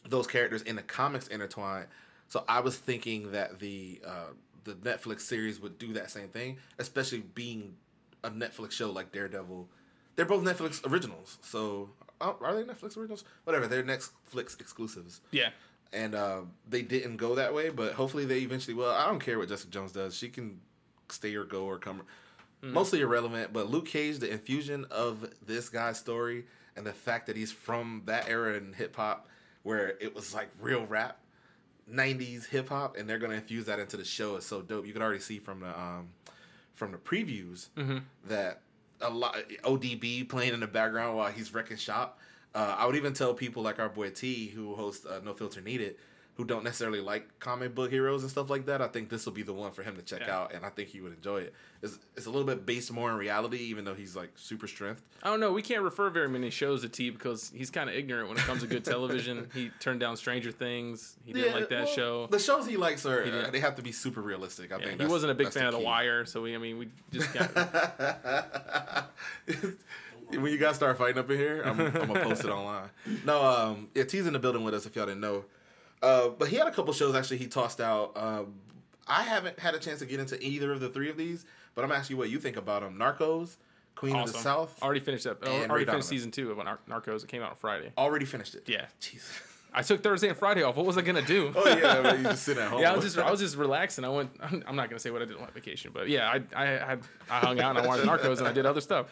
those 0.06 0.26
characters 0.26 0.60
in 0.62 0.76
the 0.76 0.82
comics 0.82 1.26
intertwine. 1.28 1.86
So 2.28 2.44
I 2.48 2.60
was 2.60 2.76
thinking 2.76 3.32
that 3.32 3.58
the 3.58 4.00
uh, 4.06 4.32
the 4.64 4.74
Netflix 4.74 5.20
series 5.22 5.58
would 5.60 5.78
do 5.78 5.94
that 5.94 6.10
same 6.10 6.28
thing, 6.28 6.58
especially 6.78 7.20
being 7.20 7.76
a 8.22 8.30
Netflix 8.30 8.72
show 8.72 8.90
like 8.90 9.10
Daredevil. 9.12 9.68
They're 10.16 10.26
both 10.26 10.44
Netflix 10.44 10.84
originals. 10.90 11.38
So 11.40 11.90
uh, 12.20 12.32
are 12.42 12.54
they 12.54 12.62
Netflix 12.62 12.96
originals? 12.98 13.24
Whatever, 13.44 13.66
they're 13.68 13.82
Netflix 13.84 14.60
exclusives. 14.60 15.20
Yeah. 15.30 15.50
And 15.92 16.14
uh, 16.14 16.40
they 16.68 16.82
didn't 16.82 17.16
go 17.16 17.36
that 17.36 17.54
way, 17.54 17.70
but 17.70 17.92
hopefully 17.94 18.24
they 18.26 18.40
eventually 18.40 18.74
will. 18.74 18.90
I 18.90 19.06
don't 19.06 19.20
care 19.20 19.38
what 19.38 19.48
Jessica 19.48 19.70
Jones 19.70 19.92
does; 19.92 20.14
she 20.14 20.28
can 20.28 20.60
stay 21.08 21.34
or 21.36 21.44
go 21.44 21.64
or 21.64 21.78
come. 21.78 22.02
Mostly 22.72 23.00
irrelevant, 23.00 23.52
but 23.52 23.70
Luke 23.70 23.86
Cage, 23.86 24.18
the 24.18 24.30
infusion 24.30 24.86
of 24.90 25.30
this 25.44 25.68
guy's 25.68 25.98
story 25.98 26.46
and 26.76 26.86
the 26.86 26.92
fact 26.92 27.26
that 27.26 27.36
he's 27.36 27.52
from 27.52 28.02
that 28.06 28.28
era 28.28 28.54
in 28.56 28.72
hip 28.72 28.96
hop 28.96 29.28
where 29.62 29.94
it 30.00 30.14
was 30.14 30.34
like 30.34 30.48
real 30.60 30.84
rap, 30.86 31.18
'90s 31.92 32.46
hip 32.48 32.68
hop, 32.68 32.96
and 32.96 33.08
they're 33.08 33.18
gonna 33.18 33.34
infuse 33.34 33.64
that 33.66 33.78
into 33.78 33.96
the 33.96 34.04
show 34.04 34.36
is 34.36 34.44
so 34.44 34.62
dope. 34.62 34.86
You 34.86 34.92
could 34.92 35.02
already 35.02 35.20
see 35.20 35.38
from 35.38 35.60
the 35.60 35.78
um, 35.78 36.08
from 36.74 36.92
the 36.92 36.98
previews 36.98 37.68
that 38.26 38.60
a 39.00 39.10
lot 39.10 39.36
ODB 39.64 40.28
playing 40.28 40.54
in 40.54 40.60
the 40.60 40.66
background 40.66 41.16
while 41.16 41.30
he's 41.30 41.52
wrecking 41.52 41.76
shop. 41.76 42.18
Uh, 42.54 42.74
I 42.78 42.86
would 42.86 42.96
even 42.96 43.12
tell 43.12 43.34
people 43.34 43.62
like 43.62 43.78
our 43.78 43.88
boy 43.88 44.10
T, 44.10 44.48
who 44.48 44.74
hosts 44.74 45.04
uh, 45.04 45.20
No 45.24 45.34
Filter 45.34 45.60
Needed, 45.60 45.96
who 46.36 46.44
don't 46.44 46.64
necessarily 46.64 47.00
like 47.00 47.40
comic 47.40 47.74
book 47.74 47.90
heroes 47.90 48.20
and 48.22 48.30
stuff 48.30 48.50
like 48.50 48.66
that. 48.66 48.82
I 48.82 48.88
think 48.88 49.08
this 49.08 49.24
will 49.24 49.32
be 49.32 49.42
the 49.42 49.54
one 49.54 49.72
for 49.72 49.82
him 49.82 49.96
to 49.96 50.02
check 50.02 50.20
Yeah. 50.26 50.36
out, 50.38 50.52
and 50.54 50.66
I 50.66 50.68
think 50.68 50.90
he 50.90 51.00
would 51.00 51.14
enjoy 51.14 51.38
it. 51.38 51.54
It's, 51.82 51.98
it's 52.14 52.26
a 52.26 52.30
little 52.30 52.46
bit 52.46 52.66
based 52.66 52.92
more 52.92 53.10
in 53.10 53.16
reality, 53.16 53.56
even 53.58 53.84
though 53.86 53.94
he's 53.94 54.14
like 54.14 54.30
super 54.34 54.66
strength. 54.66 55.02
I 55.22 55.30
don't 55.30 55.40
know. 55.40 55.52
We 55.52 55.62
can't 55.62 55.82
refer 55.82 56.10
very 56.10 56.28
many 56.28 56.50
shows 56.50 56.82
to 56.82 56.88
T 56.90 57.08
because 57.10 57.50
he's 57.54 57.70
kind 57.70 57.88
of 57.88 57.96
ignorant 57.96 58.28
when 58.28 58.36
it 58.36 58.44
comes 58.44 58.60
to 58.60 58.66
good 58.66 58.84
television. 58.84 59.48
he 59.54 59.70
turned 59.80 60.00
down 60.00 60.16
Stranger 60.18 60.52
Things. 60.52 61.16
He 61.24 61.32
didn't 61.32 61.54
like 61.54 61.70
that 61.70 61.84
well, 61.84 61.94
show. 61.94 62.26
The 62.26 62.38
shows 62.38 62.66
he 62.66 62.76
likes 62.76 63.06
are 63.06 63.24
didn't. 63.24 63.46
uh, 63.46 63.50
they 63.50 63.60
have 63.60 63.76
to 63.76 63.82
be 63.82 63.92
super 63.92 64.20
realistic. 64.20 64.72
I 64.72 64.78
Yeah, 64.78 64.86
think 64.88 65.00
he 65.00 65.06
wasn't 65.06 65.32
a 65.32 65.34
big 65.34 65.52
fan 65.52 65.66
of 65.66 65.72
The. 65.72 65.78
Wire, 65.80 66.26
so 66.26 66.42
we, 66.42 66.54
I 66.54 66.58
mean, 66.58 66.76
we 66.78 66.88
just 67.12 67.32
got. 67.32 67.50
when 70.30 70.46
you 70.52 70.58
guys 70.58 70.76
start 70.76 70.98
fighting 70.98 71.18
up 71.18 71.30
in 71.30 71.38
here, 71.38 71.62
I'm, 71.64 71.80
I'm 71.80 71.92
gonna 71.92 72.20
post 72.24 72.44
it 72.44 72.50
online. 72.50 72.90
No, 73.24 73.42
um, 73.42 73.88
yeah, 73.94 74.04
T's 74.04 74.26
in 74.26 74.32
the 74.32 74.38
building 74.38 74.64
with 74.64 74.74
us 74.74 74.86
if 74.86 74.96
y'all 74.96 75.06
didn't 75.06 75.20
know. 75.20 75.44
Uh, 76.02 76.28
but 76.28 76.48
he 76.48 76.56
had 76.56 76.66
a 76.66 76.70
couple 76.72 76.92
shows 76.92 77.14
actually 77.14 77.38
he 77.38 77.46
tossed 77.46 77.80
out. 77.80 78.12
Um, 78.16 78.54
I 79.08 79.22
haven't 79.22 79.58
had 79.58 79.74
a 79.74 79.78
chance 79.78 80.00
to 80.00 80.06
get 80.06 80.20
into 80.20 80.40
either 80.44 80.72
of 80.72 80.80
the 80.80 80.88
three 80.88 81.08
of 81.10 81.16
these, 81.16 81.44
but 81.74 81.84
I'm 81.84 81.92
asking 81.92 82.14
you 82.16 82.18
what 82.18 82.28
you 82.30 82.38
think 82.38 82.56
about 82.56 82.82
them. 82.82 82.98
Narcos, 82.98 83.56
Queen 83.94 84.14
of 84.16 84.32
the 84.32 84.38
South, 84.38 84.80
Already 84.82 85.00
finished 85.00 85.26
up. 85.26 85.42
And 85.42 85.50
Already 85.52 85.62
Ray 85.62 85.68
finished 85.68 85.86
Donovan. 85.86 86.02
season 86.02 86.30
two 86.32 86.50
of 86.50 86.58
Nar- 86.58 86.78
Narcos. 86.88 87.22
It 87.22 87.28
came 87.28 87.42
out 87.42 87.50
on 87.50 87.56
Friday. 87.56 87.92
already 87.96 88.26
finished 88.26 88.54
it. 88.54 88.68
Yeah. 88.68 88.86
Jeez. 89.00 89.22
I 89.74 89.82
took 89.82 90.02
Thursday 90.02 90.28
and 90.28 90.36
Friday 90.38 90.62
off. 90.62 90.76
What 90.76 90.86
was 90.86 90.96
I 90.96 91.02
gonna 91.02 91.20
do? 91.22 91.52
Oh 91.54 91.68
yeah, 91.68 92.00
but 92.00 92.16
you 92.18 92.24
just 92.24 92.44
sit 92.44 92.56
at 92.56 92.68
home. 92.70 92.80
Yeah, 92.80 92.92
I 92.92 92.96
was 92.96 93.04
just 93.04 93.18
I 93.18 93.30
was 93.30 93.40
just 93.40 93.56
relaxing. 93.56 94.04
I 94.04 94.08
went. 94.08 94.30
I'm 94.42 94.74
not 94.76 94.88
gonna 94.88 94.98
say 94.98 95.10
what 95.10 95.20
I 95.20 95.26
did 95.26 95.36
on 95.36 95.42
my 95.42 95.50
vacation, 95.50 95.90
but 95.92 96.08
yeah, 96.08 96.30
I 96.30 96.40
I 96.54 96.64
had 96.66 97.00
I 97.30 97.40
hung 97.40 97.60
out 97.60 97.76
and 97.76 97.84
I 97.84 97.86
watched 97.86 98.04
Narcos 98.04 98.38
and 98.38 98.48
I 98.48 98.52
did 98.52 98.64
other 98.64 98.80
stuff. 98.80 99.06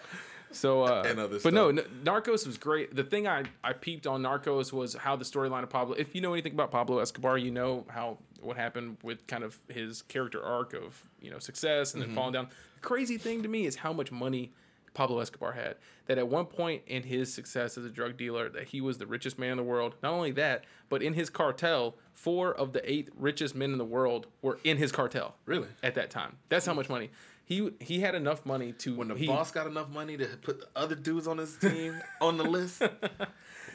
So, 0.54 0.82
uh, 0.82 1.02
And 1.06 1.18
other 1.20 1.38
but 1.42 1.52
no, 1.52 1.72
stuff. 1.72 1.86
N- 1.86 2.04
Narcos 2.04 2.46
was 2.46 2.56
great. 2.58 2.94
The 2.94 3.04
thing 3.04 3.26
I 3.26 3.44
I 3.62 3.72
peeped 3.72 4.06
on 4.06 4.22
Narcos 4.22 4.72
was 4.72 4.94
how 4.94 5.16
the 5.16 5.24
storyline 5.24 5.62
of 5.62 5.70
Pablo. 5.70 5.94
If 5.94 6.14
you 6.14 6.20
know 6.20 6.32
anything 6.32 6.52
about 6.52 6.70
Pablo 6.70 6.98
Escobar, 7.00 7.38
you 7.38 7.50
know 7.50 7.84
how 7.88 8.18
what 8.40 8.56
happened 8.56 8.98
with 9.02 9.26
kind 9.26 9.42
of 9.44 9.56
his 9.68 10.02
character 10.02 10.42
arc 10.42 10.74
of 10.74 11.08
you 11.20 11.30
know 11.30 11.38
success 11.38 11.92
and 11.94 12.02
then 12.02 12.08
Mm-hmm. 12.10 12.16
falling 12.16 12.32
down. 12.32 12.48
The 12.76 12.80
crazy 12.80 13.18
thing 13.18 13.42
to 13.42 13.48
me 13.48 13.64
is 13.66 13.76
how 13.76 13.92
much 13.92 14.12
money 14.12 14.52
Pablo 14.94 15.18
Escobar 15.20 15.52
had. 15.52 15.76
That 16.06 16.18
at 16.18 16.28
one 16.28 16.44
point 16.44 16.82
in 16.86 17.02
his 17.02 17.32
success 17.32 17.78
as 17.78 17.84
a 17.86 17.88
drug 17.90 18.16
dealer, 18.18 18.50
that 18.50 18.64
he 18.68 18.80
was 18.82 18.98
the 18.98 19.06
richest 19.06 19.38
man 19.38 19.52
in 19.52 19.56
the 19.56 19.62
world. 19.62 19.94
Not 20.02 20.12
only 20.12 20.32
that, 20.32 20.64
but 20.90 21.02
in 21.02 21.14
his 21.14 21.30
cartel, 21.30 21.96
four 22.12 22.54
of 22.54 22.74
the 22.74 22.88
eight 22.90 23.08
richest 23.16 23.54
men 23.54 23.72
in 23.72 23.78
the 23.78 23.84
world 23.86 24.26
were 24.42 24.58
in 24.64 24.76
his 24.76 24.92
cartel. 24.92 25.34
Really? 25.46 25.68
At 25.82 25.94
that 25.94 26.10
time, 26.10 26.36
that's 26.50 26.66
how 26.66 26.74
much 26.74 26.90
money 26.90 27.10
he 27.44 27.70
he 27.80 28.00
had 28.00 28.14
enough 28.14 28.44
money 28.46 28.72
to 28.72 28.94
when 28.96 29.08
the 29.08 29.14
he, 29.14 29.26
boss 29.26 29.50
got 29.50 29.66
enough 29.66 29.90
money 29.90 30.16
to 30.16 30.26
put 30.42 30.60
the 30.60 30.68
other 30.74 30.94
dudes 30.94 31.26
on 31.28 31.38
his 31.38 31.56
team 31.56 32.00
on 32.20 32.36
the 32.36 32.44
list. 32.44 32.82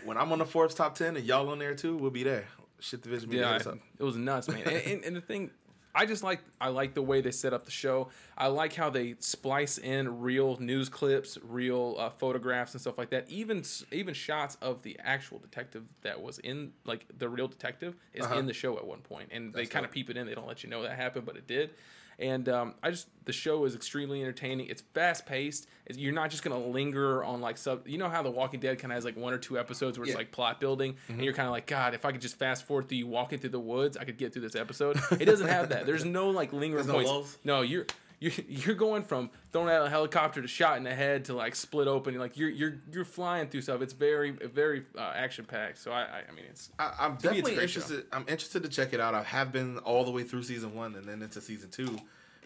When 0.06 0.18
I'm 0.18 0.32
on 0.32 0.40
the 0.40 0.46
Forbes 0.46 0.76
top 0.76 0.96
ten 0.96 1.18
and 1.18 1.26
y'all 1.26 1.50
on 1.50 1.60
there 1.60 1.76
too, 1.76 1.98
we'll 1.98 2.10
be 2.10 2.24
there. 2.24 2.46
Shit 2.80 3.02
division. 3.02 3.32
Yeah, 3.32 3.58
Yeah, 3.58 3.72
I- 3.72 3.74
it 4.00 4.04
was 4.04 4.16
nuts, 4.16 4.48
man. 4.48 4.62
and, 4.66 4.78
and, 4.78 5.04
and 5.04 5.16
the 5.18 5.20
thing, 5.22 5.52
I 5.94 6.06
just 6.06 6.24
like 6.24 6.40
I 6.62 6.70
like 6.70 6.94
the 6.94 7.02
way 7.02 7.20
they 7.20 7.32
set 7.32 7.54
up 7.54 7.66
the 7.66 7.72
show. 7.72 8.08
I 8.38 8.48
like 8.48 8.74
how 8.74 8.90
they 8.90 9.16
splice 9.20 9.78
in 9.78 10.22
real 10.22 10.56
news 10.58 10.88
clips, 10.88 11.38
real 11.44 11.98
uh, 12.00 12.10
photographs 12.12 12.74
and 12.74 12.80
stuff 12.80 12.98
like 12.98 13.10
that. 13.10 13.30
Even 13.30 13.64
even 13.92 14.14
shots 14.14 14.58
of 14.62 14.82
the 14.84 14.98
actual 15.04 15.40
detective 15.40 15.84
that 16.04 16.22
was 16.22 16.40
in 16.40 16.72
like 16.86 17.06
the 17.18 17.28
real 17.28 17.50
detective 17.50 17.98
is 18.14 18.24
Uh-huh. 18.24 18.36
in 18.40 18.46
the 18.46 18.54
show 18.54 18.78
at 18.78 18.88
one 18.88 19.02
point, 19.02 19.30
and 19.34 19.54
they 19.54 19.66
kind 19.66 19.84
of 19.86 19.92
peep 19.92 20.10
it 20.10 20.16
in. 20.16 20.28
They 20.28 20.36
don't 20.36 20.48
let 20.48 20.64
you 20.64 20.70
know 20.70 20.84
that 20.84 20.96
happened, 20.96 21.26
but 21.26 21.36
it 21.36 21.46
did. 21.46 21.72
And 22.20 22.50
um, 22.50 22.74
I 22.84 22.92
just 22.92 23.08
the 23.26 23.32
show 23.32 23.64
is 23.66 23.76
extremely 23.76 24.22
entertaining. 24.22 24.68
It's 24.68 24.82
fast 24.94 25.26
paced. 25.26 25.68
You're 25.96 26.14
not 26.14 26.30
just 26.32 26.44
gonna 26.44 26.60
linger 26.60 27.24
on 27.24 27.40
like 27.42 27.58
sub. 27.58 27.88
You 27.88 27.98
know 27.98 28.10
how 28.10 28.22
The 28.22 28.30
Walking 28.32 28.60
Dead 28.60 28.78
kind 28.78 28.92
of 28.92 28.96
has 28.98 29.06
like 29.06 29.16
one 29.16 29.34
or 29.34 29.38
two 29.38 29.58
episodes 29.58 29.98
where 29.98 30.04
it's 30.04 30.12
Yeah. 30.14 30.18
like 30.18 30.32
plot 30.32 30.60
building, 30.60 30.94
Mm-hmm. 30.94 31.14
and 31.14 31.24
you're 31.24 31.34
kind 31.34 31.48
of 31.48 31.52
like, 31.54 31.66
God, 31.66 31.94
if 31.94 32.04
I 32.04 32.12
could 32.12 32.20
just 32.22 32.38
fast 32.38 32.66
forward 32.68 32.90
through 32.90 32.98
you 32.98 33.08
walking 33.08 33.40
through 33.40 33.52
the 33.52 33.60
woods, 33.60 33.96
I 33.96 34.04
could 34.04 34.18
get 34.18 34.34
through 34.34 34.42
this 34.42 34.56
episode. 34.56 35.00
It 35.12 35.26
doesn't 35.26 35.48
have 35.48 35.70
that. 35.70 35.86
There's 35.86 36.04
no 36.06 36.30
like 36.30 36.52
lingering 36.54 36.86
There's 36.86 36.94
points. 36.94 37.10
lulls? 37.10 37.38
No, 37.46 37.62
you're. 37.62 37.86
You're, 38.20 38.34
you're 38.48 38.76
going 38.76 39.04
from 39.04 39.30
throwing 39.54 39.70
out 39.70 39.86
a 39.86 39.90
helicopter 39.90 40.42
to 40.42 40.48
shot 40.48 40.78
in 40.78 40.84
the 40.84 40.94
head 40.94 41.26
to 41.26 41.34
like 41.34 41.56
split 41.56 41.88
open. 41.88 42.18
Like 42.18 42.38
you're 42.38 42.50
you're 42.50 42.82
you're 42.92 43.06
flying 43.06 43.48
through 43.48 43.62
stuff. 43.62 43.82
It's 43.82 43.94
very 43.94 44.32
very 44.32 44.84
uh, 44.98 45.14
action 45.16 45.46
packed. 45.46 45.78
So 45.78 45.92
I, 45.92 46.02
I 46.02 46.24
I 46.30 46.36
mean 46.36 46.46
it's 46.50 46.70
I, 46.78 46.94
I'm 47.00 47.12
me, 47.12 47.16
it's 47.16 47.24
a 47.24 47.28
definitely 47.28 47.56
great 47.56 47.70
show. 47.70 47.80
interested. 47.80 48.06
I'm 48.12 48.26
interested 48.28 48.64
to 48.64 48.70
check 48.70 48.94
it 48.94 49.00
out. 49.00 49.14
I 49.14 49.24
have 49.24 49.52
been 49.52 49.78
all 49.80 50.04
the 50.04 50.12
way 50.12 50.24
through 50.24 50.44
season 50.44 50.76
one 50.76 50.96
and 50.96 51.06
then 51.06 51.22
into 51.22 51.40
season 51.40 51.70
two, 51.70 51.98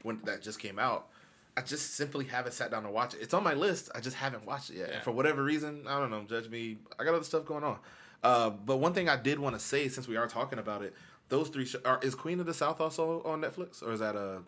when 0.04 0.20
that 0.26 0.42
just 0.42 0.60
came 0.60 0.78
out. 0.78 1.08
I 1.56 1.62
just 1.62 1.94
simply 1.94 2.26
haven't 2.26 2.54
sat 2.54 2.72
down 2.72 2.84
to 2.84 2.90
watch 2.90 3.14
it. 3.14 3.22
It's 3.22 3.34
on 3.34 3.44
my 3.44 3.54
list. 3.54 3.92
I 3.94 4.00
just 4.00 4.16
haven't 4.16 4.46
watched 4.46 4.72
it 4.72 4.78
yet. 4.78 4.90
Yeah. 4.90 4.96
And 4.96 5.04
for 5.04 5.12
whatever 5.12 5.44
reason, 5.44 5.86
I 5.88 6.00
don't 6.00 6.10
know. 6.10 6.24
Judge 6.24 6.50
me. 6.50 6.78
I 7.00 7.04
got 7.04 7.14
other 7.14 7.24
stuff 7.24 7.46
going 7.46 7.64
on. 7.64 7.78
Uh, 8.24 8.50
but 8.50 8.78
one 8.78 8.94
thing 8.94 9.08
I 9.10 9.18
did 9.18 9.38
want 9.38 9.56
to 9.56 9.60
say, 9.60 9.88
since 9.88 10.08
we 10.08 10.18
are 10.18 10.28
talking 10.28 10.58
about 10.58 10.82
it, 10.82 10.96
those 11.30 11.50
three 11.50 11.66
sh- 11.66 11.76
are, 11.86 12.00
is 12.02 12.16
Queen 12.16 12.40
of 12.40 12.46
the 12.46 12.54
South 12.54 12.82
also 12.82 13.22
on 13.24 13.42
Netflix, 13.42 13.84
or 13.84 13.92
is 13.92 14.00
that 14.00 14.16
a 14.16 14.42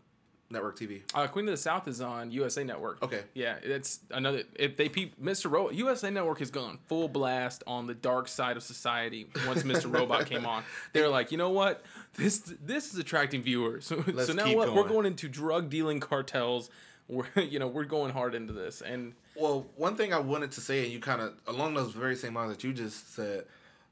network 0.49 0.77
TV? 0.77 1.01
Uh, 1.13 1.27
Queen 1.27 1.47
of 1.47 1.51
the 1.51 1.57
South 1.57 1.87
is 1.87 2.01
on 2.01 2.31
USA 2.31 2.63
Network. 2.63 3.01
Okay. 3.03 3.21
Yeah, 3.33 3.55
it's 3.61 3.99
another. 4.11 4.43
If 4.55 4.77
they 4.77 4.89
peep, 4.89 5.21
Mr. 5.21 5.49
Ro- 5.51 5.69
USA 5.71 6.09
Network 6.09 6.39
has 6.39 6.51
gone 6.51 6.79
full 6.87 7.07
blast 7.07 7.63
on 7.67 7.87
the 7.87 7.93
dark 7.93 8.27
side 8.27 8.57
of 8.57 8.63
society 8.63 9.27
once 9.47 9.63
Mr. 9.63 9.91
Robot 9.91 10.25
came 10.29 10.45
on. 10.45 10.63
They're 10.93 11.09
like, 11.09 11.31
you 11.31 11.37
know 11.37 11.49
what? 11.49 11.83
This 12.15 12.39
this 12.39 12.93
is 12.93 12.99
attracting 12.99 13.41
viewers. 13.41 13.85
So, 13.95 14.01
so 14.01 14.33
now 14.33 14.53
what? 14.55 14.69
We're 14.69 14.83
going. 14.83 14.87
going 14.87 15.05
into 15.05 15.27
drug 15.29 15.69
dealing 15.69 15.99
cartels. 15.99 16.69
We're 17.07 17.27
you 17.35 17.59
know 17.59 17.67
we're 17.67 17.83
going 17.85 18.11
hard 18.13 18.33
into 18.33 18.53
this, 18.53 18.81
and 18.81 19.13
Well, 19.35 19.67
one 19.75 19.95
thing 19.95 20.11
I 20.13 20.19
wanted 20.19 20.51
to 20.53 20.61
say, 20.61 20.83
and 20.83 20.91
you 20.91 20.99
kind 20.99 21.21
of 21.21 21.33
along 21.45 21.75
those 21.75 21.91
very 21.91 22.15
same 22.15 22.33
lines 22.33 22.51
that 22.51 22.63
you 22.63 22.73
just 22.73 23.13
said, 23.13 23.45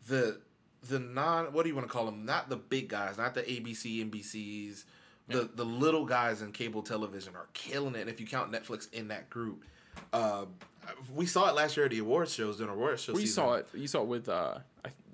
the 0.08 0.40
the 0.88 1.00
non 1.00 1.54
what 1.54 1.64
do 1.64 1.70
you 1.70 1.76
want 1.76 1.88
to 1.88 1.94
call 1.94 2.06
them? 2.06 2.26
Not 2.26 2.50
the 2.50 2.56
big 2.56 2.90
guys, 2.90 3.18
not 3.18 3.34
the 3.36 3.44
ABC, 3.44 4.10
NBCs, 4.10 4.84
the 5.28 5.50
the 5.56 5.66
little 5.66 6.06
guys 6.06 6.42
in 6.42 6.52
cable 6.52 6.82
television 6.84 7.36
are 7.36 7.48
killing 7.54 7.96
it. 7.96 8.02
And 8.02 8.10
if 8.10 8.20
you 8.20 8.28
count 8.28 8.52
Netflix 8.52 8.92
in 8.94 9.08
that 9.10 9.30
group, 9.30 9.64
uh, 10.12 10.46
we 11.16 11.26
saw 11.26 11.50
it 11.50 11.56
last 11.56 11.78
year 11.78 11.86
at 11.86 11.92
the 11.92 12.00
awards 12.00 12.34
shows 12.34 12.58
during 12.58 12.72
awards 12.74 13.02
shows. 13.04 13.16
we 13.16 13.26
saw 13.26 13.54
it. 13.54 13.68
You 13.74 13.88
saw 13.88 14.02
it 14.02 14.08
with 14.08 14.28
uh, 14.28 14.60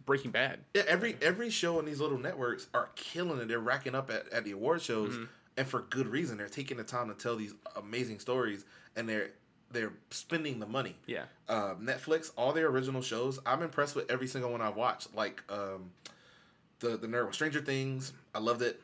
Breaking 0.05 0.31
Bad. 0.31 0.59
Yeah, 0.73 0.83
every 0.87 1.15
every 1.21 1.49
show 1.49 1.77
on 1.77 1.85
these 1.85 1.99
little 1.99 2.17
networks 2.17 2.67
are 2.73 2.89
killing 2.95 3.39
it. 3.39 3.47
They're 3.47 3.59
racking 3.59 3.93
up 3.95 4.09
at, 4.09 4.27
at 4.33 4.43
the 4.45 4.51
award 4.51 4.81
shows, 4.81 5.13
Mm-hmm. 5.13 5.23
and 5.57 5.67
for 5.67 5.81
good 5.81 6.07
reason. 6.07 6.37
They're 6.37 6.47
taking 6.49 6.77
the 6.77 6.83
time 6.83 7.07
to 7.09 7.13
tell 7.13 7.35
these 7.35 7.53
amazing 7.75 8.19
stories, 8.19 8.65
and 8.95 9.07
they're 9.07 9.29
they're 9.71 9.93
spending 10.09 10.59
the 10.59 10.65
money. 10.65 10.95
Yeah. 11.05 11.25
Uh, 11.47 11.75
Netflix, 11.75 12.31
all 12.35 12.53
their 12.53 12.65
original 12.69 13.03
shows, 13.03 13.37
I'm 13.45 13.61
impressed 13.61 13.95
with 13.95 14.09
every 14.09 14.25
single 14.25 14.51
one 14.51 14.61
I've 14.61 14.75
watched. 14.75 15.13
Like 15.15 15.43
um, 15.49 15.91
the 16.79 16.97
the 16.97 17.05
nerd 17.07 17.27
with 17.27 17.35
Stranger 17.35 17.61
Things, 17.61 18.13
I 18.33 18.39
loved 18.39 18.63
it. 18.63 18.81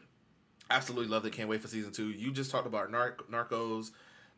Absolutely 0.70 1.08
loved 1.08 1.26
it. 1.26 1.34
Can't 1.34 1.50
wait 1.50 1.62
for 1.62 1.68
season 1.68 1.92
two. 1.92 2.10
You 2.10 2.32
just 2.32 2.52
talked 2.52 2.68
about 2.68 2.92
Nar- 2.92 3.18
Narcos. 3.32 3.92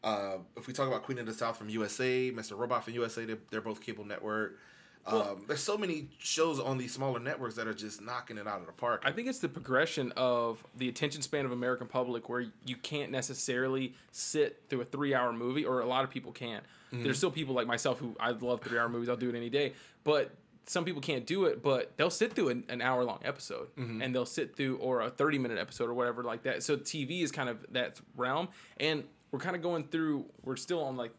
Uh, 0.03 0.37
if 0.55 0.67
we 0.67 0.73
talk 0.73 0.87
about 0.87 1.03
Queen 1.03 1.17
of 1.19 1.25
the 1.25 1.33
South 1.33 1.57
from 1.57 1.69
USA, 1.69 2.31
Mr. 2.31 2.57
Robot 2.57 2.83
from 2.83 2.93
USA, 2.93 3.25
they're, 3.25 3.37
they're 3.49 3.61
both 3.61 3.81
cable 3.81 4.05
network. 4.05 4.57
Um, 5.05 5.45
there's 5.47 5.63
so 5.63 5.77
many 5.77 6.09
shows 6.19 6.59
on 6.59 6.77
these 6.77 6.93
smaller 6.93 7.19
networks 7.19 7.55
that 7.55 7.65
are 7.65 7.73
just 7.73 8.01
knocking 8.01 8.37
it 8.37 8.45
out 8.45 8.59
of 8.59 8.65
the 8.65 8.73
park. 8.73 9.03
I 9.05 9.13
think 9.13 9.29
it's 9.29 9.39
the 9.39 9.47
progression 9.47 10.11
of 10.17 10.61
the 10.75 10.89
attention 10.89 11.21
span 11.21 11.45
of 11.45 11.53
American 11.53 11.87
public 11.87 12.27
where 12.27 12.45
you 12.65 12.75
can't 12.75 13.09
necessarily 13.09 13.93
sit 14.11 14.63
through 14.67 14.81
a 14.81 14.85
three 14.85 15.13
hour 15.13 15.31
movie, 15.31 15.63
or 15.63 15.79
a 15.79 15.85
lot 15.85 16.03
of 16.03 16.09
people 16.09 16.33
can't. 16.33 16.63
There's 16.91 17.17
still 17.17 17.31
people 17.31 17.55
like 17.55 17.67
myself 17.67 17.99
who 17.99 18.15
I 18.19 18.31
love 18.31 18.61
three 18.61 18.77
hour 18.77 18.89
movies. 18.89 19.07
I'll 19.07 19.15
do 19.17 19.29
it 19.29 19.35
any 19.35 19.49
day, 19.49 19.73
but 20.03 20.33
some 20.67 20.85
people 20.85 21.01
can't 21.01 21.25
do 21.25 21.45
it. 21.45 21.63
But 21.63 21.93
they'll 21.97 22.09
sit 22.09 22.33
through 22.33 22.49
an, 22.49 22.63
an 22.69 22.81
hour 22.81 23.03
long 23.03 23.19
episode, 23.23 23.69
and 23.77 24.13
they'll 24.13 24.25
sit 24.25 24.55
through 24.55 24.77
or 24.77 25.01
a 25.01 25.09
thirty 25.09 25.37
minute 25.39 25.57
episode 25.57 25.89
or 25.89 25.93
whatever 25.93 26.23
like 26.23 26.43
that. 26.43 26.61
So 26.63 26.77
TV 26.77 27.23
is 27.23 27.31
kind 27.31 27.49
of 27.49 27.65
that 27.71 27.99
realm, 28.15 28.49
and 28.79 29.03
we're 29.31 29.39
kind 29.39 29.55
of 29.55 29.61
going 29.61 29.85
through. 29.85 30.25
We're 30.43 30.55
still 30.57 30.83
on 30.83 30.95
like 30.97 31.11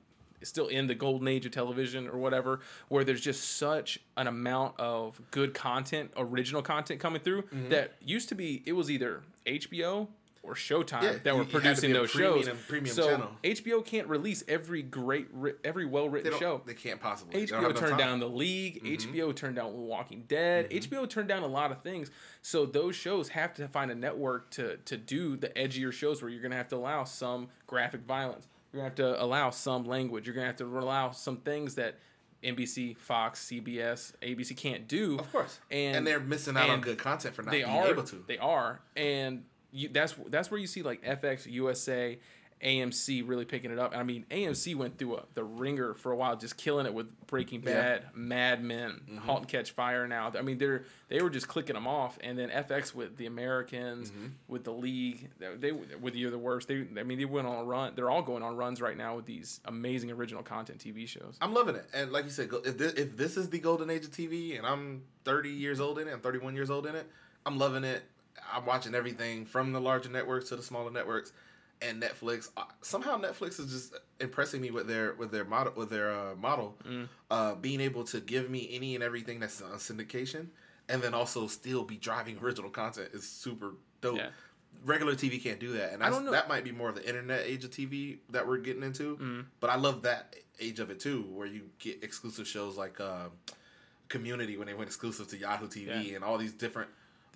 still 0.44 0.68
in 0.68 0.87
the 0.87 0.94
golden 0.94 1.26
age 1.26 1.44
of 1.46 1.50
television 1.52 2.06
or 2.06 2.16
whatever, 2.16 2.61
where 2.88 3.02
there's 3.02 3.20
just 3.20 3.56
such 3.58 3.98
an 4.16 4.28
amount 4.28 4.78
of 4.78 5.20
good 5.32 5.52
content, 5.52 6.12
original 6.16 6.62
content 6.62 7.00
coming 7.00 7.20
through 7.20 7.42
Mm-hmm. 7.42 7.70
that 7.70 7.94
used 8.00 8.28
to 8.28 8.37
be 8.37 8.62
it 8.64 8.72
was 8.74 8.88
either 8.90 9.22
HBO 9.46 10.06
or 10.48 10.54
Showtime 10.54 11.02
Yeah, 11.02 11.12
that 11.22 11.37
were 11.37 11.42
you 11.42 11.44
had 11.44 11.46
to 11.46 11.61
producing 11.61 11.92
those 11.92 12.11
premium- 12.11 12.42
shows. 12.44 12.56
premium 12.66 12.94
so 12.96 13.08
channel. 13.11 13.30
HBO 13.44 13.84
can't 13.84 14.08
release 14.08 14.42
every 14.48 14.82
great, 14.82 15.28
every 15.64 15.84
well 15.87 16.08
written 16.08 16.32
show. 16.38 16.62
They 16.64 16.74
can't 16.74 17.00
possibly. 17.00 17.46
HBO 17.46 17.61
turned. 17.74 17.76
Mm-hmm. 17.76 17.96
down 17.98 18.18
The 18.20 18.28
League. 18.28 18.82
HBO 18.84 19.34
turned 19.37 19.56
down 19.56 19.74
Walking 19.74 20.24
Dead. 20.26 20.70
HBO 20.70 21.08
turned 21.08 21.28
down 21.28 21.42
a 21.42 21.46
lot 21.46 21.70
of 21.70 21.82
things. 21.82 22.11
So 22.42 22.64
those 22.66 22.96
shows 22.96 23.28
have 23.28 23.54
to 23.54 23.68
find 23.68 23.90
a 23.90 23.94
network 23.94 24.50
to 24.52 24.78
to 24.78 24.96
do 24.96 25.37
the 25.37 25.48
edgier 25.50 25.92
shows 25.92 26.22
where 26.22 26.30
you're 26.30 26.42
going 26.42 26.52
to 26.52 26.56
have 26.56 26.68
to 26.68 26.76
allow 26.76 27.04
some 27.04 27.48
graphic 27.66 28.00
violence. 28.02 28.48
You're 28.72 28.82
going 28.82 28.94
to 28.94 29.02
have 29.02 29.14
to 29.16 29.22
allow 29.24 29.50
some 29.50 29.84
language. 29.84 30.26
You're 30.26 30.34
going 30.34 30.44
to 30.44 30.48
have 30.48 30.56
to 30.56 30.78
allow 30.78 31.11
some 31.11 31.38
things 31.38 31.74
that 31.76 31.96
NBC, 32.44 32.96
Fox, 32.96 33.46
CBS, 33.50 34.12
ABC 34.22 34.56
can't 34.56 34.87
do. 34.87 35.18
Of 35.18 35.32
course, 35.32 35.58
And, 35.70 35.96
and, 35.96 36.06
they're 36.06 36.20
missing 36.20 36.56
out 36.56 36.70
on 36.70 36.80
good 36.80 36.98
content 36.98 37.34
for 37.34 37.42
not 37.42 37.50
they 37.50 37.62
being 37.62 37.70
are 37.70 37.88
able 37.88 38.04
to. 38.04 38.22
they 38.28 38.38
are 38.38 38.80
and 38.96 39.42
you, 39.72 39.88
that's 39.88 40.14
that's 40.28 40.50
where 40.50 40.59
you 40.61 40.66
see 40.66 40.83
like 40.83 41.02
FX 41.02 41.46
USA 41.50 42.18
AMC 42.61 43.22
really 43.28 43.44
picking 43.44 43.70
it 43.70 43.78
up. 43.78 43.96
I 43.96 44.02
mean, 44.02 44.24
AMC 44.33 44.74
went 44.74 44.98
through 44.98 45.18
a, 45.18 45.22
the 45.35 45.44
ringer 45.44 45.94
for 45.94 46.11
a 46.11 46.16
while, 46.16 46.37
just 46.37 46.57
killing 46.57 46.87
it 46.87 46.94
with 46.94 47.09
Breaking 47.28 47.62
Yeah. 47.62 47.72
Bad, 47.72 48.04
Mad 48.16 48.64
Men, 48.64 49.00
Mm-hmm. 49.09 49.18
Halt 49.18 49.38
and 49.42 49.48
Catch 49.48 49.70
Fire. 49.70 50.09
Now, 50.09 50.33
I 50.37 50.42
mean, 50.42 50.59
they're 50.59 50.83
they 51.09 51.22
were 51.22 51.31
just 51.31 51.46
clicking 51.46 51.74
them 51.74 51.87
off, 51.87 52.18
and 52.20 52.37
then 52.37 52.48
FX 52.50 52.92
with 52.96 53.16
the 53.16 53.26
Americans, 53.26 54.11
Mm-hmm. 54.11 54.26
with 54.48 54.64
the 54.64 54.72
League, 54.72 55.28
they 55.38 55.70
with 55.70 56.16
You're 56.16 56.33
the 56.33 56.38
Worst. 56.38 56.66
They, 56.66 56.85
I 56.98 57.04
mean, 57.04 57.18
they 57.18 57.26
went 57.26 57.46
on 57.46 57.59
a 57.61 57.64
run. 57.64 57.92
They're 57.94 58.11
all 58.11 58.22
going 58.22 58.42
on 58.42 58.57
runs 58.57 58.81
right 58.81 58.96
now 58.96 59.14
with 59.14 59.26
these 59.26 59.61
amazing 59.64 60.11
original 60.11 60.42
content 60.42 60.81
TV 60.81 61.07
shows. 61.07 61.37
I'm 61.40 61.54
loving 61.54 61.76
it, 61.76 61.87
and 61.94 62.11
like 62.11 62.24
you 62.24 62.31
said, 62.31 62.48
if 62.64 62.76
this, 62.76 62.92
if 62.94 63.16
this 63.16 63.37
is 63.37 63.50
the 63.50 63.61
golden 63.61 63.88
age 63.88 64.04
of 64.04 64.11
TV, 64.11 64.59
and 64.59 64.66
I'm 64.66 65.02
30 65.24 65.50
years 65.50 65.78
old 65.78 66.00
in 66.00 66.09
it, 66.09 66.12
I'm 66.12 66.20
31 66.20 66.57
years 66.57 66.70
old 66.70 66.87
in 66.87 66.96
it, 66.96 67.07
I'm 67.46 67.57
loving 67.57 67.85
it. 67.85 68.02
I'm 68.53 68.64
watching 68.66 68.94
everything 68.94 69.44
from 69.46 69.72
the 69.72 69.81
larger 69.81 70.09
networks 70.11 70.48
to 70.51 70.57
the 70.57 70.62
smaller 70.62 70.90
networks, 70.90 71.33
and 71.81 72.03
Netflix. 72.03 72.48
Somehow 72.81 73.18
Netflix 73.20 73.61
is 73.61 73.70
just 73.72 73.94
impressing 74.20 74.61
me 74.61 74.70
with 74.70 74.87
their 74.88 75.14
with 75.14 75.31
their 75.31 75.44
model 75.44 75.72
with 75.77 75.90
their 75.90 76.12
uh, 76.12 76.35
model, 76.35 76.77
Mm. 76.85 77.09
uh, 77.31 77.55
being 77.55 77.81
able 77.81 78.05
to 78.05 78.20
give 78.20 78.51
me 78.51 78.68
any 78.72 78.94
and 78.94 79.05
everything 79.05 79.38
that's 79.40 79.62
on 79.62 79.72
syndication, 79.74 80.48
and 80.88 81.03
then 81.03 81.14
also 81.14 81.46
still 81.46 81.85
be 81.85 81.96
driving 81.96 82.38
original 82.42 82.70
content 82.70 83.11
is 83.12 83.29
super 83.29 83.74
dope. 84.01 84.16
Yeah. 84.18 84.31
Regular 84.85 85.14
TV 85.14 85.42
can't 85.42 85.59
do 85.59 85.72
that, 85.72 85.92
and 85.92 86.03
that's, 86.03 86.14
don't 86.14 86.24
know- 86.24 86.31
that 86.31 86.48
might 86.48 86.62
be 86.62 86.70
more 86.72 86.88
of 86.88 86.94
the 86.94 87.07
internet 87.09 87.44
age 87.46 87.64
of 87.64 87.70
TV 87.70 88.18
that 88.31 88.46
we're 88.46 88.59
getting 88.59 88.83
into. 88.85 89.16
Mm. 89.16 89.44
But 89.61 89.70
I 89.70 89.77
love 89.77 90.03
that 90.03 90.37
age 90.61 90.79
of 90.79 90.90
it 90.90 91.01
too, 91.01 91.22
where 91.33 91.46
you 91.48 91.70
get 91.81 92.03
exclusive 92.05 92.46
shows 92.46 92.77
like 92.77 93.01
uh, 93.01 93.29
Community 94.09 94.57
when 94.57 94.66
they 94.66 94.74
went 94.74 94.88
exclusive 94.88 95.29
to 95.29 95.37
Yahoo 95.37 95.66
TV 95.68 95.87
Yeah. 96.09 96.14
and 96.16 96.24
all 96.24 96.38
these 96.38 96.53
different. 96.53 96.88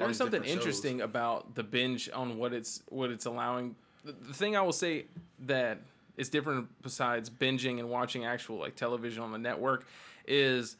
All 0.02 0.06
There's 0.08 0.16
something 0.18 0.42
different 0.42 0.58
shows. 0.60 0.66
interesting 0.66 1.00
about 1.00 1.54
the 1.54 1.62
binge 1.62 2.10
on 2.12 2.38
what 2.38 2.52
it's 2.52 2.82
what 2.88 3.10
it's 3.10 3.24
allowing. 3.26 3.76
The, 4.04 4.12
the 4.12 4.34
thing 4.34 4.56
I 4.56 4.60
will 4.62 4.72
say 4.72 5.06
that 5.46 5.78
is 6.16 6.28
different 6.28 6.68
besides 6.82 7.30
binging 7.30 7.78
and 7.78 7.88
watching 7.88 8.24
actual 8.24 8.58
like 8.58 8.76
television 8.76 9.22
on 9.22 9.32
the 9.32 9.38
network 9.38 9.86
is 10.26 10.76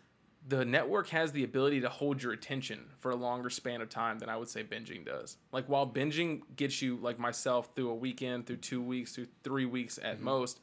the 0.48 0.64
network 0.64 1.08
has 1.11 1.30
the 1.32 1.44
ability 1.44 1.80
to 1.82 1.88
hold 1.88 2.22
your 2.22 2.32
attention 2.32 2.80
for 2.98 3.12
a 3.12 3.16
longer 3.16 3.48
span 3.48 3.80
of 3.80 3.88
time 3.88 4.18
than 4.18 4.28
I 4.28 4.37
would 4.37 4.48
say 4.48 4.64
binging 4.64 5.04
does. 5.06 5.37
Like 5.52 5.66
while 5.66 5.87
binging 5.87 6.42
gets 6.56 6.82
you 6.82 6.96
like 6.96 7.18
myself 7.18 7.70
through 7.76 7.90
a 7.90 7.94
weekend, 7.94 8.46
through 8.46 8.56
2 8.56 8.82
weeks, 8.82 9.14
through 9.14 9.28
3 9.44 9.66
weeks 9.66 9.98
at 9.98 10.16
Mm-hmm. 10.16 10.24
most, 10.24 10.58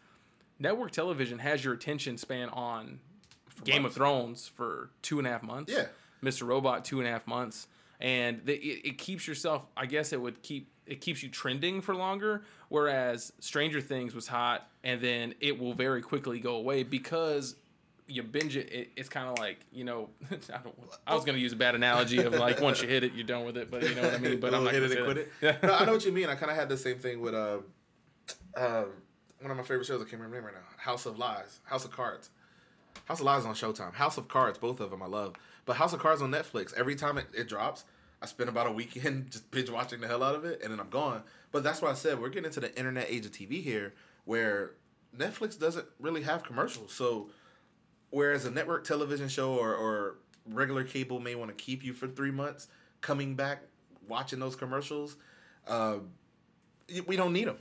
network 0.60 0.91
television 0.91 1.39
has 1.39 1.63
your 1.63 1.74
attention 1.74 2.17
span 2.17 2.50
on 2.50 3.00
Game 3.63 3.86
of 3.86 3.93
Thrones 3.93 4.48
for 4.48 4.89
two 5.02 5.17
and 5.17 5.28
a 5.28 5.32
half 5.32 5.43
months. 5.43 5.72
Yeah. 5.74 5.86
Mr. 6.24 6.45
Robot 6.45 6.84
two 6.86 7.00
and 7.00 7.08
a 7.08 7.12
half 7.12 7.26
months, 7.26 7.67
and 8.00 8.42
the, 8.46 8.56
it, 8.56 8.86
it 8.86 8.98
keeps 8.98 9.28
yourself. 9.28 9.66
I 9.76 9.86
guess 9.86 10.14
it 10.14 10.22
would 10.22 10.42
keep 10.42 10.72
it 10.86 11.02
keeps 11.02 11.22
you 11.22 11.30
trending 11.30 11.82
for 11.82 11.96
longer. 11.96 12.44
Whereas 12.70 13.34
Stranger 13.40 13.82
Things 13.82 14.16
was 14.16 14.28
hot, 14.28 14.68
and 14.84 15.02
then 15.02 15.36
it 15.40 15.60
will 15.60 15.74
very 15.74 16.02
quickly 16.02 16.40
go 16.40 16.56
away 16.56 16.84
because 16.84 17.56
you 18.08 18.24
binge 18.24 18.58
it. 18.58 18.72
it 18.72 18.92
it's 18.96 19.10
kind 19.10 19.28
of 19.28 19.38
like 19.38 19.60
you 19.72 19.84
know. 19.84 20.10
I, 20.32 20.58
don't, 20.64 20.76
I 21.06 21.16
was 21.16 21.26
going 21.26 21.36
to 21.36 21.42
use 21.42 21.54
a 21.54 21.58
bad 21.58 21.76
analogy 21.76 22.20
of 22.20 22.34
like 22.34 22.62
once 22.62 22.82
you 22.82 22.88
hit 22.88 23.04
it, 23.04 23.14
you're 23.14 23.26
done 23.26 23.46
with 23.46 23.58
it. 23.58 23.70
But 23.70 23.84
you 23.84 23.96
know 23.96 24.04
what 24.04 24.14
I 24.14 24.18
mean. 24.18 24.40
But 24.40 24.54
I'm 24.54 24.64
not 24.64 24.74
hit 24.74 24.84
it 24.84 24.92
and 24.92 25.06
quit 25.06 25.18
it. 25.42 25.64
no, 25.64 25.74
I 25.74 25.86
know 25.86 25.94
what 25.94 26.06
you 26.06 26.12
mean. 26.12 26.30
I 26.30 26.36
kind 26.36 26.52
of 26.52 26.58
had 26.58 26.70
the 26.70 26.78
same 26.78 27.00
thing 27.00 27.22
with 27.22 27.34
uh, 27.34 27.60
uh, 28.56 28.86
one 29.42 29.52
of 29.52 29.58
my 29.58 29.64
favorite 29.64 29.86
shows. 29.86 30.02
I 30.02 30.06
can't 30.10 30.22
remember 30.22 30.48
right 30.48 30.56
now. 30.56 30.62
House 30.78 31.06
of 31.06 31.18
Lies, 31.20 31.60
House 31.66 31.86
of 31.86 31.92
Cards. 31.92 32.30
House 33.06 33.20
of 33.20 33.26
Lies 33.26 33.46
on 33.46 33.56
Showtime. 33.56 33.94
House 33.94 34.18
of 34.18 34.28
Cards, 34.28 34.58
both 34.58 34.80
of 34.80 34.92
them 34.92 35.02
I 35.02 35.08
love. 35.08 35.36
But 35.69 35.75
House 35.75 35.93
of 35.93 35.99
Cards 35.99 36.19
on 36.23 36.32
Netflix. 36.32 36.73
Every 36.73 36.95
time 36.95 37.19
it, 37.19 37.27
it 37.32 37.47
drops, 37.47 37.86
I 38.23 38.25
spend 38.25 38.49
about 38.49 38.65
a 38.65 38.71
weekend 38.71 39.29
just 39.32 39.51
binge 39.51 39.69
watching 39.69 40.01
the 40.01 40.08
hell 40.08 40.23
out 40.23 40.34
of 40.34 40.43
it, 40.43 40.62
and 40.63 40.73
then 40.73 40.79
I'm 40.79 40.89
gone. 40.89 41.21
But 41.51 41.63
that's 41.63 41.79
why 41.79 41.91
I 41.91 41.93
said 41.93 42.19
we're 42.19 42.29
getting 42.29 42.45
into 42.45 42.60
the 42.60 42.75
internet 42.75 43.05
age 43.08 43.27
of 43.27 43.34
TV 43.34 43.62
here, 43.62 43.93
where 44.25 44.71
Netflix 45.15 45.60
doesn't 45.60 45.86
really 45.99 46.23
have 46.23 46.41
commercials. 46.41 46.91
So 46.91 47.29
whereas 48.10 48.45
a 48.45 48.49
network 48.49 48.84
television 48.84 49.29
show 49.29 49.53
or, 49.53 49.75
or 49.75 50.15
regular 50.47 50.84
cable 50.84 51.19
may 51.19 51.36
want 51.36 51.55
to 51.55 51.63
keep 51.63 51.84
you 51.84 51.93
for 51.93 52.08
three 52.08 52.32
months, 52.32 52.67
coming 53.01 53.36
back 53.36 53.62
watching 54.08 54.39
those 54.39 54.55
commercials, 54.55 55.17
uh, 55.67 55.97
we 57.05 57.15
don't 57.15 57.32
need 57.32 57.47
them. 57.47 57.58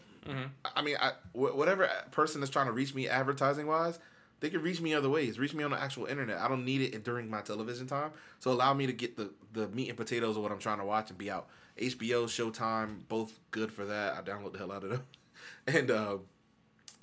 I 0.74 0.80
mean, 0.80 0.96
I, 0.98 1.12
whatever 1.34 1.90
person 2.10 2.42
is 2.42 2.48
trying 2.48 2.68
to 2.68 2.72
reach 2.72 2.94
me 2.94 3.06
advertising 3.06 3.66
wise, 3.66 3.98
they 4.40 4.51
can 4.51 4.62
reach 4.62 4.81
me 4.81 4.94
other 4.94 5.09
ways. 5.09 5.38
Reach 5.38 5.55
me 5.55 5.64
on 5.64 5.70
the 5.70 5.81
actual 5.81 6.07
internet. 6.07 6.38
I 6.38 6.48
don't 6.48 6.64
need 6.64 6.81
it 6.81 7.05
during 7.05 7.29
my 7.29 7.40
television 7.40 7.87
time. 7.87 8.12
So 8.38 8.53
allow 8.53 8.72
me 8.72 8.87
to 8.87 8.92
get 8.92 9.16
the, 9.16 9.31
the 9.53 9.68
meat 9.68 9.88
and 9.88 9.96
potatoes 9.96 10.37
of 10.37 10.42
what 10.42 10.53
I'm 10.53 10.59
trying 10.59 10.79
to 10.79 10.85
watch 10.85 11.11
and 11.11 11.18
be 11.18 11.31
out. 11.31 11.48
HBO, 11.79 12.24
Showtime, 12.24 13.09
both 13.09 13.38
good 13.51 13.72
for 13.72 13.85
that. 13.87 14.14
I 14.14 14.20
download 14.22 14.53
the 14.53 14.59
hell 14.59 14.72
out 14.72 14.85
of 14.85 14.90
them. 14.90 15.03
and 15.66 15.90
uh, 15.90 16.18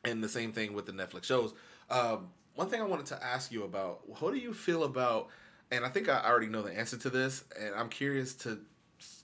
and 0.04 0.24
the 0.24 0.30
same 0.30 0.52
thing 0.52 0.74
with 0.74 0.86
the 0.86 0.92
Netflix 0.92 1.26
shows. 1.26 1.54
Um, 1.90 2.30
one 2.56 2.70
thing 2.70 2.82
I 2.82 2.86
wanted 2.86 3.08
to 3.08 3.24
ask 3.24 3.52
you 3.52 3.64
about: 3.64 4.22
What 4.22 4.34
do 4.34 4.40
you 4.40 4.54
feel 4.54 4.84
about? 4.84 5.28
And 5.72 5.84
I 5.84 5.90
think 5.90 6.10
I 6.10 6.24
already 6.24 6.48
know 6.48 6.62
the 6.62 6.78
answer 6.78 6.98
to 6.98 7.10
this, 7.10 7.44
and 7.60 7.74
I'm 7.76 7.90
curious 7.90 8.36
to 8.36 8.60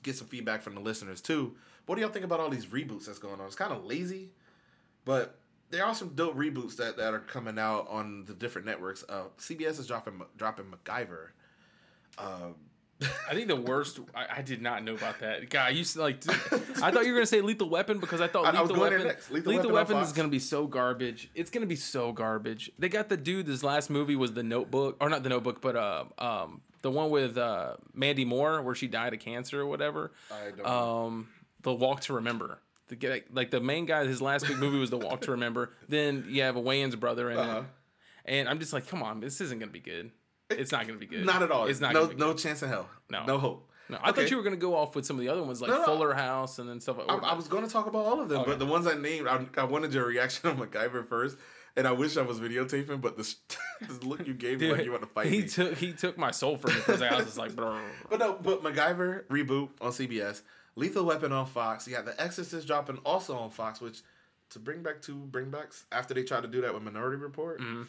get 0.03 0.15
some 0.15 0.27
feedback 0.27 0.61
from 0.61 0.75
the 0.75 0.81
listeners 0.81 1.21
too. 1.21 1.55
What 1.85 1.95
do 1.95 2.01
y'all 2.01 2.11
think 2.11 2.25
about 2.25 2.39
all 2.39 2.49
these 2.49 2.67
reboots 2.67 3.05
that's 3.05 3.19
going 3.19 3.39
on? 3.39 3.45
It's 3.45 3.55
kind 3.55 3.73
of 3.73 3.85
lazy, 3.85 4.29
but 5.05 5.37
there 5.71 5.85
are 5.85 5.95
some 5.95 6.09
dope 6.09 6.35
reboots 6.35 6.75
that, 6.77 6.97
that 6.97 7.13
are 7.13 7.19
coming 7.19 7.57
out 7.57 7.87
on 7.89 8.25
the 8.25 8.33
different 8.33 8.67
networks. 8.67 9.03
Uh, 9.07 9.23
CBS 9.39 9.79
is 9.79 9.87
dropping 9.87 10.21
dropping 10.37 10.65
MacGyver. 10.65 11.27
Um, 12.17 12.55
I 13.27 13.33
think 13.33 13.47
the 13.47 13.55
worst. 13.55 13.99
I, 14.13 14.27
I 14.37 14.41
did 14.43 14.61
not 14.61 14.83
know 14.83 14.93
about 14.93 15.19
that. 15.21 15.55
I 15.55 15.69
used 15.69 15.93
to 15.95 16.01
like. 16.01 16.17
I 16.83 16.91
thought 16.91 17.03
you 17.05 17.11
were 17.13 17.17
gonna 17.17 17.25
say 17.25 17.41
Lethal 17.41 17.67
Weapon 17.69 17.99
because 17.99 18.21
I 18.21 18.27
thought 18.27 18.45
I- 18.53 18.57
I 18.57 18.61
Lethal 18.61 18.75
there 18.75 18.99
Weapon. 18.99 19.07
Lethal 19.07 19.33
Lethal, 19.53 19.71
Weapon 19.71 19.95
Weapon 19.95 19.97
is 19.97 20.13
gonna 20.13 20.27
be 20.27 20.37
so 20.39 20.67
garbage. 20.67 21.29
It's 21.33 21.49
gonna 21.49 21.65
be 21.65 21.75
so 21.75 22.11
garbage. 22.11 22.71
They 22.77 22.89
got 22.89 23.09
the 23.09 23.17
dude. 23.17 23.47
His 23.47 23.63
last 23.63 23.89
movie 23.89 24.15
was 24.15 24.33
The 24.33 24.43
Notebook, 24.43 24.97
or 25.01 25.09
not 25.09 25.23
The 25.23 25.29
Notebook, 25.29 25.61
but 25.61 25.75
uh, 25.75 26.03
um, 26.19 26.61
the 26.83 26.91
one 26.91 27.09
with 27.09 27.37
uh, 27.39 27.77
Mandy 27.93 28.25
Moore 28.25 28.61
where 28.61 28.75
she 28.75 28.87
died 28.87 29.13
of 29.15 29.19
cancer 29.19 29.61
or 29.61 29.65
whatever. 29.65 30.11
I 30.31 30.49
don't 30.49 30.57
know. 30.59 30.65
Um, 30.65 31.29
The 31.63 31.73
Walk 31.73 32.01
to 32.01 32.13
Remember. 32.13 32.59
The 32.91 32.97
guy, 32.97 33.21
like 33.31 33.51
the 33.51 33.61
main 33.61 33.85
guy, 33.85 34.05
his 34.05 34.21
last 34.21 34.45
big 34.47 34.57
movie 34.59 34.77
was 34.77 34.89
The 34.89 34.97
Walk 34.97 35.21
to 35.21 35.31
Remember. 35.37 35.71
Then 35.87 36.25
you 36.27 36.41
have 36.43 36.57
a 36.57 36.61
Wayans 36.61 36.99
brother 36.99 37.31
in 37.31 37.37
Uh-huh. 37.37 37.59
it, 37.59 37.65
and 38.25 38.49
I'm 38.49 38.59
just 38.59 38.73
like, 38.73 38.85
come 38.87 39.01
on, 39.01 39.21
this 39.21 39.39
isn't 39.39 39.59
gonna 39.59 39.71
be 39.71 39.79
good. 39.79 40.11
It's 40.49 40.73
not 40.73 40.85
gonna 40.85 40.99
be 40.99 41.05
good. 41.07 41.25
not 41.25 41.41
at 41.41 41.51
all. 41.51 41.67
It's 41.67 41.79
not. 41.79 41.93
no 41.93 42.07
gonna 42.07 42.17
no 42.19 42.27
good. 42.33 42.39
chance 42.39 42.61
in 42.63 42.67
hell. 42.69 42.89
No. 43.09 43.25
no 43.25 43.37
hope. 43.37 43.69
No, 43.87 43.97
I 44.03 44.09
Okay. 44.09 44.21
thought 44.23 44.31
you 44.31 44.35
were 44.37 44.43
gonna 44.43 44.57
go 44.57 44.75
off 44.75 44.93
with 44.95 45.05
some 45.05 45.15
of 45.15 45.21
the 45.21 45.29
other 45.29 45.41
ones 45.41 45.61
like 45.61 45.71
No. 45.71 45.83
Fuller 45.85 46.13
House 46.13 46.59
and 46.59 46.67
then 46.69 46.81
stuff. 46.81 46.97
Like, 46.97 47.09
I, 47.23 47.29
I 47.29 47.33
was 47.33 47.47
going 47.47 47.65
to 47.65 47.69
talk 47.71 47.87
about 47.87 48.05
all 48.05 48.19
of 48.21 48.27
them, 48.29 48.41
Okay. 48.41 48.51
but 48.51 48.59
the 48.59 48.65
ones 48.65 48.85
I 48.87 48.93
named, 48.95 49.27
I, 49.27 49.45
I 49.57 49.63
wanted 49.63 49.93
your 49.93 50.05
reaction 50.05 50.49
on 50.49 50.57
MacGyver 50.57 51.07
first, 51.07 51.37
and 51.77 51.87
I 51.87 51.91
wish 51.93 52.15
I 52.17 52.21
was 52.21 52.39
videotaping, 52.41 52.99
but 53.01 53.15
the, 53.17 53.33
the 53.87 54.05
look 54.05 54.27
you 54.27 54.33
gave 54.33 54.59
me 54.59 54.67
Dude, 54.67 54.77
like 54.77 54.85
you 54.85 54.91
want 54.91 55.03
to 55.03 55.09
fight 55.09 55.27
he 55.27 55.41
me. 55.43 55.47
took 55.47 55.77
he 55.77 55.93
took 55.93 56.17
my 56.17 56.31
soul 56.31 56.57
from 56.57 56.71
me 56.73 56.77
because 56.79 57.01
I 57.01 57.15
was 57.15 57.25
just 57.25 57.37
like, 57.37 57.55
bro. 57.55 57.79
But 58.09 58.19
no, 58.19 58.33
but 58.33 58.61
MacGyver 58.63 59.25
reboot 59.27 59.69
on 59.79 59.91
CBS, 59.91 60.41
Lethal 60.75 61.05
Weapon 61.05 61.31
on 61.31 61.45
Fox. 61.45 61.87
You 61.87 61.95
got 61.95 62.05
The 62.05 62.19
Exorcist 62.21 62.67
dropping 62.67 62.97
also 62.97 63.37
on 63.37 63.49
Fox, 63.49 63.81
which 63.81 64.01
to 64.51 64.59
bring 64.59 64.83
back 64.83 65.01
two 65.01 65.27
bringbacks 65.31 65.83
after 65.91 66.13
they 66.13 66.23
tried 66.23 66.41
to 66.41 66.47
do 66.47 66.61
that 66.61 66.73
with 66.73 66.83
Minority 66.83 67.17
Report. 67.17 67.59
Mm-hmm. 67.59 67.83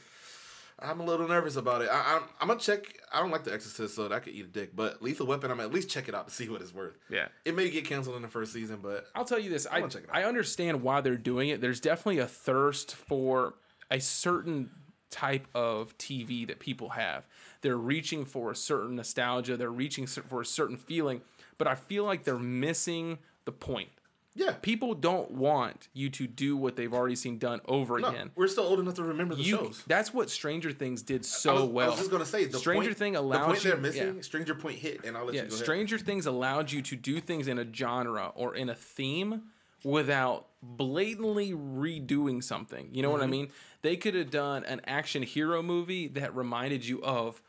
I'm 0.78 1.00
a 1.00 1.04
little 1.04 1.28
nervous 1.28 1.56
about 1.56 1.82
it. 1.82 1.88
I, 1.92 2.16
I'm, 2.16 2.22
I'm 2.40 2.48
gonna 2.48 2.58
check. 2.58 2.84
I 3.12 3.20
don't 3.20 3.30
like 3.30 3.44
The 3.44 3.52
Exorcist, 3.52 3.94
so 3.94 4.08
that 4.08 4.22
could 4.24 4.34
eat 4.34 4.44
a 4.44 4.48
dick. 4.48 4.74
But 4.74 5.02
Lethal 5.02 5.26
Weapon, 5.26 5.50
I'm 5.50 5.60
at 5.60 5.72
least 5.72 5.88
check 5.88 6.08
it 6.08 6.14
out 6.14 6.26
to 6.28 6.34
see 6.34 6.48
what 6.48 6.60
it's 6.60 6.74
worth. 6.74 6.98
Yeah. 7.08 7.28
It 7.44 7.54
may 7.54 7.70
get 7.70 7.84
canceled 7.84 8.16
in 8.16 8.22
the 8.22 8.28
first 8.28 8.52
season, 8.52 8.80
but 8.82 9.06
I'll 9.14 9.24
tell 9.24 9.38
you 9.38 9.50
this. 9.50 9.66
I, 9.70 9.80
wanna 9.80 9.92
check 9.92 10.04
it 10.04 10.10
out. 10.10 10.16
I 10.16 10.24
understand 10.24 10.82
why 10.82 11.00
they're 11.00 11.16
doing 11.16 11.50
it. 11.50 11.60
There's 11.60 11.80
definitely 11.80 12.18
a 12.18 12.26
thirst 12.26 12.94
for 12.94 13.54
a 13.90 14.00
certain 14.00 14.70
type 15.10 15.46
of 15.54 15.96
TV 15.98 16.46
that 16.48 16.58
people 16.58 16.90
have. 16.90 17.24
They're 17.60 17.76
reaching 17.76 18.24
for 18.24 18.50
a 18.50 18.56
certain 18.56 18.96
nostalgia. 18.96 19.56
They're 19.56 19.70
reaching 19.70 20.06
for 20.06 20.40
a 20.40 20.46
certain 20.46 20.78
feeling. 20.78 21.20
But 21.62 21.70
I 21.70 21.76
feel 21.76 22.02
like 22.04 22.24
they're 22.24 22.38
missing 22.40 23.18
the 23.44 23.52
point. 23.52 23.90
yeah, 24.34 24.54
People 24.62 24.94
don't 24.94 25.30
want 25.30 25.86
you 25.92 26.10
to 26.10 26.26
do 26.26 26.56
what 26.56 26.74
they've 26.74 26.92
already 26.92 27.14
seen 27.14 27.38
done 27.38 27.60
over 27.66 28.00
no, 28.00 28.08
again. 28.08 28.32
we're 28.34 28.48
still 28.48 28.64
old 28.64 28.80
enough 28.80 28.94
to 28.94 29.04
remember 29.04 29.36
the 29.36 29.42
You, 29.42 29.58
shows. 29.58 29.84
that's 29.86 30.12
what 30.12 30.28
Stranger 30.28 30.72
Things 30.72 31.02
did 31.02 31.20
I 31.20 31.24
so 31.24 31.54
was, 31.66 31.70
well. 31.70 31.86
I 31.86 31.90
was 31.90 31.98
just 32.00 32.10
gonna 32.10 32.24
say 32.26 32.46
the 32.46 32.58
Stranger 32.58 32.88
point, 32.88 32.98
Thing 32.98 33.12
the 33.12 33.20
point 33.22 33.62
you. 33.62 33.70
they're 33.70 33.78
missing. 33.78 34.16
yeah. 34.16 34.22
Stranger 34.22 34.56
Point 34.56 34.78
hit, 34.78 35.04
and 35.04 35.16
I'll 35.16 35.24
let 35.24 35.34
Yeah, 35.36 35.42
you 35.42 35.48
go 35.50 35.54
ahead. 35.54 35.64
Stranger 35.64 35.98
Things 35.98 36.26
allowed 36.26 36.72
you 36.72 36.82
to 36.82 36.96
do 36.96 37.20
things 37.20 37.46
in 37.46 37.60
a 37.60 37.72
genre 37.72 38.32
or 38.34 38.56
in 38.56 38.68
a 38.70 38.74
theme 38.74 39.42
without 39.84 40.48
blatantly 40.62 41.52
redoing 41.52 42.42
something. 42.42 42.88
You 42.92 43.02
know 43.02 43.10
what 43.10 43.20
I 43.20 43.24
Mm-hmm. 43.24 43.30
mean? 43.30 43.48
They 43.82 43.96
could 43.96 44.14
have 44.16 44.30
done 44.32 44.64
an 44.64 44.80
action 44.84 45.22
hero 45.22 45.62
movie 45.62 46.08
that 46.08 46.34
reminded 46.34 46.84
you 46.84 47.00
of 47.04 47.40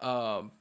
um, 0.00 0.52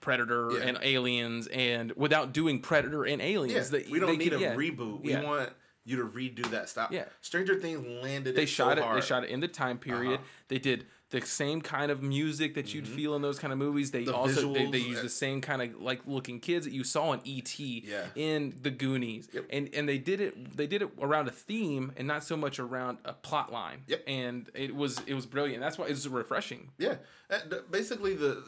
Predator 0.00 0.50
Yeah. 0.52 0.58
and 0.64 0.78
Aliens, 0.82 1.46
and 1.48 1.92
without 1.96 2.32
doing 2.32 2.60
Predator 2.60 3.04
and 3.04 3.20
Yeah, 3.20 3.28
Aliens. 3.28 3.70
They- 3.70 3.86
we 3.90 3.98
don't 4.00 4.18
need 4.18 4.30
could- 4.30 4.40
a 4.40 4.42
yeah. 4.42 4.54
reboot. 4.54 5.02
We 5.02 5.10
Yeah. 5.10 5.22
want 5.22 5.50
you 5.84 5.96
to 5.98 6.04
redo 6.04 6.48
that 6.50 6.68
stop. 6.68 6.92
Yeah. 6.92 7.04
Stranger 7.20 7.60
Things 7.60 7.84
landed. 8.02 8.34
They 8.34 8.44
it 8.44 8.46
shot 8.46 8.76
so 8.78 8.82
it. 8.82 8.84
Hard. 8.84 9.02
They 9.02 9.06
shot 9.06 9.24
it 9.24 9.30
in 9.30 9.40
the 9.40 9.48
time 9.48 9.78
period. 9.78 10.14
Uh-huh. 10.14 10.24
They 10.48 10.58
did 10.58 10.86
the 11.10 11.20
same 11.20 11.60
kind 11.60 11.92
of 11.92 12.02
music 12.02 12.54
that 12.54 12.74
you'd 12.74 12.88
feel 12.88 13.14
in 13.14 13.22
those 13.22 13.38
kind 13.38 13.52
of 13.52 13.58
movies. 13.58 13.90
They 13.92 14.00
Mm-hmm. 14.00 14.10
The 14.10 14.16
also 14.16 14.52
they, 14.54 14.68
they 14.70 14.78
use 14.78 15.00
the 15.02 15.08
same 15.10 15.40
kind 15.42 15.60
of 15.62 15.80
like 15.80 16.00
looking 16.06 16.40
kids 16.40 16.64
that 16.64 16.72
you 16.72 16.82
saw 16.84 17.12
in 17.12 17.20
ET, 17.26 17.56
Yeah. 17.58 18.06
in 18.16 18.54
the 18.62 18.70
Goonies, 18.70 19.28
Yep. 19.32 19.44
and 19.50 19.68
and 19.74 19.86
they 19.88 19.98
did 19.98 20.20
it. 20.20 20.56
They 20.56 20.66
did 20.66 20.80
it 20.82 20.88
around 21.00 21.28
a 21.28 21.32
theme 21.32 21.92
and 21.98 22.08
not 22.08 22.24
so 22.24 22.36
much 22.36 22.58
around 22.58 22.98
a 23.04 23.12
plot 23.12 23.52
line. 23.52 23.82
Yep. 23.86 24.04
And 24.08 24.50
it 24.54 24.74
was 24.74 25.02
it 25.06 25.12
was 25.14 25.26
brilliant. 25.26 25.60
That's 25.60 25.76
why 25.78 25.84
it 25.86 25.90
was 25.90 26.08
refreshing. 26.08 26.70
Yeah. 26.78 26.96
Uh, 27.30 27.38
Basically, 27.70 28.14
the 28.14 28.42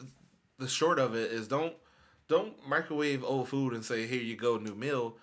the 0.59 0.67
short 0.67 0.99
of 0.99 1.15
it 1.15 1.31
is 1.31 1.47
don't 1.47 1.73
don't 2.27 2.53
microwave 2.67 3.23
old 3.23 3.47
food 3.49 3.73
and 3.73 3.83
say 3.85 4.05
here 4.07 4.21
you 4.21 4.35
go 4.35 4.57
new 4.57 4.75
meal. 4.75 5.17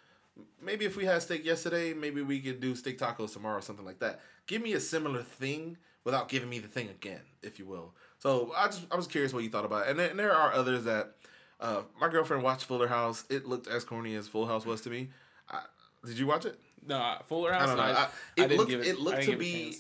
Maybe 0.60 0.84
if 0.84 0.96
we 0.96 1.04
had 1.04 1.22
steak 1.22 1.44
yesterday, 1.44 1.94
maybe 1.94 2.22
we 2.22 2.40
could 2.40 2.60
do 2.60 2.74
steak 2.74 2.98
tacos 2.98 3.32
tomorrow, 3.32 3.58
or 3.58 3.62
something 3.62 3.84
like 3.84 4.00
that. 4.00 4.20
Give 4.46 4.62
me 4.62 4.72
a 4.72 4.80
similar 4.80 5.22
thing 5.22 5.76
without 6.02 6.28
giving 6.28 6.48
me 6.48 6.58
the 6.58 6.68
thing 6.68 6.88
again, 6.88 7.20
if 7.42 7.58
you 7.58 7.66
will. 7.66 7.94
So 8.18 8.52
I 8.56 8.66
just 8.66 8.82
I 8.90 8.96
was 8.96 9.06
curious 9.06 9.32
what 9.32 9.44
you 9.44 9.50
thought 9.50 9.64
about 9.64 9.86
it, 9.86 9.90
and, 9.90 9.98
there- 9.98 10.10
and 10.10 10.18
there 10.18 10.34
are 10.34 10.52
others 10.52 10.84
that 10.84 11.12
uh, 11.60 11.82
my 12.00 12.08
girlfriend 12.08 12.42
watched 12.42 12.64
Fuller 12.64 12.88
House. 12.88 13.24
It 13.30 13.46
looked 13.46 13.68
as 13.68 13.84
corny 13.84 14.14
as 14.16 14.26
Full 14.26 14.46
House 14.46 14.66
was 14.66 14.80
to 14.82 14.90
me. 14.90 15.10
I, 15.48 15.60
did 16.04 16.18
you 16.18 16.26
watch 16.26 16.44
it? 16.46 16.58
No, 16.86 17.16
Fuller 17.26 17.52
House. 17.52 17.62
I 17.62 17.66
don't 17.66 17.76
know. 17.76 17.82
I, 17.82 17.90
I, 17.92 17.92
I 17.92 18.04
it 18.04 18.08
didn't 18.48 18.56
looked 18.58 18.70
give 18.70 18.80
it, 18.82 18.98
looked 18.98 19.22
to 19.22 19.32
it 19.32 19.38
be 19.38 19.76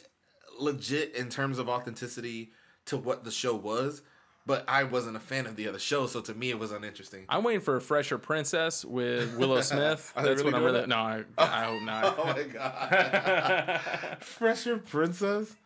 legit 0.58 1.14
in 1.16 1.28
terms 1.30 1.58
of 1.58 1.68
authenticity 1.68 2.52
to 2.86 2.96
what 2.96 3.24
the 3.24 3.30
show 3.30 3.54
was, 3.56 4.02
but 4.46 4.64
I 4.68 4.84
wasn't 4.84 5.16
a 5.16 5.20
fan 5.20 5.46
of 5.46 5.56
the 5.56 5.68
other 5.68 5.78
show, 5.78 6.06
so 6.06 6.20
to 6.22 6.34
me 6.34 6.50
it 6.50 6.58
was 6.58 6.72
uninteresting. 6.72 7.24
I'm 7.28 7.42
waiting 7.44 7.60
for 7.60 7.76
a 7.76 7.80
fresher 7.80 8.18
princess 8.18 8.84
with 8.84 9.36
Willow 9.36 9.60
Smith. 9.62 10.12
That's 10.14 10.26
really 10.26 10.44
what 10.44 10.54
I'm 10.54 10.64
really. 10.64 10.80
that? 10.80 10.88
No, 10.88 10.96
I, 10.96 11.24
I 11.38 11.66
oh. 11.66 11.72
hope 11.72 11.82
not. 11.82 12.18
Oh 12.18 12.24
my 12.26 12.42
god, 12.42 13.80
Fresher 14.20 14.78
Princess. 14.78 15.56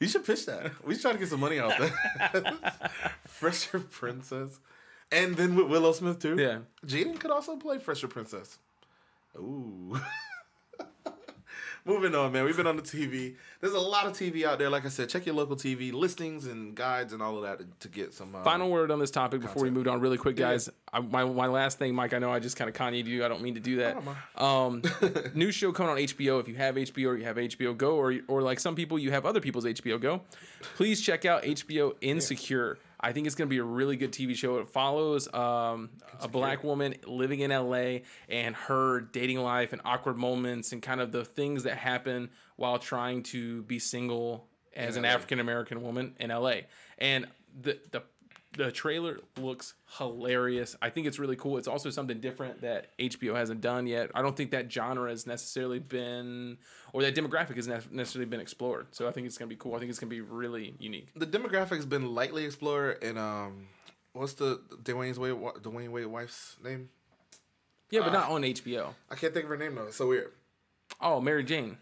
You 0.00 0.08
should 0.08 0.24
pitch 0.26 0.46
that. 0.46 0.72
We 0.84 0.94
should 0.94 1.02
try 1.02 1.12
to 1.12 1.18
get 1.18 1.28
some 1.28 1.40
money 1.40 1.58
out 1.58 1.72
there. 1.78 2.58
Fresher 3.26 3.78
Princess, 3.78 4.58
and 5.10 5.36
then 5.36 5.54
with 5.54 5.68
Willow 5.68 5.92
Smith 5.92 6.18
too. 6.18 6.36
Yeah. 6.38 6.58
Jaden 6.86 7.18
could 7.18 7.30
also 7.30 7.56
play 7.56 7.78
Fresher 7.78 8.08
Princess. 8.08 8.58
Ooh. 9.36 9.98
Moving 11.86 12.14
on, 12.14 12.32
man. 12.32 12.44
We've 12.44 12.56
been 12.56 12.66
on 12.66 12.76
the 12.76 12.82
TV. 12.82 13.34
There's 13.60 13.74
a 13.74 13.78
lot 13.78 14.06
of 14.06 14.14
TV 14.14 14.44
out 14.44 14.58
there. 14.58 14.70
Like 14.70 14.86
I 14.86 14.88
said, 14.88 15.10
check 15.10 15.26
your 15.26 15.34
local 15.34 15.54
TV 15.54 15.92
listings 15.92 16.46
and 16.46 16.74
guides 16.74 17.12
and 17.12 17.20
all 17.20 17.36
of 17.36 17.42
that 17.42 17.58
to, 17.58 17.66
to 17.80 17.88
get 17.88 18.14
some. 18.14 18.34
Um, 18.34 18.42
Final 18.42 18.70
word 18.70 18.90
on 18.90 18.98
this 18.98 19.10
topic 19.10 19.42
before 19.42 19.62
we 19.64 19.68
moved 19.70 19.86
on, 19.86 20.00
really 20.00 20.16
quick, 20.16 20.38
Yeah. 20.38 20.52
guys. 20.52 20.70
I, 20.94 21.00
my 21.00 21.24
my 21.26 21.46
last 21.46 21.78
thing, 21.78 21.94
Mike. 21.94 22.14
I 22.14 22.18
know 22.20 22.32
I 22.32 22.38
just 22.38 22.56
kind 22.56 22.70
of 22.70 22.74
Kanye 22.74 23.04
you. 23.04 23.22
I 23.22 23.28
don't 23.28 23.42
mean 23.42 23.54
to 23.56 23.60
do 23.60 23.76
that. 23.76 23.98
Um, 24.42 24.80
new 25.34 25.50
show 25.52 25.72
coming 25.72 25.92
on 25.92 25.98
HBO. 25.98 26.40
If 26.40 26.48
you 26.48 26.54
have 26.54 26.76
HBO 26.76 27.08
or 27.08 27.16
you 27.18 27.24
have 27.24 27.36
HBO 27.36 27.76
Go, 27.76 27.96
or 27.96 28.14
or 28.28 28.40
like 28.40 28.60
some 28.60 28.74
people, 28.74 28.98
you 28.98 29.10
have 29.10 29.26
other 29.26 29.40
people's 29.40 29.66
HBO 29.66 30.00
Go. 30.00 30.22
Please 30.76 31.02
check 31.02 31.26
out 31.26 31.42
HBO 31.42 31.92
Insecure. 32.00 32.78
I 33.04 33.12
think 33.12 33.26
it's 33.26 33.36
going 33.36 33.48
to 33.48 33.50
be 33.50 33.58
a 33.58 33.64
really 33.64 33.96
good 33.96 34.12
TV 34.12 34.34
show. 34.34 34.60
It 34.60 34.68
follows 34.68 35.32
um, 35.34 35.90
a 36.22 36.26
black 36.26 36.64
woman 36.64 36.94
living 37.06 37.40
in 37.40 37.50
LA 37.50 37.98
and 38.30 38.56
her 38.56 39.02
dating 39.02 39.40
life 39.40 39.74
and 39.74 39.82
awkward 39.84 40.16
moments 40.16 40.72
and 40.72 40.80
kind 40.80 41.02
of 41.02 41.12
the 41.12 41.22
things 41.22 41.64
that 41.64 41.76
happen 41.76 42.30
while 42.56 42.78
trying 42.78 43.22
to 43.24 43.62
be 43.64 43.78
single 43.78 44.48
as 44.74 44.96
an 44.96 45.04
African 45.04 45.38
American 45.38 45.82
woman 45.82 46.14
in 46.18 46.30
LA. 46.30 46.62
And 46.96 47.26
the 47.60 47.78
the 47.90 48.02
the 48.56 48.70
trailer 48.72 49.18
looks 49.40 49.74
hilarious. 49.98 50.76
I 50.80 50.90
think 50.90 51.06
it's 51.06 51.18
really 51.18 51.36
cool. 51.36 51.58
It's 51.58 51.68
also 51.68 51.90
something 51.90 52.20
different 52.20 52.60
that 52.62 52.96
HBO 52.98 53.34
hasn't 53.34 53.60
done 53.60 53.86
yet. 53.86 54.10
I 54.14 54.22
don't 54.22 54.36
think 54.36 54.50
that 54.52 54.70
genre 54.72 55.08
has 55.10 55.26
necessarily 55.26 55.78
been, 55.78 56.58
or 56.92 57.02
that 57.02 57.14
demographic 57.14 57.56
has 57.56 57.66
ne- 57.68 57.78
necessarily 57.90 58.28
been 58.28 58.40
explored. 58.40 58.88
So 58.92 59.08
I 59.08 59.12
think 59.12 59.26
it's 59.26 59.38
gonna 59.38 59.48
be 59.48 59.56
cool. 59.56 59.74
I 59.74 59.78
think 59.78 59.90
it's 59.90 59.98
gonna 59.98 60.10
be 60.10 60.20
really 60.20 60.74
unique. 60.78 61.08
the 61.16 61.26
demographic's 61.26 61.86
been 61.86 62.14
lightly 62.14 62.44
explored, 62.44 63.02
and 63.02 63.18
um, 63.18 63.66
what's 64.12 64.34
the 64.34 64.60
Dwayne's 64.82 65.18
Wade 65.18 65.34
Dwayne 65.34 65.90
Wade 65.90 66.06
wife's 66.06 66.56
name? 66.62 66.88
Yeah, 67.90 68.00
but 68.00 68.08
Uh, 68.10 68.12
not 68.12 68.30
on 68.30 68.42
HBO. 68.42 68.94
I 69.10 69.14
can't 69.14 69.32
think 69.34 69.44
of 69.44 69.50
her 69.50 69.56
name 69.56 69.74
though. 69.74 69.84
It's 69.86 69.96
so 69.96 70.08
weird. 70.08 70.32
Oh, 71.00 71.20
Mary 71.20 71.44
Jane. 71.44 71.78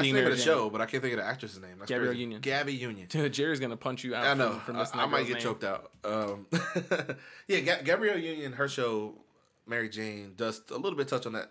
That's 0.00 0.08
the 0.08 0.12
name 0.14 0.22
Mary 0.24 0.32
of 0.32 0.38
the 0.38 0.44
Jane. 0.44 0.54
show, 0.54 0.70
but 0.70 0.80
I 0.80 0.86
can't 0.86 1.02
think 1.02 1.14
of 1.14 1.20
the 1.20 1.26
actress's 1.26 1.60
name. 1.60 1.78
That's 1.78 1.88
Gabrielle 1.88 2.12
crazy. 2.12 2.20
Union. 2.22 2.40
Gabby 2.40 2.74
Union. 2.74 3.06
Jerry's 3.32 3.60
gonna 3.60 3.76
punch 3.76 4.04
you 4.04 4.14
out. 4.14 4.24
I 4.26 4.34
know. 4.34 4.52
From, 4.60 4.84
from 4.84 5.00
I, 5.00 5.02
I 5.02 5.06
might 5.06 5.26
get 5.26 5.34
name. 5.34 5.42
choked 5.42 5.64
out. 5.64 5.90
Um, 6.04 6.46
yeah, 7.48 7.60
Ga- 7.60 7.82
Gabrielle 7.84 8.18
Union, 8.18 8.52
her 8.52 8.68
show, 8.68 9.14
Mary 9.66 9.88
Jane, 9.88 10.34
does 10.36 10.62
a 10.70 10.76
little 10.76 10.96
bit 10.96 11.08
touch 11.08 11.26
on 11.26 11.32
that 11.34 11.50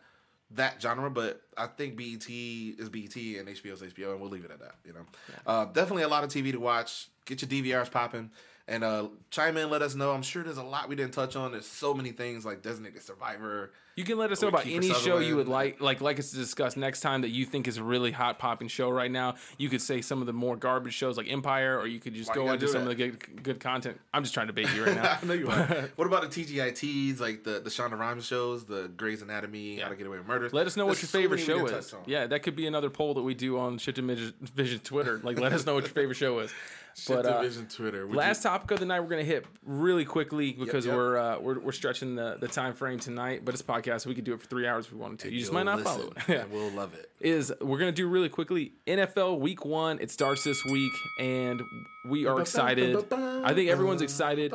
that 0.52 0.82
genre, 0.82 1.12
but 1.12 1.42
I 1.56 1.68
think 1.68 1.96
BET 1.96 2.26
is 2.28 2.90
BET 2.90 3.16
and 3.16 3.48
HBO 3.48 3.74
is 3.74 3.82
HBO, 3.82 4.12
and 4.12 4.20
we'll 4.22 4.32
leave 4.32 4.46
it 4.46 4.52
at 4.52 4.60
that. 4.60 4.76
You 4.86 4.94
know, 4.94 5.06
uh, 5.46 5.66
definitely 5.66 6.04
a 6.04 6.08
lot 6.08 6.24
of 6.24 6.30
TV 6.32 6.52
to 6.52 6.60
watch. 6.60 7.08
Get 7.26 7.42
your 7.44 7.50
DVRs 7.50 7.92
popping. 7.92 8.32
And 8.70 8.84
uh, 8.84 9.08
chime 9.32 9.58
in, 9.58 9.72
let 9.72 9.82
us 9.82 9.96
know. 9.96 10.12
I'm 10.12 10.22
sure 10.22 10.44
there's 10.44 10.58
a 10.58 10.64
lot 10.64 10.90
we 10.90 10.96
didn't 10.96 11.14
touch 11.14 11.36
on. 11.36 11.52
There's 11.52 11.66
so 11.66 11.96
many 11.96 12.12
things 12.12 12.46
like 12.46 12.62
Designated 12.62 13.02
Survivor. 13.02 13.72
You 13.96 14.04
can 14.06 14.20
let 14.20 14.32
us 14.32 14.42
know 14.42 14.48
about 14.48 14.68
any 14.68 14.94
show 14.94 15.18
you 15.18 15.36
would 15.36 15.50
like, 15.50 15.82
like, 15.82 16.00
like 16.00 16.20
us 16.20 16.30
to 16.32 16.38
discuss 16.38 16.78
next 16.78 17.02
time 17.02 17.22
that 17.22 17.30
you 17.30 17.46
think 17.46 17.68
is 17.68 17.78
a 17.78 17.84
really 17.84 18.12
hot 18.12 18.38
popping 18.40 18.68
show 18.68 18.90
right 18.90 19.12
now. 19.12 19.36
You 19.58 19.68
could 19.70 19.82
say 19.82 20.02
some 20.02 20.22
of 20.22 20.28
the 20.28 20.34
more 20.34 20.56
garbage 20.56 20.94
shows 20.94 21.18
like 21.18 21.30
Empire, 21.30 21.78
or 21.78 21.88
you 21.88 22.00
could 22.00 22.14
just 22.14 22.30
Why 22.30 22.36
go 22.36 22.52
into 22.54 22.68
some 22.68 22.86
that? 22.86 22.92
of 22.92 22.98
the 22.98 23.10
good, 23.10 23.44
good 23.44 23.60
content. 23.60 24.00
I'm 24.14 24.22
just 24.22 24.34
trying 24.34 24.48
to 24.48 24.54
bait 24.54 24.74
you 24.74 24.86
right 24.86 24.96
now. 25.04 25.18
I 25.22 25.26
know 25.26 25.34
you 25.34 25.50
are. 25.50 25.90
what 25.98 26.06
about 26.06 26.32
the 26.32 26.46
TGITs, 26.46 27.20
like 27.20 27.44
the 27.44 27.60
the 27.60 27.70
Shonda 27.70 28.00
Rhimes 28.00 28.26
shows, 28.26 28.66
the 28.66 28.88
Grey's 28.88 29.22
Anatomy, 29.22 29.80
How 29.80 29.90
to 29.90 29.96
Get 29.96 30.08
Away 30.08 30.20
with 30.20 30.28
Murder? 30.28 30.50
Let 30.54 30.68
us 30.68 30.78
know 30.78 30.86
what 30.86 31.02
your 31.02 31.10
favorite 31.10 31.40
show 31.40 31.66
is. 31.66 31.94
Yeah, 32.06 32.28
that 32.28 32.44
could 32.44 32.56
be 32.56 32.68
another 32.68 32.92
poll 32.92 33.16
that 33.16 33.24
we 33.24 33.34
do 33.34 33.58
on 33.60 33.80
Shifted 33.80 34.06
Vision 34.06 34.80
Twitter. 34.80 35.20
Like, 35.24 35.40
let 35.40 35.52
us 35.52 35.66
know 35.66 35.74
what 35.74 35.84
your 35.84 35.94
favorite 35.94 36.16
show 36.16 36.40
is. 36.40 36.54
Shit 36.96 37.16
But 37.16 37.26
uh, 37.26 37.42
Division 37.42 37.68
Twitter. 37.68 38.08
Would 38.08 38.16
last 38.16 38.44
topic 38.44 38.72
of 38.72 38.80
the 38.80 38.86
night 38.86 39.00
we're 39.02 39.10
gonna 39.10 39.24
hit 39.24 39.46
really 39.64 40.06
quickly 40.06 40.54
because 40.54 40.86
yep. 40.86 40.96
we're 40.96 41.18
uh, 41.18 41.40
we're 41.40 41.60
we're 41.60 41.72
stretching 41.72 42.16
the, 42.16 42.38
the 42.40 42.48
time 42.48 42.74
frame 42.74 43.00
tonight. 43.00 43.46
But 43.46 43.54
it's 43.54 43.64
podcast, 43.64 44.02
so 44.02 44.10
we 44.10 44.16
could 44.16 44.24
do 44.24 44.34
it 44.34 44.42
for 44.42 44.48
three 44.48 44.68
hours 44.68 44.86
if 44.86 44.94
we 44.94 45.00
wanted 45.00 45.20
to. 45.20 45.32
You, 45.32 45.40
just 45.40 45.54
might 45.54 45.64
not 45.64 45.80
listen, 45.80 45.94
follow 45.94 46.12
it. 46.12 46.24
Yeah. 46.28 46.46
we'll 46.52 46.72
love 46.72 46.94
it. 46.94 47.09
Is 47.20 47.54
we're 47.62 47.78
gonna 47.78 47.92
do 47.92 48.08
really 48.08 48.30
quickly 48.30 48.74
NFL 48.88 49.40
Week 49.40 49.66
One. 49.66 50.00
It 50.00 50.12
starts 50.12 50.44
this 50.44 50.64
week, 50.66 50.94
and 51.20 51.62
we 52.08 52.26
are 52.26 52.40
excited. 52.40 52.96
I 53.12 53.54
think 53.54 53.70
everyone's 53.70 54.02
excited. 54.02 54.54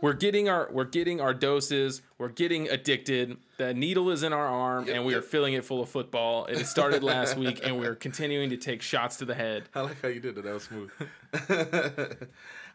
We're 0.00 0.12
getting 0.12 0.48
our 0.48 0.68
we're 0.72 0.84
getting 0.84 1.20
our 1.20 1.34
doses. 1.34 2.02
We're 2.18 2.28
getting 2.28 2.68
addicted. 2.68 3.36
The 3.56 3.74
needle 3.74 4.10
is 4.10 4.22
in 4.22 4.32
our 4.32 4.46
arm, 4.46 4.88
and 4.88 5.04
we 5.04 5.14
are 5.14 5.22
filling 5.22 5.54
it 5.54 5.64
full 5.64 5.82
of 5.82 5.88
football. 5.88 6.46
It 6.46 6.64
started 6.66 7.02
last 7.02 7.36
week, 7.36 7.60
and 7.64 7.78
we're 7.78 7.96
continuing 7.96 8.50
to 8.50 8.56
take 8.56 8.82
shots 8.82 9.16
to 9.16 9.24
the 9.24 9.34
head. 9.34 9.64
I 9.74 9.80
like 9.80 10.00
how 10.00 10.08
you 10.08 10.20
did 10.20 10.36
that. 10.36 10.44
That 10.44 10.54
was 10.54 10.64
smooth. 10.64 10.90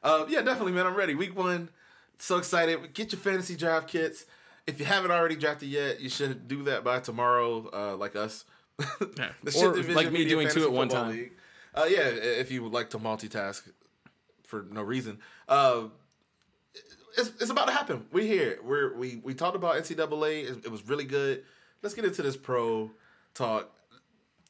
uh, 0.03 0.25
yeah, 0.29 0.41
definitely, 0.41 0.73
man. 0.73 0.85
I'm 0.85 0.95
ready. 0.95 1.15
Week 1.15 1.37
one. 1.37 1.69
So 2.17 2.37
excited. 2.37 2.93
Get 2.93 3.11
your 3.11 3.19
fantasy 3.19 3.55
draft 3.55 3.87
kits. 3.87 4.25
If 4.65 4.79
you 4.79 4.85
haven't 4.85 5.11
already 5.11 5.35
drafted 5.35 5.69
yet, 5.69 5.99
you 5.99 6.09
should 6.09 6.47
do 6.47 6.63
that 6.63 6.83
by 6.83 6.99
tomorrow, 6.99 7.69
uh, 7.73 7.97
like 7.97 8.15
us. 8.15 8.45
Or 9.55 9.83
like 9.83 10.11
me 10.11 10.25
doing 10.25 10.49
two 10.49 10.63
at 10.63 10.71
one 10.71 10.89
time. 10.89 11.11
League. 11.11 11.33
Uh, 11.75 11.85
yeah, 11.89 12.01
if 12.01 12.51
you 12.51 12.63
would 12.63 12.71
like 12.71 12.91
to 12.91 12.99
multitask 12.99 13.67
for 14.45 14.65
no 14.69 14.81
reason. 14.81 15.19
Uh, 15.47 15.85
it's, 17.17 17.29
it's 17.39 17.49
about 17.49 17.67
to 17.67 17.73
happen. 17.73 18.05
We're 18.11 18.25
here. 18.25 18.59
We're 18.63 18.95
we 18.95 19.21
we 19.23 19.33
talked 19.33 19.55
about 19.55 19.75
NCAA. 19.75 20.49
It, 20.49 20.65
it 20.65 20.71
was 20.71 20.87
really 20.87 21.05
good. 21.05 21.43
Let's 21.81 21.95
get 21.95 22.05
into 22.05 22.21
this 22.21 22.37
pro 22.37 22.91
talk. 23.33 23.69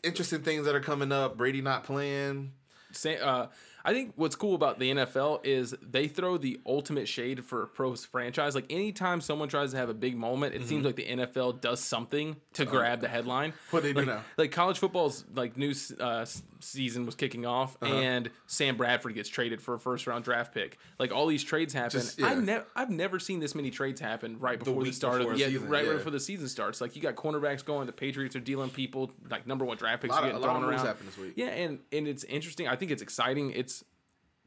Interesting 0.03 0.41
things 0.41 0.65
that 0.65 0.75
are 0.75 0.81
coming 0.81 1.11
up. 1.11 1.37
Brady 1.37 1.61
not 1.61 1.83
playing. 1.83 2.53
Say, 2.91 3.17
uh, 3.17 3.47
I 3.85 3.93
think 3.93 4.13
what's 4.15 4.35
cool 4.35 4.55
about 4.55 4.79
the 4.79 4.91
NFL 4.91 5.45
is 5.45 5.75
they 5.81 6.07
throw 6.07 6.37
the 6.37 6.59
ultimate 6.65 7.07
shade 7.07 7.43
for 7.43 7.63
a 7.63 7.67
pro 7.67 7.95
franchise. 7.95 8.55
Like 8.55 8.71
anytime 8.71 9.19
someone 9.19 9.49
tries 9.49 9.71
to 9.71 9.77
have 9.77 9.89
a 9.89 9.93
big 9.93 10.15
moment, 10.15 10.55
it 10.55 10.59
Mm-hmm. 10.59 10.69
seems 10.69 10.85
like 10.85 10.95
the 10.95 11.05
NFL 11.05 11.59
does 11.61 11.81
something 11.81 12.37
to 12.53 12.63
grab 12.65 13.01
the 13.01 13.09
headline. 13.09 13.53
What 13.71 13.83
they 13.83 13.91
do 13.91 13.99
like, 13.99 14.07
now? 14.07 14.21
Like 14.37 14.51
college 14.51 14.79
football's 14.79 15.25
like 15.35 15.57
new 15.57 15.73
uh, 15.99 16.25
season 16.61 17.05
was 17.05 17.15
kicking 17.15 17.45
off, 17.45 17.75
Uh-huh. 17.81 17.93
and 17.93 18.29
Sam 18.47 18.77
Bradford 18.77 19.15
gets 19.15 19.27
traded 19.27 19.61
for 19.61 19.73
a 19.73 19.79
first 19.79 20.07
round 20.07 20.23
draft 20.23 20.53
pick. 20.53 20.77
Like 20.97 21.11
all 21.11 21.27
these 21.27 21.43
trades 21.43 21.73
happen. 21.73 21.99
Just- 21.99 22.19
yeah. 22.19 22.27
I 22.27 22.35
never, 22.35 22.65
I've 22.75 22.89
never 22.89 23.19
seen 23.19 23.41
this 23.41 23.53
many 23.53 23.69
trades 23.69 23.99
happen 23.99 24.39
right 24.39 24.57
before 24.59 24.75
the, 24.75 24.79
week 24.79 24.93
start 24.93 25.17
before 25.17 25.33
of 25.33 25.37
a 25.37 25.41
yeah, 25.41 25.47
season, 25.47 25.67
right, 25.67 25.83
yeah. 25.83 25.89
right 25.89 25.97
before 25.97 26.11
the 26.11 26.19
season 26.21 26.47
starts. 26.47 26.79
Like 26.79 26.95
you 26.95 27.01
got 27.01 27.15
cornerbacks 27.15 27.65
going. 27.65 27.85
The 27.87 27.91
Patriots 27.91 28.35
are 28.35 28.39
dealing 28.39 28.69
people 28.69 29.11
like 29.29 29.45
number 29.45 29.65
one 29.65 29.75
draft 29.75 30.01
picks 30.03 30.13
A 30.13 30.15
lot 30.15 30.23
are 30.23 30.27
of- 30.27 30.31
getting 30.33 30.43
a 30.43 30.47
lot 30.47 30.55
of 30.55 30.61
thrown 30.61 30.73
around. 30.73 30.85
happened 30.85 31.09
this 31.09 31.17
week. 31.17 31.33
Yeah, 31.35 31.47
and 31.47 31.79
and 31.91 32.07
it's 32.07 32.23
interesting. 32.23 32.67
I 32.69 32.75
think 32.77 32.91
it's 32.91 33.01
exciting. 33.01 33.51
It's 33.51 33.72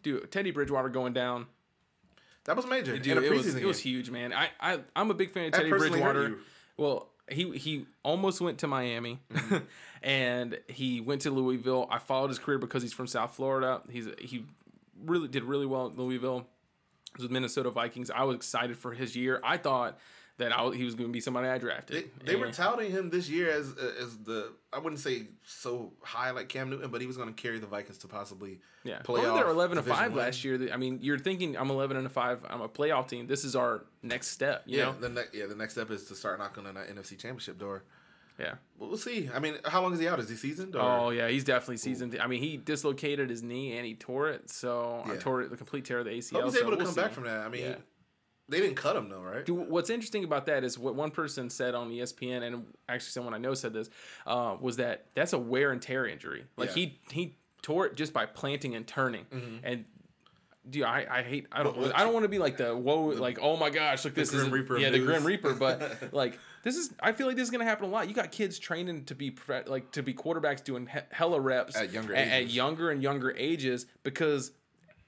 dude, 0.07 0.30
Teddy 0.30 0.52
Bridgewater 0.52 0.88
going 0.88 1.12
down. 1.12 1.46
That 2.44 2.54
was 2.54 2.64
major. 2.64 2.96
Dude, 2.96 3.22
it 3.22 3.32
was 3.32 3.54
it 3.54 3.64
was 3.64 3.80
huge, 3.80 4.09
man. 4.09 4.32
I 4.32 4.50
I 4.61 4.78
I'm 4.94 5.11
a 5.11 5.14
big 5.14 5.32
fan 5.32 5.46
of 5.46 5.52
That 5.52 5.59
Teddy 5.59 5.70
Bridgewater. 5.70 6.36
Well, 6.76 7.09
he 7.28 7.59
he 7.59 7.86
almost 8.04 8.40
went 8.40 8.59
to 8.59 8.68
Miami, 8.68 9.18
Mm-hmm. 9.32 9.57
and 10.02 10.59
he 10.68 11.00
went 11.00 11.22
to 11.22 11.30
Louisville. 11.30 11.88
I 11.90 11.98
followed 11.98 12.28
his 12.28 12.38
career 12.38 12.59
because 12.59 12.82
he's 12.82 12.92
from 12.92 13.09
South 13.09 13.34
Florida. 13.34 13.82
He's 13.90 14.07
he 14.20 14.44
really 15.04 15.26
did 15.26 15.42
really 15.42 15.66
well 15.66 15.86
at 15.88 15.98
Louisville. 15.98 16.46
He 17.16 17.16
was 17.16 17.22
with 17.24 17.32
Minnesota 17.32 17.70
Vikings. 17.70 18.11
I 18.12 18.22
was 18.22 18.36
excited 18.36 18.76
for 18.76 18.92
his 18.92 19.16
year. 19.16 19.40
I 19.42 19.57
thought 19.57 19.98
that 20.39 20.53
I, 20.57 20.70
he 20.74 20.84
was 20.84 20.95
going 20.95 21.09
to 21.09 21.12
be 21.12 21.20
somebody 21.20 21.49
I 21.49 21.59
drafted. 21.59 22.11
They, 22.24 22.32
they 22.32 22.37
were 22.37 22.51
touting 22.51 22.91
him 22.91 23.09
this 23.11 23.28
year 23.28 23.51
as 23.51 23.72
as 24.01 24.16
the 24.18 24.53
I 24.72 24.78
wouldn't 24.78 25.01
say 25.01 25.22
so 25.45 25.93
high 26.03 26.30
like 26.32 26.49
Cam 26.49 26.68
Newton, 26.70 26.91
but 26.91 27.01
he 27.01 27.07
was 27.07 27.16
going 27.16 27.32
to 27.32 27.43
carry 27.43 27.59
the 27.59 27.66
Vikings 27.66 27.99
to 27.99 28.09
possibly 28.09 28.61
Yeah, 28.84 28.99
playoff. 29.03 29.22
well, 29.22 29.34
they're 29.37 29.49
eleven 29.49 29.78
and 29.78 29.87
five 29.87 30.12
win. 30.12 30.24
last 30.24 30.45
year. 30.45 30.68
I 30.72 30.76
mean, 30.76 30.99
you're 31.01 31.18
thinking 31.18 31.57
I'm 31.57 31.70
eleven 31.70 31.97
and 31.97 32.11
five. 32.12 32.45
I'm 32.49 32.61
a 32.61 32.68
playoff 32.68 33.09
team. 33.09 33.26
This 33.26 33.45
is 33.45 33.57
our 33.57 33.84
next 34.03 34.28
step. 34.28 34.64
You 34.66 34.78
Yeah, 34.78 34.84
know? 34.87 34.93
the 35.01 35.09
next 35.09 35.34
yeah 35.34 35.47
the 35.47 35.55
next 35.57 35.72
step 35.74 35.91
is 35.91 36.05
to 36.05 36.14
start 36.14 36.39
knocking 36.39 36.66
on 36.66 36.74
that 36.74 36.89
NFC 36.89 37.11
Championship 37.18 37.59
door. 37.59 37.84
Yeah. 38.39 38.57
But 38.78 38.89
we'll 38.89 38.99
see. 38.99 39.30
I 39.34 39.39
mean, 39.39 39.55
how 39.64 39.80
long 39.80 39.95
is 39.95 39.99
he 40.01 40.07
out? 40.07 40.20
Is 40.20 40.28
he 40.28 40.37
seasoned? 40.37 40.76
Or? 40.76 40.82
Oh 40.82 41.09
yeah, 41.09 41.28
he's 41.28 41.45
definitely 41.45 41.78
seasoned. 41.78 42.18
I 42.20 42.26
mean, 42.26 42.43
he 42.43 42.59
dislocated 42.59 43.30
his 43.30 43.43
knee 43.43 43.78
and 43.78 43.87
he 43.87 43.95
tore 43.95 44.28
it. 44.28 44.51
So 44.51 45.03
uh, 45.09 45.12
I 45.12 45.16
tore 45.16 45.41
it, 45.41 45.49
the 45.51 45.57
complete 45.57 45.87
tear 45.87 46.01
of 46.01 46.05
the 46.05 46.11
ACL. 46.11 46.32
Hope 46.34 46.45
he's 46.45 46.53
so 46.55 46.61
able 46.61 46.72
to 46.72 46.76
we'll 46.76 46.84
come 46.84 46.95
see. 46.95 47.01
back 47.01 47.12
from 47.12 47.24
that. 47.24 47.39
I 47.41 47.49
mean, 47.49 47.62
Yeah. 47.62 47.74
They 48.49 48.61
didn't 48.61 48.76
cut 48.76 48.97
him 48.97 49.09
though, 49.09 49.20
right? 49.20 49.44
Dude, 49.44 49.68
what's 49.68 49.90
interesting 49.90 50.24
about 50.24 50.47
that 50.47 50.62
is 50.64 50.78
what 50.78 50.94
one 50.94 51.11
person 51.11 51.51
said 51.51 51.74
on 51.74 51.90
ESPN, 51.90 52.42
and 52.42 52.64
actually 52.88 53.11
someone 53.11 53.34
I 53.34 53.38
know 53.38 53.55
said 53.55 53.72
this, 53.72 53.90
uh, 54.26 54.57
was 54.61 54.76
that 54.76 55.07
that's 55.14 55.32
a 55.32 55.38
wear 55.38 55.72
and 55.72 55.82
tear 55.82 56.07
injury. 56.07 56.44
Like 56.57 56.68
Yeah. 56.76 56.84
Mm-hmm. 56.84 57.11
he 57.11 57.20
he 57.26 57.36
tore 57.62 57.86
it 57.86 57.97
just 57.97 58.12
by 58.12 58.26
planting 58.26 58.74
and 58.74 58.86
turning, 58.86 59.26
and. 59.64 59.84
Dude, 60.68 60.82
I, 60.82 61.07
I 61.09 61.22
hate 61.22 61.47
I 61.53 61.62
don't 61.62 61.94
I 61.94 62.03
don't 62.03 62.12
want 62.12 62.24
to 62.24 62.28
be 62.28 62.40
like 62.40 62.57
the 62.57 62.76
whoa 62.76 63.03
like 63.05 63.38
oh 63.40 63.57
my 63.57 63.70
gosh 63.70 64.05
look 64.05 64.14
this 64.16 64.32
is 64.34 64.49
Reaper 64.49 64.76
yeah 64.78 64.90
the. 64.90 64.99
Grim 64.99 65.22
Reaper 65.22 65.55
but 65.55 66.09
like 66.12 66.40
this 66.64 66.74
is 66.74 66.92
I 66.99 67.12
feel 67.12 67.28
like 67.28 67.36
this 67.36 67.44
is 67.44 67.53
gonna 67.53 67.62
happen 67.62 67.84
a 67.84 67.88
lot. 67.88 68.09
You 68.09 68.14
got 68.16 68.32
kids 68.32 68.59
training 68.59 69.05
to 69.05 69.14
be 69.14 69.32
like 69.68 69.92
to 69.92 70.03
be 70.03 70.12
quarterbacks 70.12 70.64
doing 70.64 70.88
he- 70.88 70.99
hella 71.12 71.38
reps 71.38 71.76
At 71.76 71.92
younger 71.92 72.16
at, 72.16 72.26
at 72.26 72.47
younger 72.51 72.90
and 72.90 73.01
younger 73.01 73.32
ages 73.36 73.86
because 74.03 74.51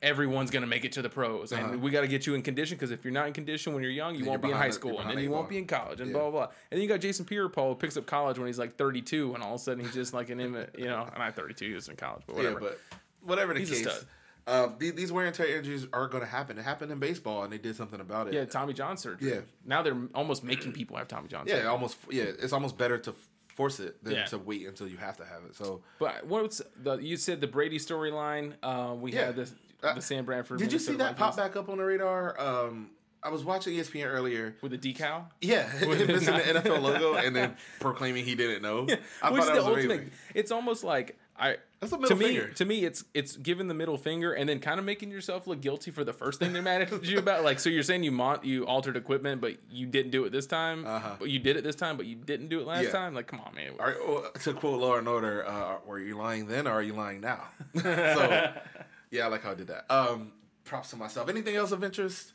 everyone's 0.03 0.51
gonna 0.51 0.66
make 0.66 0.84
it 0.84 0.92
to 0.92 1.03
the 1.03 1.09
pros, 1.09 1.51
and 1.53 1.64
Uh-huh. 1.66 1.78
we 1.78 1.90
got 1.90 2.03
to 2.03 2.09
get 2.09 2.26
you 2.26 2.34
in 2.34 2.42
condition 2.42 2.76
because 2.76 2.90
if 2.90 3.05
you're 3.05 3.12
not 3.12 3.26
in 3.26 3.32
condition 3.32 3.74
when 3.74 3.82
you're 3.82 3.90
young, 3.92 4.14
you 4.14 4.20
Then 4.20 4.28
won't 4.30 4.42
be 4.42 4.51
in 4.51 4.57
high 4.57 4.70
school, 4.70 5.01
and 5.01 5.11
then 5.11 5.18
you 5.18 5.30
won't 5.30 5.49
be 5.49 5.59
in 5.59 5.66
college, 5.66 6.01
and 6.01 6.11
Yeah. 6.11 6.14
blah 6.14 6.30
blah 6.30 6.30
blah. 6.30 6.42
And 6.70 6.78
then 6.78 6.80
you 6.82 6.88
got 6.88 7.01
Jason 7.01 7.24
Pierre-Paul 7.24 7.70
who 7.70 7.74
picks 7.74 7.96
up 7.96 8.07
college 8.07 8.38
when 8.38 8.46
he's 8.46 8.59
like 8.59 8.76
32, 8.76 9.34
and 9.34 9.42
all 9.42 9.55
of 9.55 9.61
a 9.61 9.64
sudden 9.64 9.84
he's 9.84 9.94
just 9.94 10.14
like 10.14 10.30
an 10.30 10.38
you 10.38 10.86
know, 10.86 11.09
and 11.12 11.22
i'm 11.22 11.32
32 11.32 11.68
he 11.68 11.74
was 11.74 11.88
in 11.88 11.96
college, 11.96 12.22
but 12.26 12.36
whatever. 12.36 12.61
Yeah, 12.61 12.68
but 12.68 12.78
whatever 13.22 13.55
the 13.55 13.61
He's 13.61 13.70
case, 13.70 14.05
uh, 14.46 14.68
these, 14.78 15.11
wear 15.12 15.26
and 15.26 15.34
tear 15.34 15.46
injuries 15.59 15.86
are 15.92 16.07
going 16.09 16.22
to 16.22 16.28
happen. 16.30 16.57
It 16.59 16.62
happened 16.62 16.90
in 16.92 16.99
baseball, 16.99 17.42
and 17.42 17.53
they 17.53 17.59
did 17.59 17.76
something 17.76 18.01
about 18.01 18.28
it. 18.28 18.34
yeah, 18.34 18.44
Tommy 18.46 18.72
John 18.72 18.96
surgery. 18.96 19.30
Yeah. 19.32 19.40
now 19.66 19.82
they're 19.82 19.96
almost 20.14 20.42
making 20.44 20.72
people 20.72 20.96
have 20.96 21.09
Tommy 21.09 21.28
John. 21.28 21.44
yeah, 21.46 21.66
almost. 21.66 21.99
Yeah, 22.11 22.22
it's 22.24 22.53
almost 22.55 22.78
better 22.78 22.96
to 22.99 23.14
force 23.55 23.80
it 23.80 24.03
than 24.05 24.14
Yeah. 24.14 24.24
to 24.26 24.38
wait 24.38 24.66
until 24.68 24.86
you 24.86 24.96
have 24.99 25.16
to 25.18 25.24
have 25.24 25.42
it. 25.44 25.57
So, 25.57 25.82
But 25.99 26.24
what's 26.26 26.62
the 26.80 26.96
you 26.99 27.16
said 27.16 27.40
the 27.40 27.49
Brady 27.49 27.78
storyline? 27.80 28.55
Uh, 28.62 28.94
we 28.94 29.12
Yeah. 29.12 29.26
had 29.26 29.38
Uh, 29.40 29.46
the 29.81 30.01
Sam 30.01 30.24
Bradford. 30.24 30.59
did 30.59 30.72
you 30.72 30.79
see 30.79 30.95
that 30.97 31.16
pop 31.16 31.37
back 31.37 31.57
up 31.57 31.68
on 31.68 31.79
the 31.79 31.85
radar? 31.85 32.39
Um, 32.41 32.91
I 33.22 33.31
was 33.31 33.45
watching 33.45 33.74
ESPN 33.76 34.07
earlier. 34.07 34.55
with 34.62 34.70
the 34.70 34.79
decal? 34.79 35.24
Yeah, 35.41 35.66
With 35.87 36.01
him 36.01 36.07
the 36.07 36.12
missing 36.14 36.35
the 36.35 36.41
NFL 36.41 36.81
logo 36.83 37.14
and 37.14 37.35
then 37.35 37.57
proclaiming 37.81 38.24
he 38.24 38.35
didn't 38.37 38.62
know. 38.62 38.87
I 39.20 39.31
Which 39.33 39.43
is 39.43 39.49
the 39.49 39.55
ultimate. 39.64 39.85
amazing. 39.87 40.11
It's 40.35 40.53
almost 40.53 40.85
like 40.85 41.18
I. 41.37 41.57
That's 41.81 41.93
a 41.93 41.97
to 41.97 42.14
middle 42.16 42.18
me, 42.47 42.55
to 42.55 42.64
me, 42.64 42.85
it's 42.85 43.05
it's 43.14 43.37
giving 43.37 43.66
the 43.68 43.74
middle 43.74 43.97
finger 43.97 44.33
and 44.33 44.49
then 44.49 44.59
kind 44.61 44.79
of 44.81 44.85
making 44.87 45.11
yourself 45.12 45.47
look 45.49 45.61
guilty 45.61 45.91
for 45.93 46.03
the 46.05 46.12
first 46.12 46.39
thing 46.41 46.53
they're 46.53 46.62
mad 46.62 46.83
at 46.83 47.05
you 47.05 47.18
about. 47.20 47.43
Like, 47.45 47.59
so 47.61 47.70
you're 47.70 47.83
saying 47.85 48.03
you 48.05 48.11
mon- 48.12 48.41
you 48.45 48.64
altered 48.66 48.97
equipment, 48.97 49.41
but 49.41 49.57
you 49.70 49.87
didn't 49.87 50.11
do 50.12 50.24
it 50.24 50.31
this 50.31 50.47
time. 50.47 50.85
Uh-huh. 50.87 51.16
But 51.18 51.29
you 51.31 51.39
did 51.41 51.57
it 51.57 51.62
this 51.64 51.76
time, 51.76 51.97
but 51.97 52.07
you 52.07 52.16
didn't 52.16 52.49
do 52.49 52.61
it 52.61 52.66
last 52.66 52.85
Yeah. 52.85 52.91
time. 52.91 53.14
Like, 53.14 53.26
come 53.29 53.41
on, 53.41 53.53
man. 53.55 53.72
Are, 53.81 53.95
oh, 54.01 54.29
to 54.43 54.53
quote 54.53 54.81
Law 54.81 54.97
and 54.97 55.07
Order, 55.09 55.47
uh, 55.47 55.76
were 55.87 55.99
you 56.01 56.16
lying 56.16 56.47
then 56.47 56.66
or 56.66 56.72
are 56.72 56.83
you 56.83 56.95
lying 56.95 57.20
now? 57.20 57.45
so, 57.83 58.53
yeah, 59.11 59.24
I 59.24 59.28
like 59.28 59.42
how 59.42 59.52
I 59.52 59.54
did 59.54 59.68
that. 59.68 59.90
Um, 59.90 60.32
props 60.64 60.90
to 60.90 60.96
myself. 60.96 61.28
Anything 61.28 61.56
else 61.56 61.72
of 61.72 61.82
interest? 61.82 62.32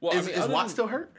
Well, 0.00 0.12
is 0.12 0.28
I 0.28 0.30
mean, 0.30 0.40
is 0.40 0.48
Watt 0.48 0.66
than- 0.66 0.72
still 0.72 0.86
hurt? 0.88 1.12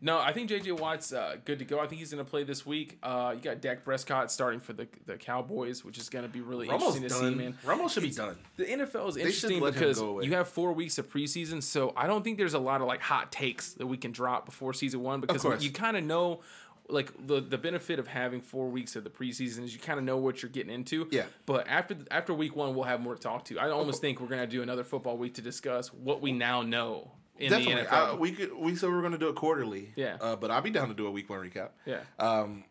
No, 0.00 0.18
I 0.18 0.32
think 0.34 0.50
JJ 0.50 0.78
Watt's 0.78 1.12
uh, 1.14 1.36
good 1.46 1.60
to 1.60 1.64
go. 1.64 1.78
I 1.80 1.86
think 1.86 2.00
he's 2.00 2.12
going 2.12 2.22
to 2.22 2.28
play 2.28 2.44
this 2.44 2.66
week. 2.66 2.98
Uh, 3.02 3.32
you 3.34 3.40
got 3.40 3.62
Dak 3.62 3.84
Prescott 3.84 4.30
starting 4.30 4.60
for 4.60 4.74
the 4.74 4.86
the 5.06 5.16
Cowboys, 5.16 5.82
which 5.84 5.96
is 5.98 6.10
going 6.10 6.24
to 6.24 6.28
be 6.28 6.40
really 6.40 6.68
Romo's 6.68 6.96
interesting 6.96 7.08
to 7.08 7.30
see, 7.30 7.34
man. 7.34 7.58
Romo 7.64 7.88
should 7.88 8.02
be 8.02 8.10
done. 8.10 8.36
The 8.56 8.64
NFL 8.64 9.08
is 9.10 9.16
interesting 9.16 9.64
because 9.64 9.98
you 10.00 10.34
have 10.34 10.48
four 10.48 10.72
weeks 10.72 10.98
of 10.98 11.08
preseason, 11.08 11.62
so 11.62 11.94
I 11.96 12.06
don't 12.06 12.22
think 12.22 12.36
there's 12.36 12.54
a 12.54 12.58
lot 12.58 12.82
of 12.82 12.86
like 12.86 13.00
hot 13.00 13.32
takes 13.32 13.72
that 13.74 13.86
we 13.86 13.96
can 13.96 14.12
drop 14.12 14.44
before 14.44 14.74
season 14.74 15.00
one 15.02 15.20
because 15.20 15.64
you 15.64 15.70
kind 15.70 15.96
of 15.96 16.04
know. 16.04 16.40
Like 16.88 17.12
the 17.26 17.40
the 17.40 17.56
benefit 17.56 17.98
of 17.98 18.06
having 18.08 18.40
four 18.42 18.68
weeks 18.68 18.94
of 18.94 19.04
the 19.04 19.10
preseason 19.10 19.64
is 19.64 19.72
you 19.72 19.80
kind 19.80 19.98
of 19.98 20.04
know 20.04 20.18
what 20.18 20.42
you're 20.42 20.50
getting 20.50 20.72
into. 20.72 21.08
Yeah. 21.10 21.24
But 21.46 21.66
after 21.66 21.96
after 22.10 22.34
week 22.34 22.54
one, 22.54 22.74
we'll 22.74 22.84
have 22.84 23.00
more 23.00 23.14
to 23.14 23.20
talk 23.20 23.46
to. 23.46 23.58
I 23.58 23.70
almost 23.70 24.00
think 24.02 24.20
we're 24.20 24.26
gonna 24.28 24.46
do 24.46 24.62
another 24.62 24.84
football 24.84 25.16
week 25.16 25.34
to 25.34 25.42
discuss 25.42 25.88
what 25.94 26.20
we 26.20 26.30
now 26.32 26.60
know 26.60 27.10
in 27.38 27.50
Definitely. 27.50 27.74
the 27.84 27.88
NFL. 27.88 28.12
Uh, 28.12 28.16
we 28.16 28.32
could. 28.32 28.54
We 28.54 28.76
said 28.76 28.90
we 28.90 28.94
were 28.96 29.00
going 29.00 29.12
to 29.12 29.18
do 29.18 29.28
it 29.28 29.34
quarterly. 29.34 29.92
Yeah. 29.96 30.18
Uh, 30.20 30.36
but 30.36 30.50
I'll 30.50 30.60
be 30.62 30.70
down 30.70 30.88
to 30.88 30.94
do 30.94 31.06
a 31.06 31.10
week 31.10 31.28
one 31.30 31.40
recap. 31.40 31.70
yeah. 31.86 32.00
Um, 32.18 32.64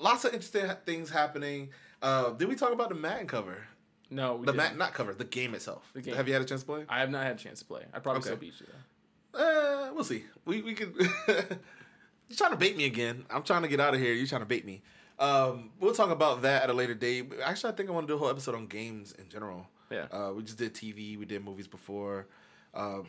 lots 0.00 0.24
of 0.24 0.32
interesting 0.32 0.70
things 0.86 1.10
happening. 1.10 1.70
Uh, 2.00 2.30
did 2.30 2.48
we 2.48 2.54
talk 2.54 2.72
about 2.72 2.88
the 2.90 2.94
Madden 2.94 3.26
cover? 3.26 3.66
no, 4.08 4.36
we 4.36 4.46
The. 4.46 4.52
Madden, 4.54 4.78
not 4.78 4.94
cover, 4.94 5.12
the 5.12 5.24
game 5.24 5.52
itself. 5.54 5.90
The 5.94 6.00
game. 6.00 6.14
Have 6.14 6.26
you 6.28 6.32
had 6.32 6.40
a 6.42 6.46
chance 6.46 6.60
to 6.62 6.66
play? 6.66 6.84
I 6.88 7.00
have 7.00 7.10
not 7.10 7.24
had 7.24 7.34
a 7.36 7.38
chance 7.38 7.58
to 7.58 7.64
play. 7.66 7.82
I 7.92 7.98
probably 7.98 8.20
Okay. 8.20 8.26
still 8.28 8.36
beat 8.38 8.54
you 8.60 8.66
though. 9.34 9.88
Uh, 9.88 9.92
we'll 9.92 10.04
see. 10.04 10.24
We 10.46 10.62
we 10.62 10.74
could. 10.74 10.94
you're 12.28 12.36
trying 12.36 12.50
to 12.52 12.56
bait 12.56 12.76
me 12.76 12.84
again. 12.84 13.24
I'm 13.30 13.42
trying 13.42 13.62
to 13.62 13.68
get 13.68 13.80
out 13.80 13.94
of 13.94 14.00
here. 14.00 14.12
You're 14.12 14.26
trying 14.26 14.42
to 14.42 14.46
bait 14.46 14.64
me. 14.64 14.82
Um, 15.18 15.70
we'll 15.80 15.94
talk 15.94 16.10
about 16.10 16.42
that 16.42 16.62
at 16.64 16.70
a 16.70 16.72
later 16.72 16.94
date. 16.94 17.32
Actually, 17.42 17.72
I 17.72 17.76
think 17.76 17.88
I 17.88 17.92
want 17.92 18.06
to 18.06 18.12
do 18.12 18.16
a 18.16 18.18
whole 18.18 18.30
episode 18.30 18.54
on 18.54 18.66
games 18.66 19.12
in 19.18 19.28
general. 19.28 19.66
Yeah. 19.90 20.06
Uh, 20.12 20.32
we 20.34 20.42
just 20.42 20.58
did 20.58 20.74
TV. 20.74 21.18
We 21.18 21.24
did 21.24 21.44
movies 21.44 21.66
before. 21.66 22.26
Um, 22.74 23.06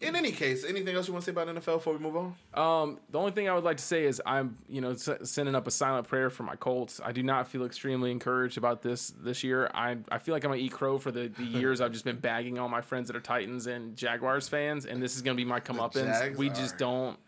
in 0.00 0.14
any 0.14 0.30
case, 0.30 0.64
anything 0.64 0.94
else 0.94 1.08
you 1.08 1.12
want 1.12 1.24
to 1.24 1.32
say 1.32 1.32
about 1.32 1.48
NFL 1.48 1.78
before 1.78 1.94
we 1.94 1.98
move 1.98 2.16
on? 2.16 2.34
Um, 2.54 3.00
the 3.10 3.18
only 3.18 3.32
thing 3.32 3.48
I 3.48 3.54
would 3.54 3.64
like 3.64 3.78
to 3.78 3.82
say 3.82 4.04
is 4.04 4.22
I'm, 4.24 4.56
you 4.68 4.80
know, 4.80 4.92
s- 4.92 5.08
sending 5.24 5.56
up 5.56 5.66
a 5.66 5.72
silent 5.72 6.06
prayer 6.06 6.30
for 6.30 6.44
my 6.44 6.54
Colts. 6.54 7.00
I 7.04 7.10
do 7.10 7.24
not 7.24 7.48
feel 7.48 7.64
extremely 7.64 8.12
encouraged 8.12 8.56
about 8.58 8.80
this 8.82 9.12
this 9.20 9.42
year. 9.42 9.68
I 9.74 9.96
I 10.08 10.18
feel 10.18 10.34
like 10.36 10.44
I'm 10.44 10.52
gonna 10.52 10.62
eat 10.62 10.70
crow 10.70 10.98
for 10.98 11.10
the, 11.10 11.26
the 11.36 11.42
years 11.58 11.80
I've 11.80 11.90
just 11.90 12.04
been 12.04 12.18
bagging 12.20 12.60
all 12.60 12.68
my 12.68 12.80
friends 12.80 13.08
that 13.08 13.16
are 13.16 13.20
Titans 13.20 13.66
and 13.66 13.96
Jaguars 13.96 14.48
fans, 14.48 14.86
and 14.86 15.02
this 15.02 15.16
is 15.16 15.22
gonna 15.22 15.34
be 15.34 15.44
my 15.44 15.58
comeuppance. 15.58 16.36
We 16.36 16.50
just 16.50 16.78
don't. 16.78 17.18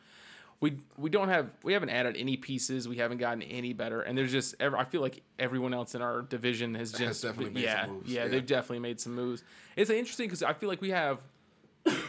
We, 0.61 0.77
we 0.99 1.09
don't 1.09 1.31
have 1.31 1.51
we 1.63 1.73
haven't 1.73 1.89
added 1.89 2.17
any 2.19 2.37
pieces. 2.37 2.87
We 2.87 2.97
haven't 2.99 3.19
gotten 3.19 3.43
any 3.43 3.73
better. 3.73 4.03
And 4.03 4.17
there's 4.17 4.33
just 4.33 4.55
I 4.61 4.85
feel 4.85 5.01
like 5.01 5.23
everyone 5.39 5.73
else 5.73 5.95
in 5.95 6.03
our 6.03 6.23
division 6.23 6.75
has 6.75 6.93
just 6.93 7.23
definitely 7.23 7.55
made 7.55 7.65
yeah 7.65 7.87
some 7.87 7.95
moves, 7.95 8.13
yeah 8.13 8.23
yeah. 8.23 8.29
they've 8.29 8.47
definitely 8.47 8.81
made 8.81 9.01
some 9.01 9.15
moves. 9.15 9.43
It's 9.77 9.91
interesting 9.91 10.27
because 10.27 10.43
I 10.43 10.53
feel 10.53 10.69
like 10.69 10.83
we 10.83 10.91
have 10.91 11.21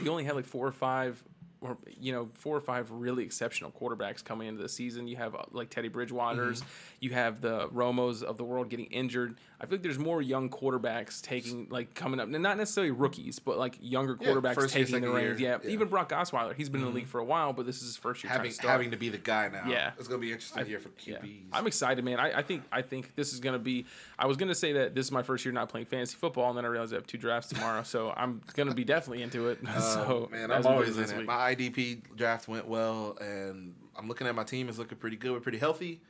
we 0.02 0.10
only 0.10 0.26
have 0.26 0.36
like 0.36 0.46
four 0.46 0.68
or 0.68 0.74
five 0.74 1.24
or 1.62 1.78
you 2.00 2.12
know 2.12 2.30
four 2.34 2.58
or 2.58 2.62
five 2.62 2.90
really 2.92 3.24
exceptional 3.24 3.72
quarterbacks 3.72 4.24
coming 4.24 4.48
into 4.48 4.62
the 4.62 4.70
season. 4.70 5.08
You 5.08 5.16
have 5.18 5.36
uh, 5.36 5.44
like 5.52 5.70
teddy 5.70 5.88
bridgewater's. 5.88 6.62
Mm-hmm. 6.62 6.70
you 7.00 7.10
have 7.12 7.40
the 7.40 7.70
romos 7.70 8.24
of 8.24 8.38
the 8.38 8.44
world 8.44 8.70
getting 8.70 8.88
injured 8.88 9.38
i 9.62 9.66
feel 9.66 9.76
like 9.78 9.84
there's 9.84 10.00
more 10.00 10.22
young 10.22 10.50
quarterbacks 10.50 11.22
taking 11.22 11.68
like 11.70 11.94
coming 11.94 12.20
up 12.20 12.28
and 12.28 12.44
not 12.44 12.58
necessarily 12.58 12.92
rookies 12.92 13.40
but 13.40 13.58
like 13.58 13.78
younger 13.80 14.18
Yeah, 14.20 14.28
quarterbacks 14.30 14.58
year, 14.58 14.68
taking 14.68 15.02
the 15.02 15.10
reins 15.10 15.40
yeah, 15.40 15.58
yeah. 15.64 15.70
even 15.70 15.88
brock 15.88 16.10
osweiler 16.10 16.56
he's 16.56 16.68
been 16.70 16.82
in 16.82 16.88
the 16.88 16.94
league 16.94 17.04
mm-hmm. 17.06 17.12
for 17.12 17.20
a 17.20 17.24
while 17.24 17.54
but 17.54 17.66
this 17.66 17.78
is 17.78 17.84
his 17.84 17.98
first 17.98 18.24
year 18.24 18.32
Having 18.34 18.52
to 18.54 18.68
having 18.68 18.92
to 18.92 18.98
be 18.98 19.10
the 19.10 19.18
guy 19.18 19.48
now. 19.50 19.64
Yeah. 19.68 19.92
it's 19.98 20.08
gonna 20.08 20.20
be 20.20 20.32
interesting 20.32 20.66
here 20.66 20.80
for 20.80 20.90
Yeah. 21.04 21.18
QBs. 21.20 21.44
I'm 21.54 21.68
excited, 21.68 22.04
man. 22.04 22.20
I, 22.20 22.40
I 22.40 22.42
think 22.42 22.64
I 22.72 22.82
think 22.82 23.16
this 23.16 23.34
is 23.34 23.40
gonna 23.40 23.60
be. 23.60 23.86
I 24.18 24.26
was 24.26 24.38
gonna 24.38 24.56
say 24.56 24.74
that 24.74 24.96
this 24.96 25.06
is 25.06 25.12
my 25.12 25.22
first 25.24 25.44
year 25.46 25.52
not 25.54 25.70
playing 25.70 25.86
fantasy 25.88 26.16
football, 26.18 26.50
and 26.50 26.58
then 26.58 26.66
I 26.66 26.70
realized 26.70 26.94
I 26.94 26.98
have 26.98 27.08
two 27.08 27.18
drafts 27.18 27.50
tomorrow, 27.50 27.84
so 27.84 28.14
I'm 28.16 28.42
gonna 28.56 28.74
be 28.74 28.84
definitely 28.84 29.24
into 29.24 29.50
it. 29.50 29.60
Um, 29.68 29.82
so 29.82 30.30
Oh, 30.30 30.30
man, 30.32 30.52
I'm 30.52 30.66
always 30.66 30.98
in 30.98 31.04
it. 31.04 31.18
week. 31.18 31.28
My 31.28 31.54
IDP 31.56 32.16
draft 32.16 32.48
went 32.48 32.68
well, 32.68 33.18
and 33.22 33.76
I'm 33.96 34.08
looking 34.08 34.28
at 34.28 34.36
my 34.36 34.44
team. 34.44 34.70
It's 34.70 34.78
looking 34.78 34.98
pretty 34.98 35.18
good. 35.18 35.32
We're 35.34 35.40
pretty 35.40 35.60
healthy. 35.60 36.02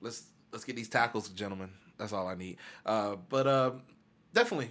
Let's 0.00 0.24
let's 0.52 0.64
get 0.64 0.76
these 0.76 0.88
tackles, 0.88 1.28
gentlemen. 1.28 1.70
That's 1.98 2.12
all 2.12 2.26
I 2.26 2.34
need. 2.34 2.56
Uh, 2.84 3.16
but 3.28 3.46
uh, 3.46 3.72
definitely 4.32 4.70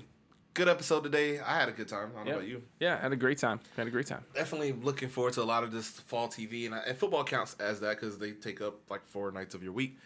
good 0.54 0.68
episode 0.68 1.04
today. 1.04 1.40
I 1.40 1.58
had 1.58 1.70
a 1.70 1.72
good 1.72 1.88
time. 1.88 2.12
I 2.14 2.18
don't 2.18 2.26
know 2.26 2.32
about 2.34 2.48
you. 2.48 2.64
Yeah, 2.80 2.98
I 2.98 3.04
had 3.04 3.14
a 3.14 3.16
great 3.16 3.38
time. 3.38 3.60
Had 3.78 3.88
a 3.88 3.92
great 3.92 4.08
time. 4.08 4.26
Definitely 4.34 4.74
looking 4.74 5.10
forward 5.10 5.34
to 5.34 5.42
a 5.42 5.44
lot 5.44 5.64
of 5.64 5.72
this 5.72 5.88
fall 5.88 6.28
TV, 6.28 6.66
and, 6.66 6.76
I, 6.76 6.80
and 6.80 6.98
football 6.98 7.24
counts 7.24 7.56
as 7.60 7.80
that 7.80 8.00
because 8.00 8.18
they 8.18 8.32
take 8.32 8.62
up 8.62 8.76
like 8.90 9.06
four 9.06 9.32
nights 9.32 9.56
of 9.56 9.64
your 9.64 9.72
week. 9.72 9.98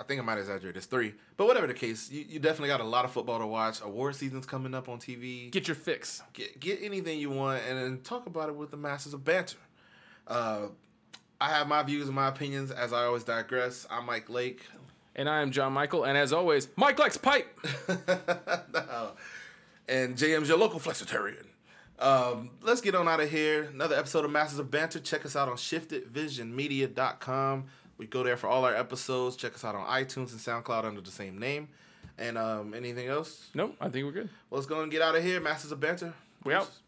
I 0.00 0.04
think 0.04 0.20
I 0.20 0.24
might 0.24 0.38
exaggerate. 0.38 0.76
It's 0.76 0.86
three, 0.86 1.14
but 1.36 1.46
whatever 1.46 1.66
the 1.66 1.74
case, 1.74 2.10
you, 2.10 2.24
you 2.28 2.38
definitely 2.40 2.68
got 2.68 2.80
a 2.80 2.84
lot 2.84 3.04
of 3.04 3.12
football 3.12 3.38
to 3.38 3.46
watch. 3.46 3.80
Award 3.82 4.16
season's 4.16 4.46
coming 4.46 4.74
up 4.74 4.88
on 4.88 4.98
TV. 4.98 5.50
Get 5.50 5.68
your 5.68 5.74
fix. 5.74 6.22
get 6.32 6.58
get 6.58 6.80
anything 6.82 7.20
you 7.20 7.30
want 7.30 7.62
and 7.68 7.78
then 7.78 8.00
talk 8.02 8.26
about 8.26 8.48
it 8.48 8.56
with 8.56 8.70
the 8.70 8.76
masters 8.76 9.14
of 9.14 9.24
banter. 9.24 9.58
Uh, 10.26 10.68
I 11.40 11.50
have 11.50 11.68
my 11.68 11.82
views 11.82 12.06
and 12.06 12.16
my 12.16 12.28
opinions 12.28 12.70
as 12.70 12.92
I 12.92 13.04
always 13.04 13.24
digress. 13.24 13.86
I'm 13.90 14.06
Mike 14.06 14.30
Lake. 14.30 14.62
And 15.14 15.28
I 15.28 15.42
am 15.42 15.50
John 15.50 15.74
Michael, 15.74 16.04
and 16.04 16.16
as 16.16 16.32
always, 16.32 16.68
Mike 16.76 16.98
likes 16.98 17.18
pipe. 17.18 17.46
and 19.88 20.16
JM's 20.16 20.48
your 20.48 20.56
local 20.56 20.80
flexitarian. 20.80 21.44
Um, 21.98 22.52
let's 22.62 22.80
get 22.80 22.94
on 22.94 23.08
out 23.08 23.20
of 23.20 23.30
here. 23.30 23.64
Another 23.64 23.94
episode 23.94 24.24
of 24.24 24.30
Masters 24.30 24.58
of 24.58 24.70
Banter. 24.70 25.00
Check 25.00 25.26
us 25.26 25.36
out 25.36 25.48
on 25.48 25.56
shiftedvisionmedia.com. 25.56 27.64
We 27.98 28.06
go 28.06 28.22
there 28.22 28.36
for 28.36 28.46
all 28.48 28.64
our 28.64 28.74
episodes. 28.74 29.36
Check 29.36 29.54
us 29.54 29.64
out 29.64 29.74
on 29.74 29.86
iTunes 29.86 30.32
and 30.32 30.40
SoundCloud 30.40 30.84
under 30.84 31.02
the 31.02 31.10
same 31.10 31.38
name. 31.38 31.68
And 32.18 32.36
um, 32.38 32.74
anything 32.74 33.08
else? 33.08 33.50
Nope, 33.54 33.76
I 33.80 33.88
think 33.90 34.06
we're 34.06 34.12
good. 34.12 34.30
Well, 34.50 34.58
let's 34.58 34.66
go 34.66 34.82
and 34.82 34.90
get 34.90 35.02
out 35.02 35.14
of 35.14 35.22
here. 35.22 35.40
Masters 35.40 35.70
of 35.72 35.80
Banter. 35.80 36.14
We 36.44 36.54
out. 36.54 36.66
Peace. 36.66 36.78